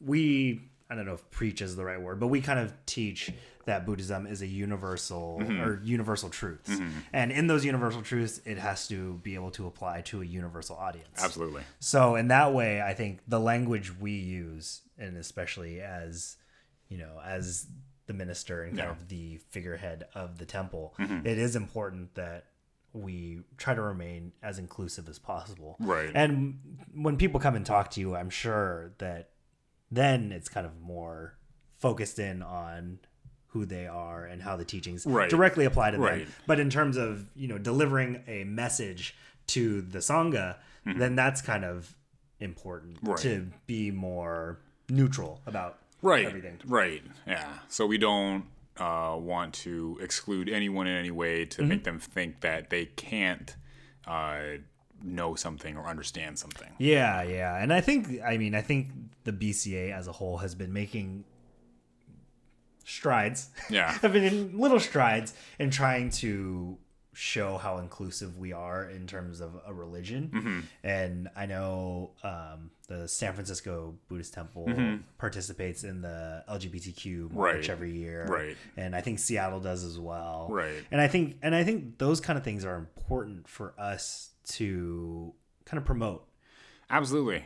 we 0.00 0.62
i 0.90 0.94
don't 0.94 1.06
know 1.06 1.14
if 1.14 1.30
preach 1.30 1.62
is 1.62 1.76
the 1.76 1.84
right 1.84 2.00
word 2.00 2.18
but 2.18 2.26
we 2.28 2.40
kind 2.40 2.58
of 2.58 2.72
teach 2.86 3.30
that 3.66 3.84
buddhism 3.86 4.26
is 4.26 4.42
a 4.42 4.46
universal 4.46 5.38
Mm-hmm. 5.40 5.60
or 5.62 5.80
universal 5.84 6.28
truths 6.30 6.70
and 7.12 7.32
in 7.32 7.46
those 7.46 7.64
universal 7.64 8.02
truths 8.02 8.40
it 8.44 8.58
has 8.58 8.86
to 8.88 9.14
be 9.22 9.34
able 9.34 9.50
to 9.52 9.66
apply 9.66 10.00
to 10.02 10.22
a 10.22 10.24
universal 10.24 10.76
audience 10.76 11.22
absolutely 11.22 11.62
so 11.80 12.16
in 12.16 12.28
that 12.28 12.52
way 12.54 12.80
i 12.82 12.94
think 12.94 13.20
the 13.28 13.40
language 13.40 13.92
we 13.98 14.12
use 14.12 14.82
and 14.98 15.16
especially 15.16 15.80
as 15.80 16.36
you 16.88 16.98
know 16.98 17.20
as 17.24 17.66
the 18.06 18.12
minister 18.12 18.62
and 18.62 18.76
kind 18.76 18.86
Yeah. 18.88 18.92
of 18.92 19.08
the 19.08 19.38
figurehead 19.50 20.04
of 20.14 20.38
the 20.38 20.44
temple 20.46 20.94
it 20.98 21.38
is 21.38 21.56
important 21.56 22.14
that 22.14 22.46
we 22.92 23.40
try 23.56 23.74
to 23.74 23.82
remain 23.82 24.32
as 24.42 24.58
inclusive 24.58 25.08
as 25.08 25.18
possible 25.18 25.76
Right. 25.80 26.10
and 26.14 26.58
when 26.94 27.16
people 27.16 27.40
come 27.40 27.56
and 27.56 27.66
talk 27.66 27.90
to 27.92 28.00
you 28.00 28.14
i'm 28.14 28.30
sure 28.30 28.92
that 28.98 29.30
then 29.90 30.32
it's 30.32 30.48
kind 30.48 30.66
of 30.66 30.80
more 30.80 31.36
focused 31.78 32.18
in 32.18 32.42
on 32.42 32.98
who 33.54 33.64
they 33.64 33.86
are 33.86 34.24
and 34.26 34.42
how 34.42 34.56
the 34.56 34.64
teachings 34.64 35.06
Right. 35.06 35.30
directly 35.30 35.64
apply 35.64 35.92
to 35.92 35.98
Right. 35.98 36.26
them 36.26 36.34
but 36.46 36.58
in 36.60 36.68
terms 36.68 36.96
of 36.96 37.30
you 37.34 37.48
know 37.48 37.56
delivering 37.56 38.22
a 38.26 38.44
message 38.44 39.16
to 39.54 39.80
the 39.80 40.00
sangha 40.00 40.56
then 40.84 41.14
that's 41.16 41.40
kind 41.40 41.64
of 41.64 41.94
important 42.40 42.96
Mm-hmm. 42.96 43.10
Right. 43.10 43.18
to 43.20 43.46
be 43.66 43.90
more 43.90 44.58
neutral 44.90 45.40
about 45.46 45.78
right 46.02 46.26
everything 46.26 46.58
right 46.66 47.02
yeah 47.26 47.48
so 47.68 47.86
we 47.86 47.96
don't 47.96 48.44
uh, 48.76 49.16
want 49.32 49.54
to 49.54 49.98
exclude 50.02 50.48
anyone 50.48 50.86
in 50.88 50.96
any 50.96 51.10
way 51.12 51.44
to 51.46 51.58
Mm-hmm. 51.60 51.68
make 51.68 51.84
them 51.84 51.98
think 52.00 52.40
that 52.40 52.70
they 52.70 52.86
can't 52.86 53.54
uh, 54.06 54.40
know 55.02 55.34
something 55.36 55.76
or 55.76 55.86
understand 55.86 56.38
something 56.38 56.70
yeah 56.78 57.22
yeah 57.22 57.62
and 57.62 57.72
i 57.72 57.80
think 57.80 58.20
i 58.24 58.36
mean 58.36 58.54
i 58.54 58.60
think 58.62 58.88
the 59.24 59.32
bca 59.32 59.92
as 59.98 60.06
a 60.08 60.12
whole 60.12 60.38
has 60.38 60.54
been 60.54 60.72
making 60.72 61.24
strides 62.84 63.48
Yeah. 63.70 63.92
have 64.02 64.12
been 64.12 64.24
in 64.24 64.58
little 64.58 64.80
strides 64.80 65.34
in 65.58 65.70
trying 65.70 66.10
to 66.10 66.78
show 67.16 67.56
how 67.58 67.78
inclusive 67.78 68.38
we 68.38 68.52
are 68.52 68.90
in 68.90 69.06
terms 69.06 69.40
of 69.40 69.52
a 69.66 69.72
religion 69.72 70.30
Mm-hmm. 70.34 70.60
and 70.82 71.28
i 71.36 71.46
know 71.46 72.10
um, 72.24 72.70
the 72.88 73.06
san 73.06 73.32
francisco 73.34 73.94
buddhist 74.08 74.34
temple 74.34 74.66
participates 75.16 75.84
in 75.84 76.02
the 76.02 76.42
lgbtq 76.50 77.30
march 77.30 77.30
Mm-hmm. 77.30 77.38
Right. 77.38 77.70
every 77.70 77.92
year 77.92 78.26
Right. 78.26 78.56
and 78.76 78.96
i 78.96 79.00
think 79.00 79.20
seattle 79.20 79.60
does 79.60 79.84
as 79.84 79.96
well 79.96 80.48
Right. 80.50 80.82
and 80.90 81.00
i 81.00 81.06
think 81.06 81.36
and 81.40 81.54
i 81.54 81.62
think 81.62 81.98
those 81.98 82.20
kind 82.20 82.36
of 82.36 82.44
things 82.44 82.64
are 82.64 82.74
important 82.76 83.46
for 83.48 83.74
us 83.78 84.30
to 84.48 85.32
kind 85.66 85.78
of 85.78 85.84
promote 85.84 86.26
Absolutely. 86.90 87.44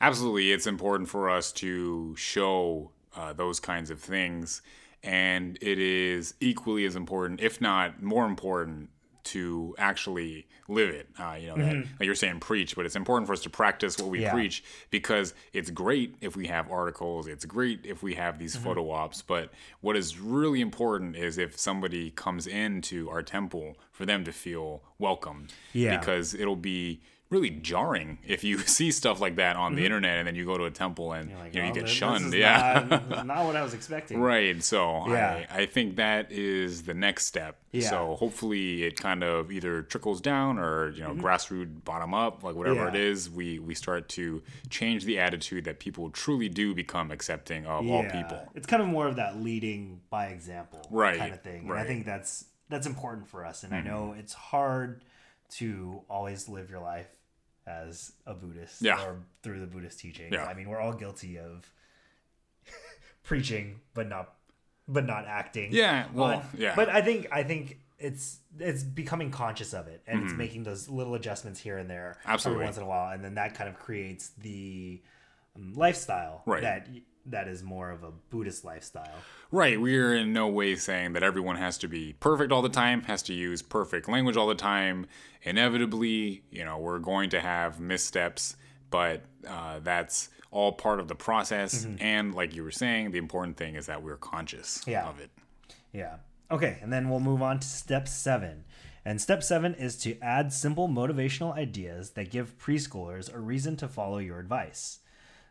Absolutely. 0.00 0.50
It's 0.50 0.66
important 0.66 1.08
for 1.08 1.28
us 1.28 1.52
to 1.52 2.16
show 2.16 2.90
uh, 3.16 3.32
those 3.32 3.60
kinds 3.60 3.90
of 3.90 4.00
things. 4.00 4.62
And 5.02 5.58
it 5.60 5.78
is 5.78 6.34
equally 6.40 6.84
as 6.84 6.94
important, 6.94 7.40
if 7.40 7.60
not 7.60 8.02
more 8.02 8.24
important, 8.24 8.90
to 9.24 9.74
actually 9.78 10.46
live 10.68 10.90
it. 10.90 11.08
Uh, 11.18 11.36
you 11.40 11.46
know, 11.48 11.56
that, 11.56 11.76
like 11.76 11.86
you're 12.06 12.14
saying, 12.14 12.40
preach, 12.40 12.74
but 12.74 12.86
it's 12.86 12.96
important 12.96 13.26
for 13.28 13.32
us 13.32 13.40
to 13.42 13.50
practice 13.50 13.96
what 13.98 14.08
we 14.08 14.18
Mm-hmm. 14.18 14.24
Yeah. 14.24 14.32
preach 14.32 14.64
because 14.90 15.32
it's 15.52 15.70
great 15.70 16.16
if 16.20 16.34
we 16.36 16.48
have 16.48 16.70
articles, 16.70 17.26
it's 17.28 17.44
great 17.44 17.80
if 17.84 18.02
we 18.02 18.14
have 18.14 18.34
Mm-hmm. 18.34 18.42
these 18.42 18.56
photo 18.56 18.90
ops. 18.90 19.22
But 19.22 19.50
what 19.80 19.96
is 19.96 20.18
really 20.18 20.60
important 20.60 21.14
is 21.16 21.38
if 21.38 21.58
somebody 21.58 22.10
comes 22.10 22.46
into 22.48 23.10
our 23.10 23.22
temple 23.22 23.76
for 23.92 24.06
them 24.06 24.24
to 24.24 24.32
feel 24.32 24.82
welcome. 24.98 25.46
Yeah. 25.72 25.98
Because 25.98 26.34
it'll 26.34 26.56
be 26.56 27.00
really 27.32 27.50
jarring 27.50 28.18
if 28.26 28.44
you 28.44 28.58
see 28.78 28.90
stuff 28.90 29.20
like 29.20 29.36
that 29.36 29.56
on 29.56 29.74
the 29.74 29.84
internet 29.84 30.18
and 30.18 30.26
then 30.28 30.34
you 30.34 30.44
go 30.44 30.56
to 30.58 30.64
a 30.64 30.70
temple 30.70 31.12
and 31.12 31.30
Mm-hmm. 31.30 31.38
Like, 31.40 31.54
you 31.54 31.60
know 31.60 31.66
you 31.66 31.72
"Oh, 31.72 31.74
get 31.74 31.88
shunned 31.88 32.32
yeah 32.44 32.86
not, 33.08 33.26
not 33.26 33.44
what 33.46 33.56
i 33.56 33.62
was 33.62 33.74
expecting 33.74 34.20
right 34.20 34.62
so 34.62 35.04
Yeah. 35.08 35.46
I, 35.50 35.62
I 35.62 35.66
think 35.66 35.96
that 35.96 36.30
is 36.30 36.82
the 36.82 36.94
next 36.94 37.26
step 37.26 37.58
Yeah. 37.72 37.88
so 37.90 38.16
hopefully 38.16 38.84
it 38.84 38.94
kind 39.00 39.22
of 39.24 39.50
either 39.50 39.82
trickles 39.82 40.20
down 40.20 40.58
or 40.58 40.90
you 40.90 41.02
know 41.02 41.14
grassroots 41.14 41.82
bottom 41.84 42.12
up 42.14 42.42
like 42.42 42.54
whatever 42.54 42.86
Mm-hmm. 42.86 42.94
Yeah. 42.94 43.00
it 43.02 43.08
is 43.12 43.30
we 43.30 43.58
we 43.58 43.74
start 43.74 44.08
to 44.10 44.42
change 44.68 45.04
the 45.04 45.18
attitude 45.18 45.64
that 45.64 45.78
people 45.78 46.10
truly 46.10 46.48
do 46.48 46.74
become 46.74 47.10
accepting 47.10 47.64
of 47.66 47.88
all 47.90 48.04
people 48.04 48.40
It's 48.54 48.66
kind 48.66 48.82
of 48.82 48.88
more 48.88 49.06
of 49.06 49.16
that 49.16 49.40
leading 49.40 50.00
by 50.10 50.26
example 50.26 50.80
Right, 50.90 51.18
kind 51.18 51.32
of 51.32 51.40
thing. 51.42 51.62
And 51.62 51.72
I. 51.72 51.76
Mm-hmm. 51.78 51.86
think 51.88 52.06
that's 52.06 52.44
that's 52.68 52.86
important 52.86 53.28
for 53.28 53.44
us. 53.44 53.62
And 53.64 53.74
I 53.74 53.80
know 53.82 54.14
it's 54.18 54.32
hard 54.34 55.02
to 55.60 56.00
always 56.08 56.48
live 56.48 56.70
your 56.70 56.80
life 56.80 57.08
as 57.66 58.12
a 58.26 58.34
Buddhist 58.34 58.82
Yeah. 58.82 59.02
or 59.04 59.16
through 59.42 59.60
the 59.60 59.66
Buddhist 59.66 59.98
teachings. 60.00 60.32
Yeah. 60.32 60.44
I 60.46 60.54
mean, 60.54 60.68
we're 60.68 60.80
all 60.80 60.92
guilty 60.92 61.38
of 61.38 61.70
preaching 63.22 63.80
but 63.94 64.08
not 64.08 64.34
but 64.88 65.06
not 65.06 65.26
acting. 65.26 65.68
Yeah, 65.72 66.06
well, 66.12 66.38
on- 66.38 66.44
yeah. 66.58 66.74
But 66.74 66.88
I 66.88 67.02
think 67.02 67.28
I 67.32 67.42
think 67.44 67.78
it's 67.98 68.38
it's 68.58 68.82
becoming 68.82 69.30
conscious 69.30 69.72
of 69.74 69.86
it 69.86 70.02
and 70.06 70.18
Mm-hmm. 70.18 70.28
it's 70.28 70.36
making 70.36 70.64
those 70.64 70.88
little 70.88 71.14
adjustments 71.14 71.60
here 71.60 71.78
and 71.78 71.88
there 71.88 72.18
Absolutely. 72.26 72.56
every 72.56 72.66
once 72.66 72.76
in 72.78 72.82
a 72.82 72.86
while 72.86 73.12
and 73.12 73.24
then 73.24 73.34
that 73.36 73.54
kind 73.54 73.68
of 73.70 73.78
creates 73.78 74.30
the 74.38 75.00
um, 75.56 75.72
lifestyle 75.74 76.42
Right. 76.46 76.62
that 76.62 76.88
that 77.26 77.46
is 77.48 77.62
more 77.62 77.90
of 77.90 78.02
a 78.02 78.10
Buddhist 78.30 78.64
lifestyle. 78.64 79.14
Right, 79.50 79.80
we're 79.80 80.14
in 80.16 80.32
no 80.32 80.48
way 80.48 80.74
saying 80.76 81.12
that 81.12 81.22
everyone 81.22 81.56
has 81.56 81.78
to 81.78 81.88
be 81.88 82.14
perfect 82.20 82.50
all 82.52 82.62
the 82.62 82.68
time, 82.68 83.02
has 83.02 83.22
to 83.24 83.34
use 83.34 83.62
perfect 83.62 84.08
language 84.08 84.36
all 84.36 84.46
the 84.48 84.54
time. 84.54 85.06
Inevitably, 85.42 86.42
you 86.50 86.64
know, 86.64 86.78
we're 86.78 86.98
going 86.98 87.30
to 87.30 87.40
have 87.40 87.78
missteps, 87.78 88.56
but 88.90 89.22
uh, 89.46 89.80
that's 89.80 90.30
all 90.50 90.72
part 90.72 90.98
of 91.00 91.08
the 91.08 91.14
process. 91.14 91.86
And 92.00 92.34
like 92.34 92.54
you 92.54 92.62
were 92.64 92.70
saying, 92.70 93.10
the 93.12 93.18
important 93.18 93.56
thing 93.56 93.74
is 93.76 93.86
that 93.86 94.02
we're 94.02 94.16
conscious 94.16 94.82
Yeah. 94.86 95.08
of 95.08 95.20
it. 95.20 95.30
Yeah. 95.92 96.16
Okay, 96.50 96.78
and 96.82 96.92
then 96.92 97.08
we'll 97.08 97.20
move 97.20 97.42
on 97.42 97.60
to 97.60 97.66
step 97.66 98.08
seven. 98.08 98.64
And 99.04 99.20
step 99.20 99.42
seven 99.42 99.74
is 99.74 99.96
to 99.98 100.18
add 100.20 100.52
simple 100.52 100.88
motivational 100.88 101.56
ideas 101.56 102.10
that 102.10 102.30
give 102.30 102.58
preschoolers 102.58 103.32
a 103.34 103.38
reason 103.38 103.76
to 103.76 103.88
follow 103.88 104.18
your 104.18 104.38
advice. 104.38 105.00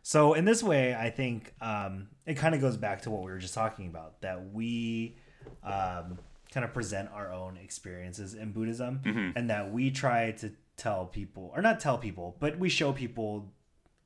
So, 0.02 0.34
in 0.34 0.44
this 0.44 0.62
way, 0.62 0.94
I 0.94 1.10
think 1.10 1.52
um, 1.60 2.08
it 2.26 2.34
kind 2.34 2.54
of 2.54 2.60
goes 2.60 2.76
back 2.76 3.02
to 3.02 3.10
what 3.10 3.22
we 3.22 3.30
were 3.30 3.38
just 3.38 3.54
talking 3.54 3.86
about 3.86 4.20
that 4.22 4.52
we 4.52 5.16
um, 5.62 6.18
kind 6.52 6.64
of 6.64 6.72
present 6.74 7.08
our 7.14 7.32
own 7.32 7.56
experiences 7.56 8.34
in 8.34 8.52
Buddhism 8.52 9.00
and 9.36 9.48
that 9.50 9.72
we 9.72 9.90
try 9.90 10.32
to 10.32 10.50
tell 10.76 11.06
people, 11.06 11.52
or 11.54 11.62
not 11.62 11.78
tell 11.80 11.98
people, 11.98 12.36
but 12.40 12.58
we 12.58 12.68
show 12.68 12.92
people 12.92 13.52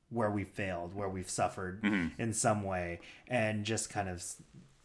where 0.09 0.29
we 0.29 0.43
failed, 0.43 0.93
where 0.93 1.09
we've 1.09 1.29
suffered 1.29 1.83
in 2.17 2.31
some 2.33 2.63
way, 2.63 2.99
and 3.27 3.65
just 3.65 3.89
kind 3.89 4.07
of 4.07 4.23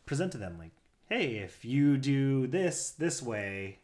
present 0.07 0.33
to 0.33 0.39
them 0.39 0.57
like, 0.59 0.73
hey, 1.09 1.37
if 1.37 1.65
you 1.65 1.97
do 1.99 2.47
this 2.47 2.91
this 2.93 3.23
way, 3.23 3.79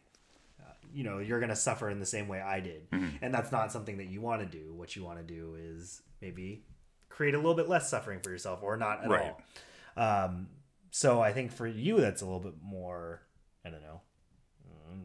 uh, 0.59 0.71
you 0.93 1.03
know 1.03 1.19
you're 1.19 1.39
gonna 1.39 1.55
suffer 1.55 1.89
in 1.91 1.99
the 1.99 2.05
same 2.05 2.27
way 2.27 2.41
I 2.41 2.59
did, 2.59 2.89
Mm-hmm. 2.91 3.17
and 3.23 3.33
that's 3.33 3.51
not 3.51 3.71
something 3.71 3.97
that 3.97 4.07
you 4.09 4.19
want 4.19 4.41
to 4.41 4.47
do. 4.47 4.73
What 4.73 4.95
you 4.95 5.03
want 5.03 5.19
to 5.19 5.23
do 5.23 5.55
is 5.59 6.01
maybe 6.21 6.63
create 7.19 7.33
a 7.35 7.37
little 7.37 7.53
bit 7.53 7.67
less 7.67 7.89
suffering 7.89 8.21
for 8.21 8.29
yourself, 8.29 8.59
or 8.63 8.77
not 8.77 9.03
at 9.03 9.09
Right. 9.09 9.33
all. 9.97 10.25
Um, 10.25 10.47
so 10.89 11.19
I 11.19 11.33
think 11.33 11.51
for 11.51 11.67
you, 11.67 11.99
that's 11.99 12.21
a 12.21 12.25
little 12.25 12.39
bit 12.39 12.53
more. 12.63 13.21
I 13.65 13.69
don't 13.69 13.81
know. 13.81 13.99
mm, 14.93 15.01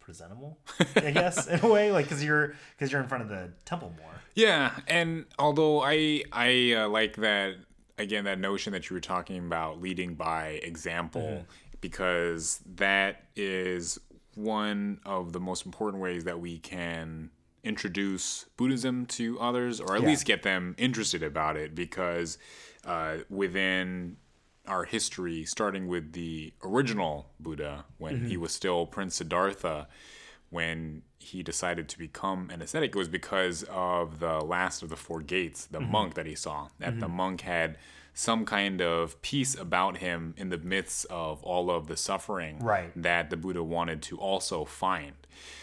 Presentable, 0.00 0.58
I 0.96 1.10
guess, 1.14 1.46
in 1.46 1.60
a 1.60 1.66
way, 1.68 1.90
like 1.92 2.04
because 2.04 2.22
you're 2.22 2.54
because 2.76 2.92
you're 2.92 3.00
in 3.00 3.08
front 3.08 3.22
of 3.24 3.30
the 3.30 3.52
temple 3.64 3.90
more. 4.02 4.12
Yeah, 4.34 4.72
and 4.86 5.24
although 5.38 5.80
I 5.82 6.24
I 6.30 6.74
uh, 6.74 6.88
like 6.90 7.16
that 7.16 7.54
again 7.96 8.24
that 8.24 8.38
notion 8.38 8.74
that 8.74 8.90
you 8.90 8.94
were 8.94 9.00
talking 9.00 9.38
about 9.38 9.80
leading 9.80 10.14
by 10.14 10.60
example 10.62 11.46
because 11.80 12.60
that 12.76 13.22
is 13.34 13.98
one 14.34 15.00
of 15.06 15.32
the 15.32 15.40
most 15.40 15.64
important 15.64 16.02
ways 16.02 16.24
that 16.24 16.38
we 16.38 16.58
can 16.58 17.30
introduce 17.66 18.46
Buddhism 18.56 19.06
to 19.06 19.38
others 19.40 19.80
or 19.80 19.96
at 19.96 20.02
Yeah. 20.02 20.08
least 20.08 20.24
get 20.24 20.42
them 20.42 20.74
interested 20.78 21.22
about 21.22 21.56
it 21.56 21.74
because 21.74 22.38
uh, 22.84 23.18
within 23.28 24.16
our 24.66 24.84
history, 24.84 25.44
starting 25.44 25.86
with 25.88 26.12
the 26.12 26.52
original 26.62 27.30
Buddha 27.40 27.84
when 27.98 28.26
he 28.26 28.32
mm-hmm. 28.34 28.42
was 28.42 28.52
still 28.52 28.86
Prince 28.86 29.16
Siddhartha, 29.16 29.88
when 30.50 31.02
he 31.18 31.42
decided 31.42 31.88
to 31.88 31.98
become 31.98 32.50
an 32.50 32.62
ascetic, 32.62 32.90
it 32.90 32.98
was 32.98 33.08
because 33.08 33.64
of 33.64 34.20
the 34.20 34.40
last 34.40 34.82
of 34.82 34.88
the 34.88 34.96
four 34.96 35.20
gates, 35.20 35.66
the 35.66 35.80
mm-hmm. 35.80 35.90
monk 35.90 36.14
that 36.14 36.26
he 36.26 36.34
saw. 36.34 36.68
That 36.78 37.00
the 37.00 37.06
mm-hmm. 37.06 37.16
monk 37.16 37.40
had 37.42 37.78
some 38.14 38.46
kind 38.46 38.80
of 38.80 39.20
peace 39.20 39.54
about 39.54 39.98
him 39.98 40.34
in 40.38 40.48
the 40.48 40.56
midst 40.56 41.04
of 41.10 41.42
all 41.42 41.70
of 41.70 41.86
the 41.86 41.96
suffering 41.96 42.58
Right. 42.60 42.90
that 42.96 43.28
the 43.28 43.36
Buddha 43.36 43.62
wanted 43.62 44.00
to 44.02 44.16
also 44.18 44.64
find. 44.64 45.14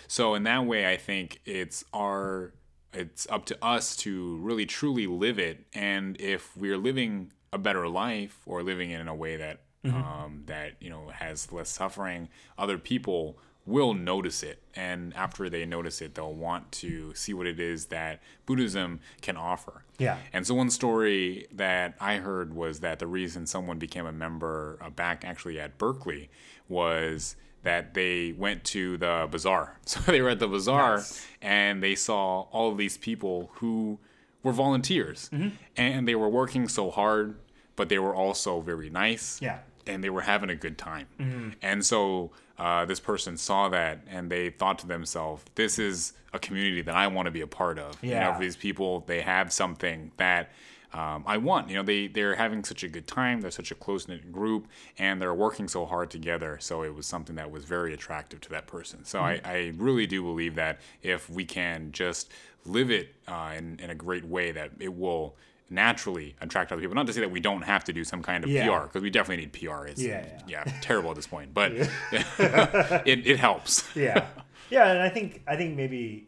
So 0.08 0.36
in 0.36 0.44
that 0.44 0.66
way, 0.66 0.92
I 0.92 0.98
think 0.98 1.42
it's 1.46 1.84
our 1.94 2.54
it's 2.94 3.28
up 3.30 3.46
to 3.46 3.66
us 3.66 3.96
to 3.98 4.38
really 4.38 4.66
truly 4.66 5.08
live 5.08 5.40
it. 5.40 5.66
And 5.74 6.20
if 6.20 6.56
we're 6.56 6.78
living 6.78 7.32
a 7.52 7.58
better 7.58 7.88
life 7.88 8.40
or 8.46 8.62
living 8.64 8.92
it 8.92 9.00
in 9.00 9.08
a 9.08 9.16
way 9.16 9.38
that 9.38 9.62
um, 9.86 10.44
that 10.46 10.74
you 10.80 10.90
know 10.90 11.10
has 11.10 11.52
less 11.52 11.70
suffering, 11.70 12.30
other 12.58 12.78
people 12.78 13.38
will 13.66 13.94
notice 13.94 14.44
it. 14.44 14.62
And 14.76 15.16
after 15.16 15.50
they 15.50 15.66
notice 15.66 16.02
it, 16.02 16.16
they'll 16.16 16.34
want 16.34 16.72
to 16.74 17.14
see 17.16 17.34
what 17.34 17.48
it 17.48 17.60
is 17.60 17.86
that 17.88 18.22
Buddhism 18.46 19.00
can 19.22 19.38
offer. 19.38 19.84
Yeah. 20.00 20.18
And 20.34 20.46
so 20.46 20.54
one 20.54 20.70
story 20.70 21.48
that 21.52 21.96
I 22.00 22.18
heard 22.18 22.54
was 22.54 22.82
that 22.82 23.00
the 23.00 23.08
reason 23.08 23.46
someone 23.46 23.80
became 23.80 24.06
a 24.06 24.12
member 24.12 24.78
uh, 24.82 24.90
back 24.90 25.24
actually 25.24 25.60
at 25.60 25.78
Berkeley 25.78 26.30
was 26.68 27.36
that 27.64 27.94
they 27.94 28.34
went 28.38 28.64
to 28.66 28.98
the 28.98 29.28
bazaar. 29.32 29.78
So 29.86 30.00
they 30.02 30.22
were 30.22 30.30
at 30.30 30.40
the 30.40 30.48
bazaar 30.48 30.98
Nice. 30.98 31.26
and 31.42 31.82
they 31.82 31.96
saw 31.96 32.42
all 32.52 32.72
of 32.72 32.78
these 32.78 32.98
people 32.98 33.50
who 33.56 33.98
were 34.44 34.52
volunteers 34.54 35.30
Mm-hmm. 35.34 35.50
and 35.78 36.08
they 36.08 36.16
were 36.16 36.30
working 36.30 36.68
so 36.68 36.92
hard, 36.92 37.36
but 37.76 37.90
they 37.90 38.00
were 38.00 38.14
also 38.16 38.62
very 38.62 38.90
nice 38.90 39.42
Yeah. 39.42 39.60
and 39.88 40.04
they 40.04 40.10
were 40.10 40.22
having 40.22 40.50
a 40.50 40.56
good 40.56 40.78
time. 40.78 41.08
Mm-hmm. 41.20 41.50
And 41.62 41.86
so 41.86 42.32
uh, 42.58 42.86
this 42.86 43.00
person 43.00 43.36
saw 43.38 43.70
that 43.70 44.02
and 44.10 44.30
they 44.30 44.50
thought 44.50 44.78
to 44.80 44.88
themselves, 44.88 45.44
this 45.56 45.80
is 45.80 46.14
a 46.34 46.40
community 46.40 46.82
that 46.82 46.96
I 46.96 47.08
want 47.08 47.26
to 47.28 47.32
be 47.32 47.42
a 47.42 47.48
part 47.48 47.80
of. 47.80 47.98
You 48.04 48.12
know, 48.12 48.16
Yeah. 48.16 48.40
these 48.40 48.56
people, 48.56 49.04
they 49.08 49.22
have 49.22 49.52
something 49.54 50.12
that 50.18 50.50
um, 50.94 51.24
I 51.26 51.38
want. 51.38 51.70
You 51.70 51.78
know, 51.78 51.84
they, 51.84 52.08
they're 52.08 52.36
having 52.36 52.64
such 52.64 52.84
a 52.84 52.88
good 52.88 53.08
time. 53.08 53.42
They're 53.42 53.52
such 53.52 53.72
a 53.72 53.76
close 53.76 54.08
knit 54.08 54.32
group 54.32 54.68
and 55.00 55.22
they're 55.22 55.34
working 55.34 55.68
so 55.68 55.86
hard 55.86 56.10
together. 56.12 56.58
So 56.62 56.84
it 56.84 56.94
was 56.94 57.06
something 57.08 57.36
that 57.38 57.50
was 57.52 57.66
very 57.66 57.94
attractive 57.94 58.42
to 58.42 58.50
that 58.50 58.68
person. 58.68 59.04
So 59.06 59.20
Mm-hmm. 59.20 59.46
I, 59.48 59.50
I 59.52 59.74
really 59.78 60.06
do 60.08 60.22
believe 60.22 60.56
that 60.56 60.80
if 61.02 61.30
we 61.30 61.46
can 61.46 61.92
just 61.92 62.32
live 62.66 62.92
it 62.92 63.14
uh, 63.28 63.54
in, 63.58 63.80
in 63.82 63.90
a 63.90 63.96
great 63.96 64.24
way, 64.26 64.52
that 64.52 64.72
it 64.80 64.96
will 64.96 65.36
naturally 65.70 66.36
attract 66.42 66.72
other 66.72 66.82
people. 66.82 66.94
Not 66.96 67.08
to 67.08 67.14
say 67.14 67.22
that 67.22 67.32
we 67.32 67.40
don't 67.40 67.64
have 67.64 67.84
to 67.86 67.94
do 67.94 68.04
some 68.04 68.22
kind 68.22 68.44
of 68.44 68.50
Yeah. 68.50 68.68
PR, 68.68 68.84
because 68.84 69.02
we 69.02 69.10
definitely 69.10 69.46
need 69.46 69.54
PR. 69.54 69.86
It's 69.88 70.02
Yeah, 70.02 70.26
yeah, 70.48 70.64
terrible 70.82 71.10
at 71.10 71.16
this 71.16 71.26
point, 71.28 71.54
but 71.54 71.72
it, 72.12 73.26
it 73.28 73.40
helps. 73.40 73.84
yeah 73.96 74.28
yeah 74.70 74.92
and 74.92 75.02
i 75.02 75.10
think 75.10 75.42
i 75.48 75.56
think 75.56 75.76
maybe 75.76 76.28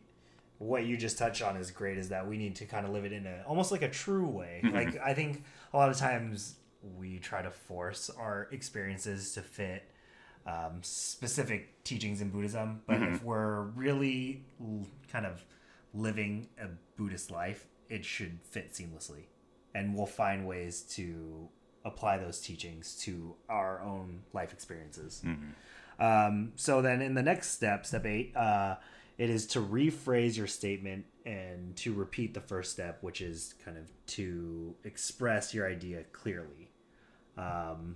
what 0.65 0.85
you 0.85 0.95
just 0.97 1.17
touched 1.17 1.41
on 1.41 1.55
is 1.57 1.71
great 1.71 1.97
is 1.97 2.09
that 2.09 2.27
we 2.27 2.37
need 2.37 2.55
to 2.55 2.65
kind 2.65 2.85
of 2.85 2.91
live 2.91 3.05
it 3.05 3.11
in 3.13 3.25
a 3.25 3.43
almost 3.47 3.71
like 3.71 3.81
a 3.81 3.89
true 3.89 4.27
way. 4.27 4.61
Like 4.63 4.97
i 5.03 5.13
think 5.13 5.43
a 5.73 5.77
lot 5.77 5.89
of 5.89 5.97
times 5.97 6.55
we 6.97 7.19
try 7.19 7.41
to 7.41 7.51
force 7.51 8.09
our 8.17 8.47
experiences 8.51 9.33
to 9.33 9.41
fit 9.41 9.81
um, 10.45 10.73
specific 10.81 11.83
teachings 11.83 12.21
in 12.21 12.29
buddhism 12.29 12.81
but 12.85 13.01
if 13.01 13.23
we're 13.23 13.61
really 13.75 14.43
l- 14.61 14.87
kind 15.11 15.25
of 15.25 15.43
living 15.93 16.47
a 16.61 16.67
buddhist 16.97 17.31
life 17.31 17.65
it 17.89 18.03
should 18.05 18.39
fit 18.43 18.73
seamlessly. 18.73 19.23
And 19.73 19.95
we'll 19.95 20.05
find 20.07 20.47
ways 20.47 20.81
to 20.95 21.49
apply 21.83 22.17
those 22.17 22.39
teachings 22.41 22.95
to 23.03 23.35
our 23.49 23.81
own 23.81 24.21
life 24.33 24.51
experiences. 24.53 25.23
Um, 25.99 26.53
so 26.55 26.81
then 26.81 27.01
in 27.01 27.13
the 27.13 27.21
next 27.21 27.51
step, 27.51 27.85
step 27.85 28.05
eight, 28.05 28.35
uh, 28.35 28.75
it 29.17 29.29
is 29.29 29.45
to 29.47 29.59
rephrase 29.61 30.37
your 30.37 30.47
statement 30.47 31.05
and 31.25 31.75
to 31.77 31.93
repeat 31.93 32.33
the 32.33 32.41
first 32.41 32.71
step, 32.71 32.97
which 33.01 33.21
is 33.21 33.55
kind 33.63 33.77
of 33.77 33.89
to 34.07 34.75
express 34.83 35.53
your 35.53 35.67
idea 35.67 36.03
clearly. 36.11 36.69
Um, 37.37 37.95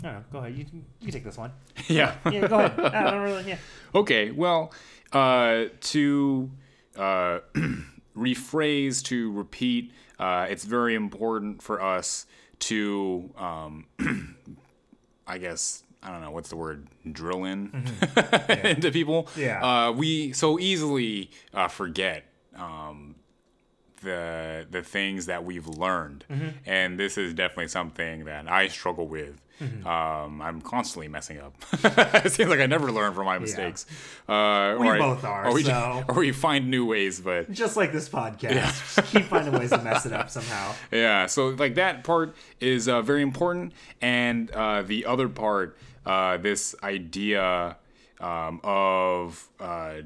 I 0.00 0.06
don't 0.06 0.12
know. 0.14 0.24
Go 0.32 0.38
ahead. 0.40 0.56
You, 0.56 0.64
can- 0.64 0.84
you 1.00 1.12
take 1.12 1.24
this 1.24 1.38
one. 1.38 1.52
yeah. 1.88 2.14
Yeah, 2.30 2.46
go 2.48 2.58
ahead. 2.58 2.80
I 2.80 3.10
don't 3.10 3.22
really. 3.22 3.44
Yeah. 3.44 3.58
Okay, 3.94 4.30
well, 4.30 4.72
uh, 5.12 5.66
to 5.80 6.50
uh, 6.96 7.38
rephrase, 8.16 9.02
to 9.04 9.32
repeat, 9.32 9.92
uh, 10.18 10.46
it's 10.50 10.64
very 10.64 10.94
important 10.94 11.62
for 11.62 11.80
us 11.82 12.26
to, 12.60 13.30
um, 13.36 13.86
I 15.26 15.38
guess, 15.38 15.83
I 16.04 16.10
don't 16.10 16.20
know 16.20 16.30
what's 16.30 16.50
the 16.50 16.56
word, 16.56 16.86
drill 17.10 17.44
in 17.44 17.70
into 18.64 18.90
people. 18.92 19.28
Yeah. 19.36 19.64
Uh, 19.88 19.92
we 19.92 20.32
so 20.32 20.58
easily 20.58 21.30
uh, 21.54 21.68
forget 21.68 22.24
um, 22.56 23.14
the 24.02 24.66
the 24.70 24.82
things 24.82 25.26
that 25.26 25.44
we've 25.44 25.66
learned, 25.66 26.24
and 26.66 26.98
this 26.98 27.16
is 27.16 27.32
definitely 27.34 27.68
something 27.68 28.24
that 28.26 28.50
I 28.50 28.68
struggle 28.68 29.06
with. 29.08 29.40
Um, 29.86 30.42
I'm 30.42 30.60
constantly 30.60 31.06
messing 31.08 31.38
up. 31.38 31.54
it 31.72 32.32
seems 32.32 32.50
like 32.50 32.58
I 32.60 32.66
never 32.66 32.90
learn 32.92 33.14
from 33.14 33.24
my 33.26 33.38
mistakes. 33.38 33.86
Uh, 34.28 34.76
We 34.78 34.88
or 34.88 34.96
I- 34.96 34.98
both 34.98 35.24
are, 35.24 35.46
Or 35.46 35.54
we, 35.54 35.62
so- 35.62 36.04
or 36.08 36.16
we 36.16 36.32
find 36.32 36.70
new 36.70 36.84
ways, 36.84 37.20
but 37.20 37.50
Just 37.52 37.76
like 37.76 37.92
this 37.92 38.08
podcast, 38.08 38.50
just 38.96 39.04
keep 39.12 39.24
finding 39.26 39.54
ways 39.54 39.70
to 39.70 39.78
mess 39.80 40.04
it 40.06 40.12
up 40.12 40.28
somehow. 40.28 40.74
yeah, 40.90 41.26
so 41.26 41.48
like 41.50 41.76
that 41.76 42.02
part 42.04 42.34
is 42.60 42.88
uh, 42.88 43.00
very 43.00 43.22
important, 43.22 43.72
and 44.02 44.50
uh, 44.50 44.82
the 44.82 45.06
other 45.06 45.28
part, 45.28 45.78
uh, 46.06 46.36
this 46.36 46.74
idea 46.82 47.76
um, 48.20 48.60
of 48.62 49.48
uh, 49.60 49.96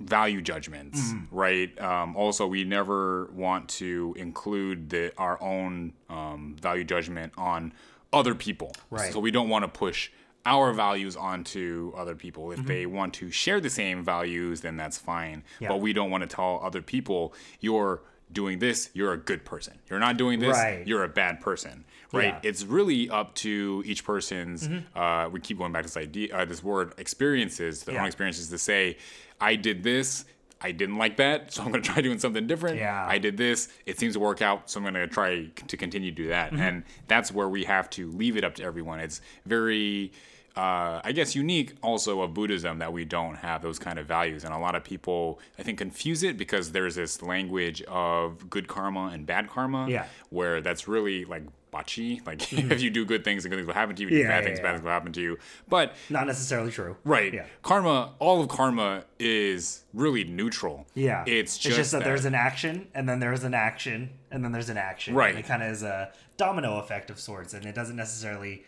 value 0.00 0.40
judgments, 0.40 1.12
right? 1.30 1.78
Um, 1.80 2.16
also, 2.16 2.46
we 2.46 2.64
never 2.64 3.26
want 3.34 3.68
to 3.70 4.14
include 4.18 4.90
the 4.90 5.12
our 5.18 5.42
own 5.42 5.92
um, 6.08 6.56
value 6.60 6.84
judgment 6.84 7.32
on 7.36 7.72
other 8.12 8.34
people, 8.34 8.72
Right. 8.90 9.12
So 9.12 9.20
we 9.20 9.30
don't 9.30 9.48
want 9.50 9.64
to 9.64 9.68
push 9.68 10.10
our 10.46 10.72
values 10.72 11.14
onto 11.14 11.92
other 11.94 12.14
people. 12.14 12.52
If 12.52 12.64
they 12.64 12.86
want 12.86 13.12
to 13.14 13.30
share 13.30 13.60
the 13.60 13.68
same 13.68 14.02
values, 14.02 14.62
then 14.62 14.76
that's 14.78 14.96
fine. 14.96 15.42
Yeah. 15.60 15.68
But 15.68 15.80
we 15.80 15.92
don't 15.92 16.10
want 16.10 16.22
to 16.22 16.26
tell 16.26 16.60
other 16.62 16.80
people 16.80 17.34
you're 17.60 18.00
doing 18.32 18.58
this, 18.60 18.88
you're 18.94 19.12
a 19.12 19.18
good 19.18 19.44
person. 19.44 19.78
You're 19.90 19.98
not 19.98 20.16
doing 20.16 20.38
this, 20.38 20.56
Right. 20.56 20.86
you're 20.86 21.04
a 21.04 21.08
bad 21.08 21.40
person. 21.40 21.84
Right? 22.12 22.34
Yeah. 22.34 22.40
It's 22.42 22.64
really 22.64 23.10
up 23.10 23.34
to 23.36 23.82
each 23.84 24.04
person's. 24.04 24.68
Uh, 24.94 25.28
we 25.30 25.40
keep 25.40 25.58
going 25.58 25.72
back 25.72 25.82
to 25.82 25.88
this 25.88 25.96
idea, 25.96 26.34
uh, 26.34 26.44
this 26.46 26.62
word, 26.64 26.94
experiences, 26.98 27.82
their 27.84 27.94
Yeah. 27.96 28.00
own 28.02 28.06
experiences. 28.06 28.48
To 28.48 28.58
say, 28.58 28.96
I 29.40 29.56
did 29.56 29.82
this. 29.82 30.24
I 30.60 30.72
didn't 30.72 30.96
like 30.96 31.18
that, 31.18 31.52
so 31.52 31.62
I'm 31.62 31.70
going 31.70 31.82
to 31.84 31.88
try 31.92 32.02
doing 32.02 32.18
something 32.18 32.46
different. 32.46 32.78
Yeah. 32.78 33.06
I 33.06 33.18
did 33.18 33.36
this. 33.36 33.68
It 33.86 33.98
seems 33.98 34.14
to 34.14 34.20
work 34.20 34.42
out, 34.42 34.68
so 34.70 34.78
I'm 34.80 34.84
going 34.84 34.94
to 34.94 35.06
try 35.06 35.46
to 35.68 35.76
continue 35.76 36.10
to 36.10 36.16
do 36.16 36.28
that. 36.30 36.50
Mm-hmm. 36.52 36.60
And 36.62 36.82
that's 37.06 37.30
where 37.30 37.48
we 37.48 37.64
have 37.64 37.88
to 37.90 38.10
leave 38.10 38.36
it 38.36 38.42
up 38.42 38.54
to 38.56 38.64
everyone. 38.64 38.98
It's 38.98 39.20
very, 39.46 40.10
uh, 40.56 41.00
I 41.04 41.12
guess, 41.12 41.36
unique 41.36 41.74
also 41.82 42.22
of 42.22 42.34
Buddhism 42.34 42.78
that 42.80 42.92
we 42.92 43.04
don't 43.04 43.36
have 43.36 43.62
those 43.62 43.78
kind 43.78 44.00
of 44.00 44.06
values. 44.06 44.42
And 44.42 44.52
a 44.52 44.58
lot 44.58 44.74
of 44.74 44.82
people, 44.82 45.38
I 45.60 45.62
think, 45.62 45.78
confuse 45.78 46.24
it 46.24 46.36
because 46.36 46.72
there's 46.72 46.96
this 46.96 47.22
language 47.22 47.82
of 47.82 48.50
good 48.50 48.66
karma 48.66 49.10
and 49.12 49.24
bad 49.26 49.48
karma, 49.48 49.88
Yeah. 49.88 50.06
where 50.30 50.60
that's 50.60 50.88
really 50.88 51.24
like 51.24 51.44
bachi. 51.70 52.20
Like 52.26 52.52
if 52.52 52.82
you 52.82 52.90
do 52.90 53.04
good 53.04 53.24
things, 53.24 53.44
and 53.44 53.50
good 53.50 53.58
things 53.58 53.66
will 53.66 53.74
happen 53.74 53.96
to 53.96 54.02
you. 54.02 54.08
If 54.08 54.12
you 54.12 54.18
do 54.18 54.24
Mm-hmm. 54.24 54.30
Yeah, 54.30 54.36
bad 54.36 54.42
yeah, 54.42 54.46
things, 54.46 54.58
yeah. 54.58 54.62
bad 54.62 54.72
things 54.72 54.84
will 54.84 54.90
happen 54.90 55.12
to 55.12 55.20
you. 55.20 55.38
But 55.68 55.94
Not 56.10 56.26
necessarily 56.26 56.70
true. 56.70 56.96
Right. 57.04 57.32
Yeah. 57.32 57.46
Karma, 57.62 58.14
all 58.18 58.40
of 58.40 58.48
karma 58.48 59.04
is 59.18 59.84
really 59.94 60.24
neutral. 60.24 60.86
Yeah. 60.94 61.24
It's 61.26 61.56
just, 61.58 61.92
that, 61.92 61.98
that, 61.98 62.04
there's 62.04 62.24
an 62.24 62.34
action 62.34 62.88
and 62.94 63.08
then 63.08 63.20
there's 63.20 63.44
an 63.44 63.54
action 63.54 64.10
and 64.30 64.44
then 64.44 64.52
there's 64.52 64.68
an 64.68 64.76
action. 64.76 65.14
Right. 65.14 65.30
And 65.30 65.38
it 65.38 65.46
kind 65.46 65.62
of 65.62 65.70
is 65.70 65.82
a 65.82 66.12
domino 66.36 66.78
effect 66.78 67.10
of 67.10 67.18
sorts 67.18 67.54
and 67.54 67.64
it 67.64 67.74
doesn't 67.74 67.96
necessarily 67.96 68.64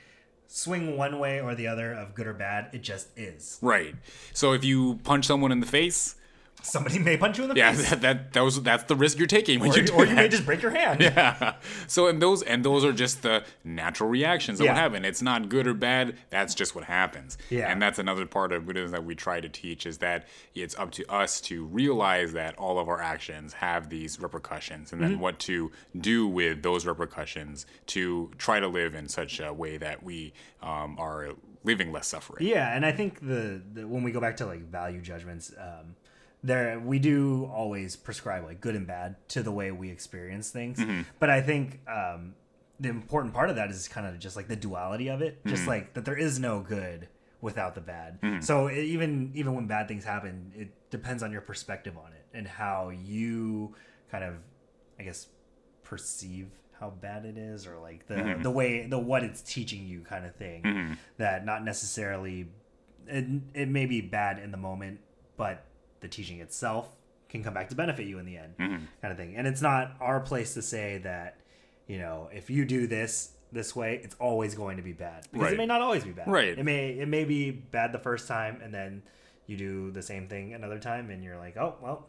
swing 0.47 0.97
one 0.97 1.19
way 1.19 1.41
or 1.41 1.55
the 1.55 1.67
other 1.67 1.93
of 1.93 2.15
good 2.15 2.27
or 2.27 2.35
bad. 2.35 2.71
It 2.73 2.83
just 2.83 3.09
is. 3.17 3.59
Right. 3.63 3.95
So 4.33 4.53
if 4.53 4.65
you 4.65 4.99
punch 5.05 5.27
someone 5.27 5.53
in 5.53 5.61
the 5.61 5.67
face, 5.67 6.17
Somebody 6.63 6.99
may 6.99 7.17
punch 7.17 7.39
you 7.39 7.45
in 7.45 7.51
the 7.51 7.57
yeah, 7.57 7.73
face. 7.73 7.91
that, 7.91 8.01
that 8.03 8.33
that 8.35 8.41
was 8.43 8.61
that's 8.63 8.85
the 8.85 8.97
risk 8.97 9.19
you're 9.19 9.27
taking 9.27 9.61
when 9.61 9.71
Or, 9.73 9.77
you 9.79 9.83
do 9.87 9.93
or 9.95 10.07
you 10.07 10.15
may 10.15 10.29
just 10.29 10.45
break 10.45 10.63
your 10.63 10.71
hand. 10.73 11.01
Yeah. 11.11 11.55
So 11.87 12.07
and 12.09 12.21
those 12.21 12.43
and 12.43 12.65
those 12.65 12.85
are 12.85 12.93
just 12.93 13.23
the 13.23 13.45
natural 13.65 14.09
reactions 14.09 14.59
that 14.59 14.65
Yeah. 14.65 14.73
will 14.73 14.79
happen. 14.81 15.05
It's 15.05 15.23
not 15.23 15.49
good 15.49 15.67
or 15.67 15.75
bad. 15.75 16.17
That's 16.31 16.55
just 16.55 16.75
what 16.75 16.85
happens. 16.85 17.39
Yeah. 17.51 17.71
And 17.71 17.81
that's 17.81 17.99
another 17.99 18.27
part 18.27 18.53
of 18.53 18.67
Buddhism 18.67 18.91
that 18.93 19.05
we 19.05 19.15
try 19.15 19.41
to 19.41 19.49
teach 19.49 19.87
is 19.87 19.99
that 19.99 20.27
it's 20.55 20.77
up 20.79 20.91
to 20.93 21.05
us 21.13 21.41
to 21.43 21.65
realize 21.65 22.33
that 22.33 22.57
all 22.59 22.79
of 22.79 22.89
our 22.89 23.01
actions 23.01 23.55
have 23.55 23.89
these 23.91 24.21
repercussions 24.21 24.93
and 24.93 25.01
then 25.03 25.11
Mm-hmm. 25.13 25.21
what 25.21 25.39
to 25.41 25.73
do 25.99 26.29
with 26.29 26.63
those 26.63 26.87
repercussions 26.87 27.67
to 27.87 28.31
try 28.39 28.61
to 28.61 28.69
live 28.69 28.95
in 28.95 29.09
such 29.09 29.41
a 29.41 29.53
way 29.53 29.77
that 29.77 30.03
we 30.03 30.33
um, 30.63 30.97
are 30.99 31.31
living 31.65 31.91
less 31.93 32.07
suffering. 32.07 32.47
Yeah, 32.47 32.75
and 32.75 32.87
I 32.87 32.93
think 32.93 33.21
the, 33.21 33.61
the 33.75 33.87
when 33.89 34.03
we 34.03 34.13
go 34.13 34.21
back 34.21 34.37
to 34.39 34.47
like 34.47 34.61
value 34.71 35.01
judgments, 35.01 35.53
um, 35.59 35.97
there 36.43 36.79
we 36.81 36.99
do 36.99 37.51
always 37.53 37.97
prescribe 37.97 38.45
like 38.45 38.61
good 38.61 38.75
and 38.75 38.87
bad 38.87 39.17
to 39.29 39.43
the 39.43 39.53
way 39.53 39.71
we 39.71 39.91
experience 39.91 40.51
things. 40.51 40.79
Mm-hmm. 40.79 41.03
But 41.19 41.31
I 41.31 41.41
think 41.43 41.81
um, 41.89 42.35
the 42.79 42.89
important 42.89 43.35
part 43.35 43.51
of 43.51 43.57
that 43.57 43.71
is 43.71 43.89
kind 43.89 44.07
of 44.07 44.19
just 44.19 44.37
like 44.37 44.49
the 44.49 44.57
duality 44.57 45.09
of 45.09 45.21
it, 45.23 45.45
just 45.47 45.63
Mm-hmm. 45.63 45.71
like 45.71 45.95
that 45.95 46.05
there 46.05 46.17
is 46.17 46.39
no 46.39 46.61
good 46.61 47.09
without 47.43 47.75
the 47.75 47.81
bad. 47.81 48.21
Mm. 48.23 48.43
So 48.45 48.67
it, 48.69 48.79
even 48.85 49.33
even 49.35 49.55
when 49.55 49.67
bad 49.67 49.87
things 49.89 50.05
happen, 50.05 50.53
it 50.57 50.69
depends 50.91 51.23
on 51.23 51.31
your 51.33 51.41
perspective 51.43 51.97
on 51.99 52.13
it 52.13 52.25
and 52.33 52.47
how 52.49 52.91
you 52.91 53.75
kind 54.11 54.25
of, 54.25 54.35
I 54.99 55.03
guess, 55.05 55.27
perceive 55.85 56.49
how 56.79 56.91
bad 56.91 57.27
it 57.27 57.37
is 57.37 57.67
or 57.67 57.79
like 57.79 58.07
the 58.07 58.15
Mm-hmm. 58.15 58.43
the 58.43 58.51
way 58.51 58.87
the 58.87 58.99
what 58.99 59.23
it's 59.25 59.43
teaching 59.43 59.87
you 59.87 60.01
kind 60.01 60.25
of 60.25 60.35
thing 60.37 60.97
that 61.19 61.45
not 61.45 61.63
necessarily 61.65 62.49
it, 63.07 63.27
it 63.55 63.69
may 63.69 63.85
be 63.87 64.01
bad 64.01 64.39
in 64.39 64.51
the 64.51 64.57
moment 64.57 65.01
but 65.37 65.65
the 66.01 66.09
teaching 66.09 66.41
itself 66.41 66.89
can 67.29 67.45
come 67.45 67.55
back 67.55 67.69
to 67.69 67.75
benefit 67.77 68.07
you 68.07 68.19
in 68.19 68.27
the 68.27 68.37
end 68.37 68.55
Mm-hmm. 68.59 68.85
kind 69.03 69.13
of 69.13 69.17
thing 69.17 69.37
and 69.37 69.47
it's 69.47 69.63
not 69.63 69.95
our 70.01 70.21
place 70.21 70.55
to 70.55 70.63
say 70.63 70.99
that 70.99 71.37
you 71.87 71.99
know 71.99 72.29
if 72.33 72.51
you 72.51 72.65
do 72.65 72.87
this 72.87 73.31
this 73.53 73.75
way 73.75 74.01
it's 74.03 74.15
always 74.21 74.55
going 74.55 74.77
to 74.77 74.83
be 74.83 74.93
bad 74.93 75.27
because 75.33 75.45
Right. 75.47 75.55
it 75.55 75.59
may 75.59 75.67
not 75.67 75.81
always 75.83 76.05
be 76.05 76.11
bad 76.11 76.29
Right. 76.29 76.59
it 76.59 76.65
may 76.65 76.91
it 76.91 77.09
may 77.09 77.25
be 77.25 77.51
bad 77.51 77.93
the 77.93 77.99
first 77.99 78.27
time 78.29 78.61
and 78.63 78.73
then 78.75 79.03
you 79.47 79.57
do 79.57 79.91
the 79.91 80.03
same 80.03 80.29
thing 80.29 80.55
another 80.55 80.79
time 80.79 81.11
and 81.11 81.23
you're 81.25 81.37
like 81.39 81.57
oh 81.57 81.75
well 81.81 82.07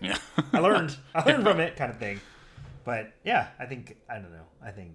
Yeah. 0.00 0.18
I 0.52 0.58
learned. 0.58 0.96
I 1.14 1.24
learned 1.24 1.42
from 1.44 1.58
it, 1.60 1.74
kind 1.76 1.90
of 1.90 1.98
thing. 1.98 2.20
But 2.84 3.12
yeah, 3.24 3.48
I 3.58 3.64
think 3.64 3.96
I 4.10 4.14
don't 4.16 4.30
know. 4.32 4.44
I 4.62 4.70
think 4.72 4.92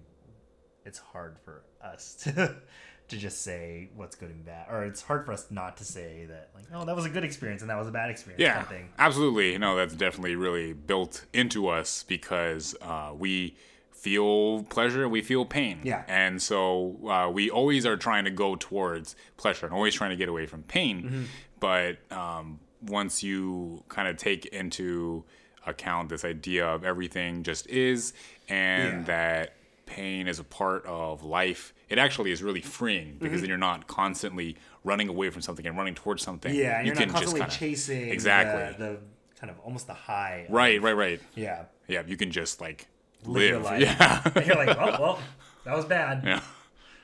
it's 0.84 0.98
hard 0.98 1.38
for 1.44 1.62
us 1.82 2.14
to 2.24 2.56
to 3.10 3.16
just 3.16 3.42
say 3.42 3.90
what's 3.94 4.16
good 4.16 4.30
and 4.30 4.44
bad, 4.44 4.66
or 4.70 4.84
it's 4.84 5.02
hard 5.02 5.26
for 5.26 5.32
us 5.32 5.46
not 5.50 5.76
to 5.78 5.84
say 5.84 6.26
that 6.28 6.50
like, 6.54 6.64
oh, 6.74 6.84
that 6.84 6.96
was 6.96 7.04
a 7.04 7.08
good 7.10 7.24
experience 7.24 7.60
and 7.62 7.70
that 7.70 7.78
was 7.78 7.88
a 7.88 7.90
bad 7.92 8.10
experience. 8.10 8.40
Yeah, 8.40 8.62
kind 8.62 8.84
of 8.84 8.88
absolutely. 8.98 9.56
No, 9.58 9.76
that's 9.76 9.94
definitely 9.94 10.36
really 10.36 10.72
built 10.72 11.26
into 11.32 11.68
us 11.68 12.02
because 12.04 12.74
uh, 12.82 13.12
we 13.16 13.56
feel 13.92 14.62
pleasure, 14.64 15.08
we 15.08 15.20
feel 15.22 15.44
pain. 15.44 15.80
Yeah. 15.84 16.04
And 16.08 16.40
so 16.40 16.96
uh, 17.06 17.30
we 17.30 17.50
always 17.50 17.84
are 17.84 17.96
trying 17.98 18.24
to 18.24 18.30
go 18.30 18.56
towards 18.56 19.14
pleasure 19.36 19.66
and 19.66 19.74
always 19.74 19.94
trying 19.94 20.10
to 20.10 20.16
get 20.16 20.28
away 20.28 20.46
from 20.46 20.62
pain. 20.62 21.02
Mm-hmm. 21.02 21.22
But 21.60 21.98
um, 22.10 22.60
once 22.80 23.22
you 23.22 23.84
kind 23.88 24.08
of 24.08 24.16
take 24.16 24.46
into 24.46 25.24
account 25.66 26.08
this 26.08 26.24
idea 26.24 26.66
of 26.66 26.84
everything 26.84 27.42
just 27.42 27.66
is 27.66 28.14
and 28.48 29.00
Yeah. 29.00 29.02
that 29.04 29.54
pain 29.84 30.26
is 30.28 30.38
a 30.38 30.44
part 30.44 30.86
of 30.86 31.22
life, 31.22 31.74
it 31.90 31.98
actually 31.98 32.30
is 32.32 32.42
really 32.42 32.60
freeing 32.62 33.16
because 33.18 33.26
Mm-hmm. 33.32 33.40
then 33.40 33.48
you're 33.48 33.58
not 33.58 33.86
constantly 33.86 34.56
running 34.84 35.08
away 35.08 35.28
from 35.30 35.42
something 35.42 35.66
and 35.66 35.76
running 35.76 35.94
towards 35.94 36.22
something. 36.22 36.54
Yeah, 36.54 36.78
and 36.78 36.86
you 36.86 36.92
you're 36.92 36.94
not 36.94 37.00
can 37.02 37.10
constantly 37.10 37.40
kinda- 37.40 37.54
chasing 37.54 38.08
exactly 38.08 38.72
the, 38.78 38.92
the 38.92 38.98
kind 39.38 39.50
of 39.50 39.58
almost 39.60 39.86
the 39.86 39.94
high. 39.94 40.44
of- 40.48 40.50
Right, 40.54 40.80
right, 40.80 40.96
right. 40.96 41.20
Yeah. 41.34 41.64
Yeah, 41.88 42.02
you 42.06 42.16
can 42.16 42.30
just 42.30 42.60
like 42.60 42.86
Live 43.24 43.34
live. 43.34 43.50
your 43.50 43.60
life. 43.60 43.80
Yeah. 43.82 44.30
And 44.36 44.46
you're 44.46 44.56
like, 44.56 44.76
oh 44.78 44.96
well, 45.00 45.18
that 45.64 45.76
was 45.76 45.84
bad. 45.84 46.22
yeah. 46.24 46.40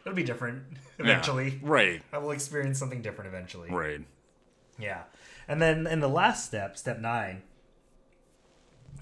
It'll 0.04 0.14
be 0.16 0.22
different 0.22 0.62
Yeah. 0.98 1.04
eventually. 1.04 1.58
Right. 1.62 2.00
I 2.12 2.18
will 2.18 2.30
experience 2.30 2.78
something 2.78 3.02
different 3.02 3.28
eventually. 3.28 3.68
Right. 3.70 4.00
Yeah. 4.78 5.02
And 5.48 5.60
then 5.60 5.86
in 5.86 6.00
the 6.00 6.08
last 6.08 6.44
step, 6.46 6.76
step 6.78 7.00
nine, 7.00 7.42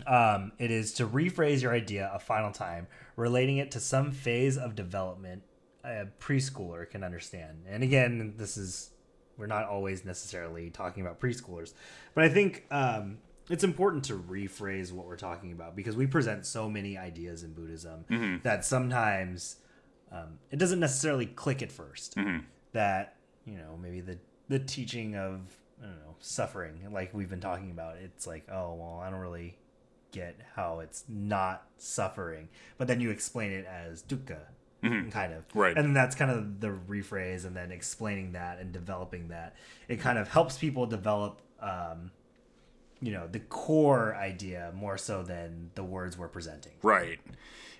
um, 0.06 0.52
it 0.58 0.70
is 0.70 0.92
to 0.94 1.06
rephrase 1.06 1.62
your 1.62 1.72
idea 1.72 2.10
a 2.12 2.18
final 2.18 2.50
time, 2.50 2.86
relating 3.16 3.58
it 3.58 3.70
to 3.72 3.80
some 3.80 4.10
phase 4.12 4.56
of 4.58 4.74
development 4.74 5.42
a 5.84 6.06
preschooler 6.20 6.88
can 6.88 7.04
understand. 7.04 7.64
And 7.68 7.82
again, 7.82 8.34
this 8.36 8.56
is, 8.56 8.90
we're 9.36 9.46
not 9.46 9.66
always 9.66 10.04
necessarily 10.04 10.70
talking 10.70 11.04
about 11.04 11.20
preschoolers, 11.20 11.74
but 12.14 12.24
I 12.24 12.28
think 12.28 12.64
um, 12.70 13.18
it's 13.50 13.64
important 13.64 14.04
to 14.04 14.14
rephrase 14.18 14.92
what 14.92 15.06
we're 15.06 15.16
talking 15.16 15.52
about 15.52 15.76
because 15.76 15.96
we 15.96 16.06
present 16.06 16.46
so 16.46 16.70
many 16.70 16.96
ideas 16.96 17.42
in 17.42 17.52
Buddhism 17.52 18.04
that 18.42 18.64
sometimes 18.64 19.56
um, 20.10 20.38
it 20.50 20.58
doesn't 20.58 20.80
necessarily 20.80 21.26
click 21.26 21.62
at 21.62 21.70
1st 21.70 22.16
That, 22.72 23.16
you 23.44 23.56
know, 23.58 23.78
maybe 23.80 24.00
the, 24.00 24.18
the 24.48 24.58
teaching 24.58 25.16
of, 25.16 25.40
I 25.82 25.86
don't 25.86 25.96
know, 25.96 26.14
suffering, 26.20 26.80
like 26.92 27.12
we've 27.12 27.28
been 27.28 27.40
talking 27.40 27.70
about, 27.70 27.96
it's 27.98 28.26
like, 28.26 28.46
oh, 28.50 28.74
well, 28.74 29.02
I 29.04 29.10
don't 29.10 29.20
really 29.20 29.58
get 30.12 30.36
how 30.54 30.78
it's 30.80 31.04
not 31.08 31.66
suffering. 31.76 32.48
But 32.78 32.86
then 32.88 33.00
you 33.00 33.10
explain 33.10 33.50
it 33.50 33.66
as 33.66 34.02
dukkha, 34.02 34.38
kind 35.10 35.32
of. 35.32 35.44
Right. 35.54 35.76
And 35.76 35.94
that's 35.96 36.14
kind 36.14 36.30
of 36.30 36.60
the 36.60 36.68
rephrase, 36.88 37.44
and 37.44 37.56
then 37.56 37.72
explaining 37.72 38.32
that 38.32 38.58
and 38.58 38.72
developing 38.72 39.28
that. 39.28 39.56
It 39.88 40.00
kind 40.00 40.18
of 40.18 40.28
helps 40.28 40.58
people 40.58 40.86
develop, 40.86 41.40
um, 41.60 42.10
you 43.00 43.12
know, 43.12 43.26
the 43.30 43.40
core 43.40 44.14
idea 44.14 44.72
more 44.74 44.98
so 44.98 45.22
than 45.22 45.70
the 45.74 45.84
words 45.84 46.16
we're 46.16 46.28
presenting. 46.28 46.72
Right. 46.82 47.18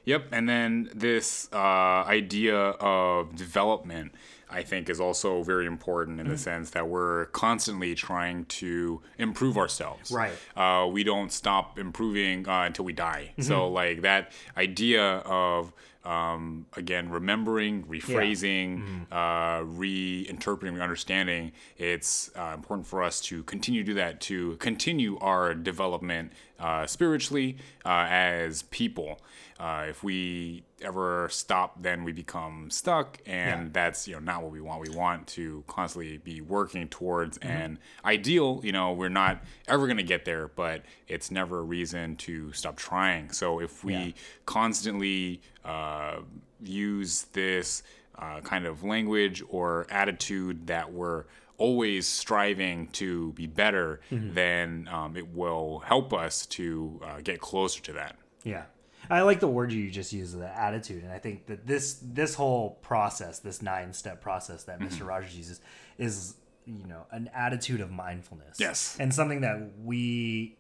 Yep. 0.05 0.29
And 0.33 0.49
then 0.49 0.91
this 0.95 1.49
uh, 1.53 1.57
idea 1.57 2.57
of 2.57 3.35
development, 3.37 4.13
I 4.51 4.63
think, 4.63 4.91
is 4.91 5.01
also 5.01 5.43
very 5.43 5.67
important 5.67 6.21
in 6.21 6.29
the 6.29 6.37
sense 6.37 6.71
that 6.71 6.89
we're 6.89 7.27
constantly 7.27 7.95
trying 7.95 8.45
to 8.47 9.01
improve 9.19 9.57
ourselves. 9.57 10.11
Right. 10.11 10.35
Uh, 10.57 10.87
we 10.89 11.05
don't 11.05 11.33
stop 11.33 11.79
improving 11.79 12.47
uh, 12.47 12.63
until 12.63 12.85
we 12.85 12.93
die. 12.93 13.31
Mm-hmm. 13.33 13.43
So, 13.43 13.69
like 13.69 14.03
that 14.03 14.33
idea 14.57 15.03
of 15.03 15.73
um, 16.05 16.67
again 16.77 17.09
remembering, 17.11 17.85
rephrasing, 17.85 18.83
Mm-hmm. 18.83 19.13
uh, 19.13 19.61
reinterpreting, 19.79 20.81
understanding. 20.83 21.53
It's 21.79 22.31
uh, 22.37 22.53
important 22.55 22.87
for 22.87 23.03
us 23.03 23.21
to 23.23 23.43
continue 23.45 23.83
to 23.83 23.87
do 23.87 23.95
that 23.95 24.21
to 24.23 24.57
continue 24.57 25.19
our 25.19 25.55
development 25.55 26.33
uh, 26.59 26.87
spiritually 26.87 27.57
uh, 27.85 28.07
as 28.09 28.63
people. 28.65 29.21
Uh, 29.59 29.87
if 29.89 30.03
we 30.03 30.65
ever 30.83 31.29
stop, 31.31 31.81
then 31.81 32.03
we 32.03 32.11
become 32.13 32.69
stuck, 32.71 33.19
and 33.25 33.67
Yeah. 33.67 33.69
that's 33.73 34.09
you 34.09 34.15
know 34.15 34.21
not 34.21 34.43
what 34.43 34.51
we 34.51 34.61
want. 34.61 34.89
We 34.89 34.95
want 34.95 35.29
to 35.29 35.63
constantly 35.69 36.19
be 36.19 36.41
working 36.41 36.89
towards 36.89 37.39
Mm-hmm. 37.39 37.51
an 37.57 37.79
ideal. 38.05 38.61
You 38.65 38.73
know, 38.73 38.93
we're 38.93 39.09
not 39.09 39.43
ever 39.69 39.87
going 39.87 39.99
to 39.99 40.03
get 40.03 40.25
there, 40.25 40.49
but 40.49 40.83
it's 41.07 41.31
never 41.31 41.59
a 41.61 41.63
reason 41.63 42.17
to 42.17 42.53
stop 42.53 42.77
trying. 42.77 43.31
So 43.31 43.61
if 43.61 43.85
we 43.85 43.95
Yeah. 43.95 44.11
constantly 44.45 45.41
uh, 45.65 46.21
use 46.63 47.23
this 47.33 47.83
uh, 48.19 48.41
kind 48.43 48.65
of 48.67 48.83
language 48.85 49.43
or 49.49 49.87
attitude 49.91 50.67
that 50.69 50.93
we're 50.93 51.25
always 51.59 52.07
striving 52.07 52.89
to 52.89 53.33
be 53.33 53.47
better, 53.47 54.01
Mm-hmm. 54.11 54.35
then 54.35 54.89
um, 54.93 55.17
it 55.17 55.29
will 55.29 55.79
help 55.87 56.13
us 56.13 56.47
to 56.47 57.01
uh, 57.05 57.21
get 57.23 57.41
closer 57.41 57.81
to 57.83 57.93
that. 57.95 58.17
Yeah. 58.43 58.65
I 59.11 59.23
like 59.23 59.41
the 59.41 59.49
word 59.49 59.73
you 59.73 59.91
just 59.91 60.13
used, 60.13 60.39
the 60.39 60.47
attitude, 60.59 61.03
and 61.05 61.13
I 61.13 61.19
think 61.19 61.47
that 61.47 61.67
this 61.67 62.01
this 62.03 62.35
whole 62.35 62.79
process, 62.83 63.39
this 63.39 63.63
nine 63.63 63.93
step 63.93 64.21
process 64.21 64.65
that 64.65 64.81
Mm-hmm. 64.81 65.03
Mr. 65.03 65.07
Rogers 65.07 65.37
uses, 65.37 65.61
is 65.99 66.35
you 66.67 66.87
know 66.87 67.07
an 67.11 67.31
attitude 67.35 67.81
of 67.81 67.91
mindfulness. 67.91 68.59
Yes. 68.59 68.97
and 68.99 69.13
something 69.15 69.43
that 69.43 69.73
we 69.83 70.57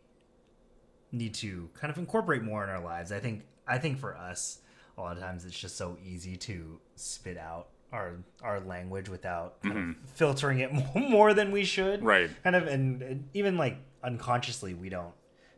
need 1.12 1.34
to 1.34 1.70
kind 1.74 1.90
of 1.90 1.99
incorporate 1.99 2.42
more 2.42 2.64
in 2.64 2.70
our 2.70 2.82
lives. 2.82 3.12
I 3.12 3.20
think 3.20 3.45
I 3.66 3.78
think 3.78 3.99
for 3.99 4.16
us, 4.16 4.59
a 4.99 5.01
lot 5.01 5.16
of 5.16 5.22
times 5.22 5.45
it's 5.45 5.59
just 5.59 5.76
so 5.76 5.97
easy 6.05 6.36
to 6.36 6.80
spit 6.97 7.38
out 7.38 7.68
our 7.92 8.16
our 8.42 8.61
language 8.61 9.09
without 9.09 9.62
kind 9.62 9.97
of 10.03 10.11
filtering 10.11 10.59
it 10.61 10.70
more 10.95 11.32
than 11.34 11.53
we 11.53 11.64
should. 11.64 12.01
Mm-hmm. 12.01 12.07
Right. 12.09 12.30
Kind 12.42 12.57
of, 12.57 12.66
and, 12.66 13.01
and 13.03 13.28
even 13.34 13.57
like 13.57 13.78
unconsciously, 14.03 14.74
we 14.74 14.88
don't 14.88 15.14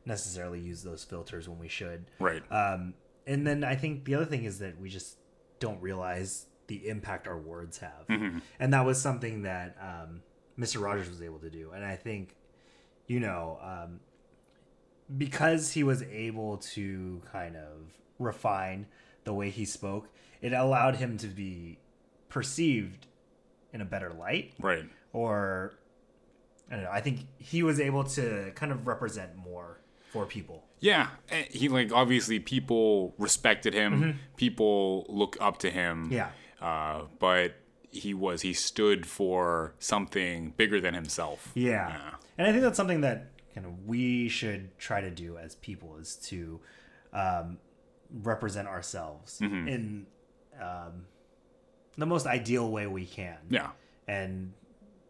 necessarily 0.06 0.60
use 0.60 0.82
those 0.82 1.04
filters 1.04 1.48
when 1.48 1.58
we 1.58 1.68
should. 1.68 2.06
Right. 2.18 2.42
Um, 2.50 2.94
and 3.26 3.46
then 3.46 3.64
I 3.64 3.74
think 3.74 4.04
the 4.04 4.14
other 4.14 4.24
thing 4.24 4.44
is 4.44 4.60
that 4.60 4.80
we 4.80 4.88
just 4.88 5.18
don't 5.58 5.80
realize 5.82 6.46
the 6.68 6.88
impact 6.88 7.26
our 7.28 7.38
words 7.38 7.78
have, 7.78 8.06
and 8.08 8.72
that 8.74 8.84
was 8.84 9.00
something 9.00 9.42
that 9.42 9.76
um, 9.80 10.22
Mr. 10.58 10.80
Rogers 10.80 11.08
was 11.08 11.22
able 11.22 11.38
to 11.40 11.50
do. 11.50 11.70
And 11.72 11.84
I 11.84 11.94
think, 11.96 12.34
you 13.06 13.20
know, 13.20 13.58
um, 13.62 14.00
because 15.16 15.72
he 15.72 15.82
was 15.84 16.02
able 16.02 16.56
to 16.58 17.22
kind 17.32 17.56
of 17.56 17.92
refine 18.18 18.86
the 19.24 19.32
way 19.32 19.50
he 19.50 19.64
spoke, 19.64 20.08
it 20.40 20.52
allowed 20.52 20.96
him 20.96 21.16
to 21.18 21.26
be 21.28 21.78
perceived 22.28 23.06
in 23.72 23.80
a 23.80 23.84
better 23.84 24.12
light 24.12 24.52
Right. 24.60 24.84
or 25.12 25.74
I 26.70 26.74
don't 26.74 26.84
know. 26.84 26.90
I 26.90 27.00
think 27.00 27.20
he 27.38 27.62
was 27.62 27.78
able 27.78 28.02
to 28.04 28.50
kind 28.56 28.72
of 28.72 28.86
represent 28.88 29.36
more 29.36 29.80
for 30.12 30.26
people. 30.26 30.64
Yeah, 30.80 31.08
he 31.50 31.68
like 31.68 31.92
obviously 31.92 32.38
people 32.38 33.14
respected 33.18 33.74
him. 33.74 34.18
People 34.36 35.06
look 35.08 35.36
up 35.40 35.58
to 35.58 35.70
him. 35.70 36.04
Mm-hmm. 36.04 36.12
Yeah. 36.12 36.30
Uh, 36.60 37.04
but 37.18 37.54
he 37.90 38.12
was 38.14 38.42
he 38.42 38.52
stood 38.52 39.06
for 39.06 39.74
something 39.78 40.52
bigger 40.56 40.80
than 40.80 40.92
himself. 40.94 41.50
Yeah. 41.54 41.88
Yeah. 41.88 42.10
And 42.38 42.46
I 42.46 42.50
think 42.50 42.62
that's 42.62 42.76
something 42.76 43.00
that 43.00 43.28
kind 43.54 43.66
of 43.66 43.86
we 43.86 44.28
should 44.28 44.76
try 44.78 45.00
to 45.00 45.10
do 45.10 45.38
as 45.38 45.54
people 45.54 45.96
is 45.96 46.16
to 46.28 46.60
um, 47.14 47.58
represent 48.22 48.68
ourselves 48.68 49.38
Mm-hmm. 49.40 49.68
in 49.68 50.06
um, 50.60 51.06
the 51.96 52.06
most 52.06 52.26
ideal 52.26 52.70
way 52.70 52.86
we 52.86 53.06
can. 53.06 53.38
Yeah. 53.48 53.70
And 54.06 54.52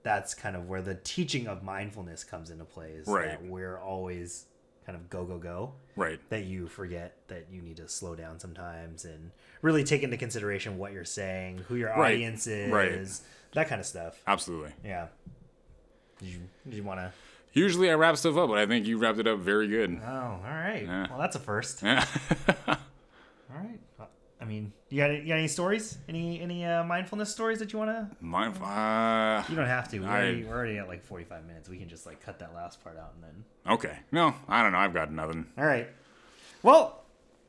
that's 0.04 0.34
kind 0.34 0.54
of 0.54 0.68
where 0.68 0.80
the 0.82 0.94
teaching 0.94 1.48
of 1.48 1.64
mindfulness 1.64 2.22
comes 2.22 2.50
into 2.50 2.64
play 2.64 2.90
is 2.92 3.08
Right. 3.08 3.26
that 3.30 3.44
we're 3.44 3.78
always 3.78 4.46
kind 4.86 4.96
of 4.96 5.10
go, 5.10 5.24
go, 5.24 5.38
go. 5.38 5.72
Right. 5.96 6.20
that 6.28 6.44
you 6.44 6.66
forget 6.68 7.16
that 7.28 7.46
you 7.50 7.62
need 7.62 7.78
to 7.78 7.88
slow 7.88 8.14
down 8.14 8.38
sometimes 8.38 9.04
and 9.06 9.30
really 9.62 9.82
take 9.82 10.02
into 10.02 10.16
consideration 10.18 10.76
what 10.78 10.92
you're 10.92 11.06
saying, 11.06 11.58
who 11.68 11.74
your 11.76 11.88
Right. 11.88 12.14
audience 12.14 12.46
is, 12.46 12.70
Right. 12.70 13.08
that 13.54 13.68
kind 13.68 13.80
of 13.80 13.86
stuff. 13.86 14.20
Absolutely. 14.26 14.72
Yeah. 14.84 15.06
Did 16.18 16.28
you, 16.28 16.38
you 16.70 16.82
want 16.82 17.00
to? 17.00 17.12
Usually 17.54 17.90
I 17.90 17.94
wrap 17.94 18.18
stuff 18.18 18.36
up, 18.36 18.50
but 18.50 18.58
I 18.58 18.66
think 18.66 18.84
you 18.86 18.98
wrapped 18.98 19.18
it 19.18 19.26
up 19.26 19.38
very 19.38 19.68
good. 19.68 19.98
Oh, 20.06 20.10
all 20.10 20.40
right. 20.44 20.82
Yeah. 20.84 21.06
Well, 21.08 21.18
that's 21.18 21.36
a 21.36 21.38
first. 21.40 21.82
Yeah. 21.82 22.04
All 22.68 22.76
right. 23.56 23.78
I 24.46 24.48
mean, 24.48 24.72
you 24.90 24.98
got, 24.98 25.10
you 25.10 25.26
got 25.26 25.38
any 25.38 25.48
stories? 25.48 25.98
Any 26.08 26.40
any 26.40 26.64
uh, 26.64 26.84
mindfulness 26.84 27.32
stories 27.32 27.58
that 27.58 27.72
you 27.72 27.80
want 27.80 27.90
to? 27.90 28.08
Mindful. 28.24 28.64
Uh, 28.64 29.42
You 29.48 29.56
don't 29.56 29.66
have 29.66 29.88
to. 29.90 29.98
We're, 29.98 30.06
I- 30.06 30.10
already, 30.22 30.44
we're 30.44 30.54
already 30.54 30.78
at 30.78 30.86
like 30.86 31.02
45 31.02 31.44
minutes. 31.46 31.68
We 31.68 31.78
can 31.78 31.88
just 31.88 32.06
like 32.06 32.20
cut 32.24 32.38
that 32.38 32.54
last 32.54 32.82
part 32.84 32.96
out 32.96 33.12
and 33.16 33.24
then. 33.24 33.44
okay. 33.74 33.98
No, 34.12 34.34
I 34.48 34.62
don't 34.62 34.70
know. 34.70 34.78
I've 34.78 34.94
got 34.94 35.10
nothing. 35.12 35.46
All 35.58 35.64
right. 35.66 35.88
Well, 36.62 37.02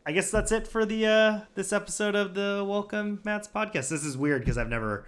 I 0.08 0.12
guess 0.12 0.32
that's 0.32 0.52
it 0.52 0.68
for 0.68 0.86
the 0.88 1.06
uh 1.06 1.40
this 1.54 1.72
episode 1.72 2.16
of 2.16 2.34
the 2.34 2.66
Welcome 2.68 3.22
Matt's 3.24 3.48
podcast. 3.48 3.90
This 3.90 4.04
is 4.04 4.18
weird 4.18 4.42
because 4.42 4.58
I've 4.58 4.70
never 4.70 5.06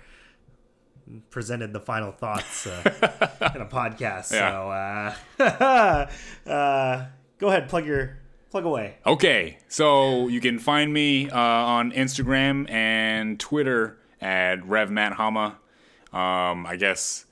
presented 1.32 1.74
the 1.74 1.80
final 1.80 2.12
thoughts 2.12 2.68
uh, 2.68 2.82
in 3.56 3.62
a 3.62 3.66
podcast. 3.66 4.26
So 4.26 4.38
uh, 5.40 6.08
uh, 6.50 7.06
go 7.40 7.48
ahead, 7.48 7.68
plug 7.68 7.88
your 7.88 8.20
plug 8.50 8.66
away. 8.66 8.96
Okay, 9.06 9.58
so 9.68 10.28
you 10.28 10.42
can 10.42 10.60
find 10.60 10.94
me 10.94 11.30
uh, 11.30 11.38
on 11.38 11.92
Instagram 11.92 12.70
and 12.70 13.40
Twitter 13.40 13.98
at 14.22 14.60
RevMattHama. 14.62 15.56
Um, 16.12 16.66
I 16.66 16.76
guess 16.78 17.26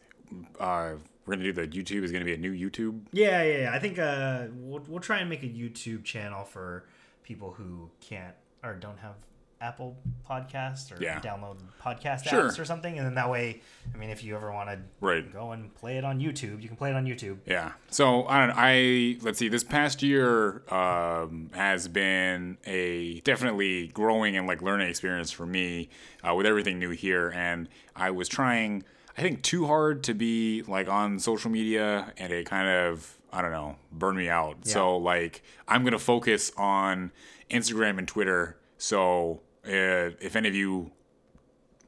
uh, 0.60 0.94
we're 1.26 1.36
gonna 1.36 1.44
do 1.44 1.54
the 1.54 1.68
YouTube 1.68 2.04
is 2.04 2.12
gonna 2.12 2.26
be 2.26 2.34
a 2.34 2.38
new 2.38 2.54
YouTube. 2.54 3.02
Yeah, 3.12 3.44
yeah, 3.44 3.58
yeah. 3.62 3.74
I 3.74 3.80
think 3.80 4.00
uh, 4.00 4.46
we'll 4.54 4.84
we'll 4.88 5.00
try 5.00 5.20
and 5.20 5.30
make 5.30 5.44
a 5.44 5.48
YouTube 5.48 6.04
channel 6.04 6.44
for 6.44 6.86
people 7.24 7.52
who 7.52 7.90
can't 8.00 8.36
or 8.64 8.76
don't 8.76 9.00
have 9.00 9.16
Apple 9.60 9.98
Podcast 10.30 10.98
or 10.98 11.02
Yeah. 11.02 11.20
download 11.20 11.58
podcast 11.82 12.26
Sure. 12.28 12.44
apps 12.50 12.60
or 12.60 12.66
something, 12.66 12.98
and 12.98 13.06
then 13.08 13.16
that 13.16 13.30
way, 13.30 13.62
I 13.94 13.98
mean, 13.98 14.10
if 14.10 14.24
you 14.24 14.36
ever 14.36 14.52
want 14.52 14.70
to 14.70 14.80
Right. 15.00 15.32
go 15.32 15.52
and 15.52 15.74
play 15.74 15.98
it 15.98 16.04
on 16.04 16.20
YouTube, 16.20 16.62
you 16.62 16.68
can 16.68 16.78
play 16.78 16.90
it 16.92 16.96
on 16.96 17.06
YouTube. 17.06 17.38
Yeah. 17.46 17.72
So 17.90 18.28
I 18.28 18.46
don't. 18.46 18.56
I 18.56 19.18
let's 19.22 19.40
see. 19.40 19.48
This 19.48 19.64
past 19.64 20.04
year 20.04 20.62
um, 20.72 21.50
has 21.54 21.88
been 21.88 22.58
a 22.66 23.20
definitely 23.22 23.88
growing 23.88 24.36
and 24.38 24.48
like 24.48 24.62
learning 24.62 24.90
experience 24.90 25.32
for 25.32 25.46
me 25.46 25.90
uh, 26.28 26.36
with 26.36 26.46
everything 26.46 26.78
new 26.80 26.92
here, 26.92 27.30
and 27.30 27.68
I 27.96 28.12
was 28.12 28.28
trying. 28.28 28.84
I 29.18 29.22
think 29.22 29.42
too 29.42 29.66
hard 29.66 30.04
to 30.04 30.14
be 30.14 30.62
like 30.68 30.88
on 30.88 31.18
social 31.20 31.50
media, 31.50 32.14
and 32.18 32.32
it 32.32 32.46
kind 32.46 32.68
of 32.68 33.18
I 33.34 33.42
don't 33.42 33.52
know 33.52 33.78
burned 33.92 34.18
me 34.18 34.30
out. 34.30 34.68
So 34.68 34.98
like 34.98 35.42
I'm 35.68 35.84
gonna 35.84 35.98
focus 35.98 36.52
on 36.58 37.12
Instagram 37.50 37.98
and 37.98 38.08
Twitter. 38.08 38.58
So 38.78 39.42
uh, 39.68 40.16
if 40.22 40.36
any 40.36 40.48
of 40.50 40.56
you 40.56 40.92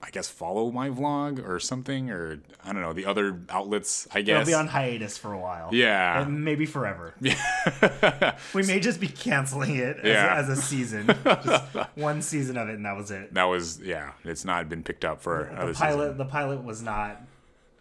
I 0.01 0.11
guess 0.11 0.29
follow 0.29 0.71
my 0.71 0.89
vlog 0.89 1.45
or 1.45 1.59
something, 1.59 2.09
or 2.09 2.39
I 2.63 2.71
don't 2.71 2.81
know 2.81 2.93
the 2.93 3.05
other 3.05 3.41
outlets. 3.49 4.07
I 4.13 4.21
guess 4.21 4.41
It'll 4.43 4.47
be 4.47 4.53
on 4.53 4.67
hiatus 4.67 5.17
for 5.17 5.33
a 5.33 5.37
while. 5.39 5.71
Yeah. 5.73 6.21
And 6.21 6.45
maybe 6.45 6.65
forever. 6.65 7.15
Yeah, 7.21 8.37
we 8.53 8.63
may 8.63 8.79
just 8.79 9.01
be 9.01 9.07
canceling 9.09 9.75
it 9.75 9.97
as, 9.97 10.05
Yeah. 10.05 10.35
as 10.37 10.47
a 10.47 10.55
season. 10.55 11.07
just 11.25 11.63
one 11.95 12.21
season 12.21 12.55
of 12.57 12.69
it, 12.69 12.75
and 12.75 12.85
that 12.85 12.95
was 12.95 13.11
it. 13.11 13.33
that 13.33 13.43
was 13.43 13.81
yeah. 13.81 14.13
It's 14.23 14.45
not 14.45 14.69
been 14.69 14.83
picked 14.83 15.03
up 15.03 15.21
for 15.21 15.49
The 15.51 15.61
other 15.63 15.73
pilot, 15.73 16.03
season. 16.05 16.17
the 16.17 16.25
pilot 16.25 16.63
was 16.63 16.81
not, 16.81 17.21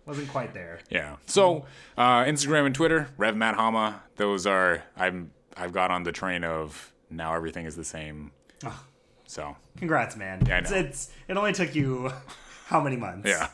wasn't 0.05 0.29
quite 0.29 0.55
there. 0.55 0.81
Yeah. 0.91 1.17
So 1.27 1.67
uh, 1.97 2.25
Instagram 2.25 2.67
and 2.67 2.75
Twitter, 2.75 3.11
Rev 3.17 3.37
Matt 3.37 3.55
Hama. 3.55 4.03
Those 4.17 4.45
are 4.45 4.83
I'm 4.97 5.31
I've 5.57 5.73
got 5.73 5.93
on 5.93 6.03
the 6.03 6.11
train 6.13 6.43
of 6.43 6.93
now 7.11 7.33
everything 7.37 7.65
is 7.65 7.77
the 7.77 7.85
same. 7.85 8.33
So 9.29 9.55
Congrats, 9.76 10.16
man. 10.16 10.43
Yeah, 10.47 10.59
it's, 10.59 10.72
it's 10.72 11.11
it 11.29 11.37
only 11.37 11.53
took 11.53 11.74
you 11.74 12.11
how 12.66 12.81
many 12.81 12.97
months? 12.97 13.29
yeah. 13.29 13.49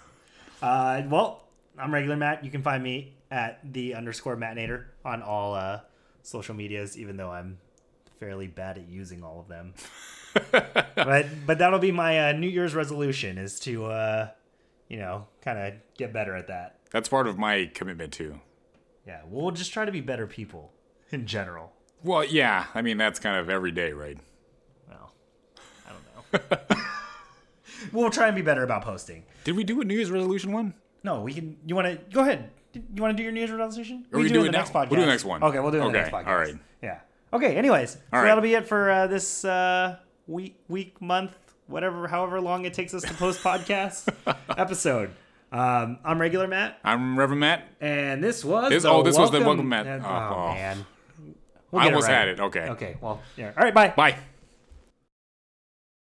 Uh, 0.63 1.03
well, 1.09 1.45
I'm 1.79 1.93
regular 1.93 2.17
Matt. 2.17 2.45
You 2.45 2.51
can 2.51 2.63
find 2.63 2.83
me 2.83 3.15
at 3.31 3.61
the 3.73 3.95
underscore 3.95 4.37
Mattnator 4.37 4.85
on 5.05 5.23
all 5.23 5.55
uh, 5.55 5.81
social 6.23 6.55
medias, 6.55 6.97
even 6.97 7.17
though 7.17 7.31
I'm 7.31 7.59
fairly 8.21 8.47
bad 8.47 8.79
at 8.79 8.89
using 8.89 9.23
all 9.23 9.41
of 9.41 9.49
them. 9.49 9.75
but 10.95 11.27
but 11.47 11.59
that'll 11.59 11.79
be 11.79 11.93
my 11.93 12.31
uh, 12.31 12.33
New 12.33 12.49
Year's 12.49 12.75
resolution 12.75 13.37
is 13.37 13.59
to 13.61 13.87
uh, 13.87 14.29
you 14.89 14.99
know 14.99 15.27
kind 15.43 15.59
of 15.59 15.75
get 15.99 16.13
better 16.13 16.35
at 16.37 16.49
that. 16.49 16.79
That's 16.91 17.09
part 17.09 17.27
of 17.27 17.39
my 17.39 17.71
commitment 17.75 18.13
too. 18.13 18.41
Yeah, 19.07 19.21
we'll 19.27 19.51
just 19.51 19.73
try 19.73 19.85
to 19.85 19.93
be 19.93 20.01
better 20.01 20.27
people 20.27 20.73
in 21.11 21.27
general. 21.27 21.73
Well, 22.03 22.25
yeah. 22.25 22.67
I 22.75 22.83
mean 22.83 22.97
that's 22.97 23.19
kind 23.19 23.37
of 23.37 23.51
every 23.51 23.73
day, 23.73 23.93
right? 23.93 24.19
Well, 24.89 25.13
I 25.87 25.91
don't 25.91 26.05
know. 26.17 26.24
we'll 27.93 28.11
try 28.11 28.27
and 28.27 28.37
be 28.37 28.43
better 28.43 28.63
about 28.63 28.83
posting. 28.83 29.25
Did 29.45 29.57
we 29.57 29.65
do 29.65 29.81
a 29.81 29.85
New 29.85 29.95
Year's 29.95 30.11
resolution 30.11 30.53
one? 30.53 30.75
No, 31.03 31.21
we 31.23 31.35
can. 31.35 31.57
You 31.67 31.75
want 31.75 31.89
to 31.89 31.99
go 32.15 32.21
ahead? 32.23 32.51
You 32.73 33.03
want 33.03 33.13
to 33.13 33.17
do 33.17 33.23
your 33.23 33.33
New 33.33 33.41
Year's 33.41 33.51
resolution? 33.51 34.07
Or 34.13 34.19
we 34.21 34.27
can 34.27 34.35
do 34.35 34.41
in 34.41 34.47
it 34.47 34.49
the 34.49 34.53
now. 34.53 34.59
next 34.59 34.73
podcast. 34.73 34.91
We'll 34.91 35.01
do 35.01 35.07
the 35.07 35.13
next 35.13 35.25
one. 35.25 35.43
Okay, 35.43 35.61
we'll 35.61 35.71
do 35.71 35.79
it 35.79 35.87
in 35.87 35.93
the 35.93 35.99
Okay, 35.99 36.11
next 36.11 36.27
podcast. 36.27 36.29
all 36.29 36.37
right. 36.37 36.55
Yeah. 36.83 36.99
Okay. 37.33 37.57
Anyways, 37.57 37.91
so 37.93 37.99
All 38.13 38.21
right. 38.21 38.29
that'll 38.29 38.43
be 38.43 38.55
it 38.55 38.67
for 38.67 38.91
uh, 38.91 39.07
this 39.07 39.45
uh, 39.45 39.97
week, 40.27 40.57
week, 40.69 41.01
month, 41.01 41.33
whatever, 41.67 42.09
however 42.09 42.41
long 42.41 42.65
it 42.65 42.75
takes 42.75 42.95
us 42.95 43.03
to 43.03 43.15
post 43.15 43.41
podcast 43.45 44.09
episode. 44.57 45.11
Um, 45.53 45.99
I'm 46.05 46.21
regular 46.21 46.49
Matt, 46.49 46.81
I'm 46.83 47.17
Reverend 47.17 47.41
Matt. 47.41 47.69
and 47.81 48.23
this 48.25 48.45
was. 48.45 48.71
This- 48.71 48.83
the 48.83 48.89
oh, 48.91 49.03
this 49.05 49.17
was 49.17 49.31
the 49.31 49.41
Welcome 49.41 49.69
Matt. 49.69 49.87
Oh, 49.87 50.01
Oh, 50.05 50.35
oh. 50.51 50.55
man. 50.55 50.85
We'll 51.71 51.83
I 51.83 51.87
almost 51.87 52.09
right. 52.09 52.15
had 52.15 52.29
it. 52.29 52.41
Okay. 52.41 52.69
Okay. 52.71 52.97
Well, 53.01 53.21
yeah. 53.37 53.53
All 53.57 53.63
right. 53.65 53.75
Bye. 53.75 53.93
Bye. 53.97 54.17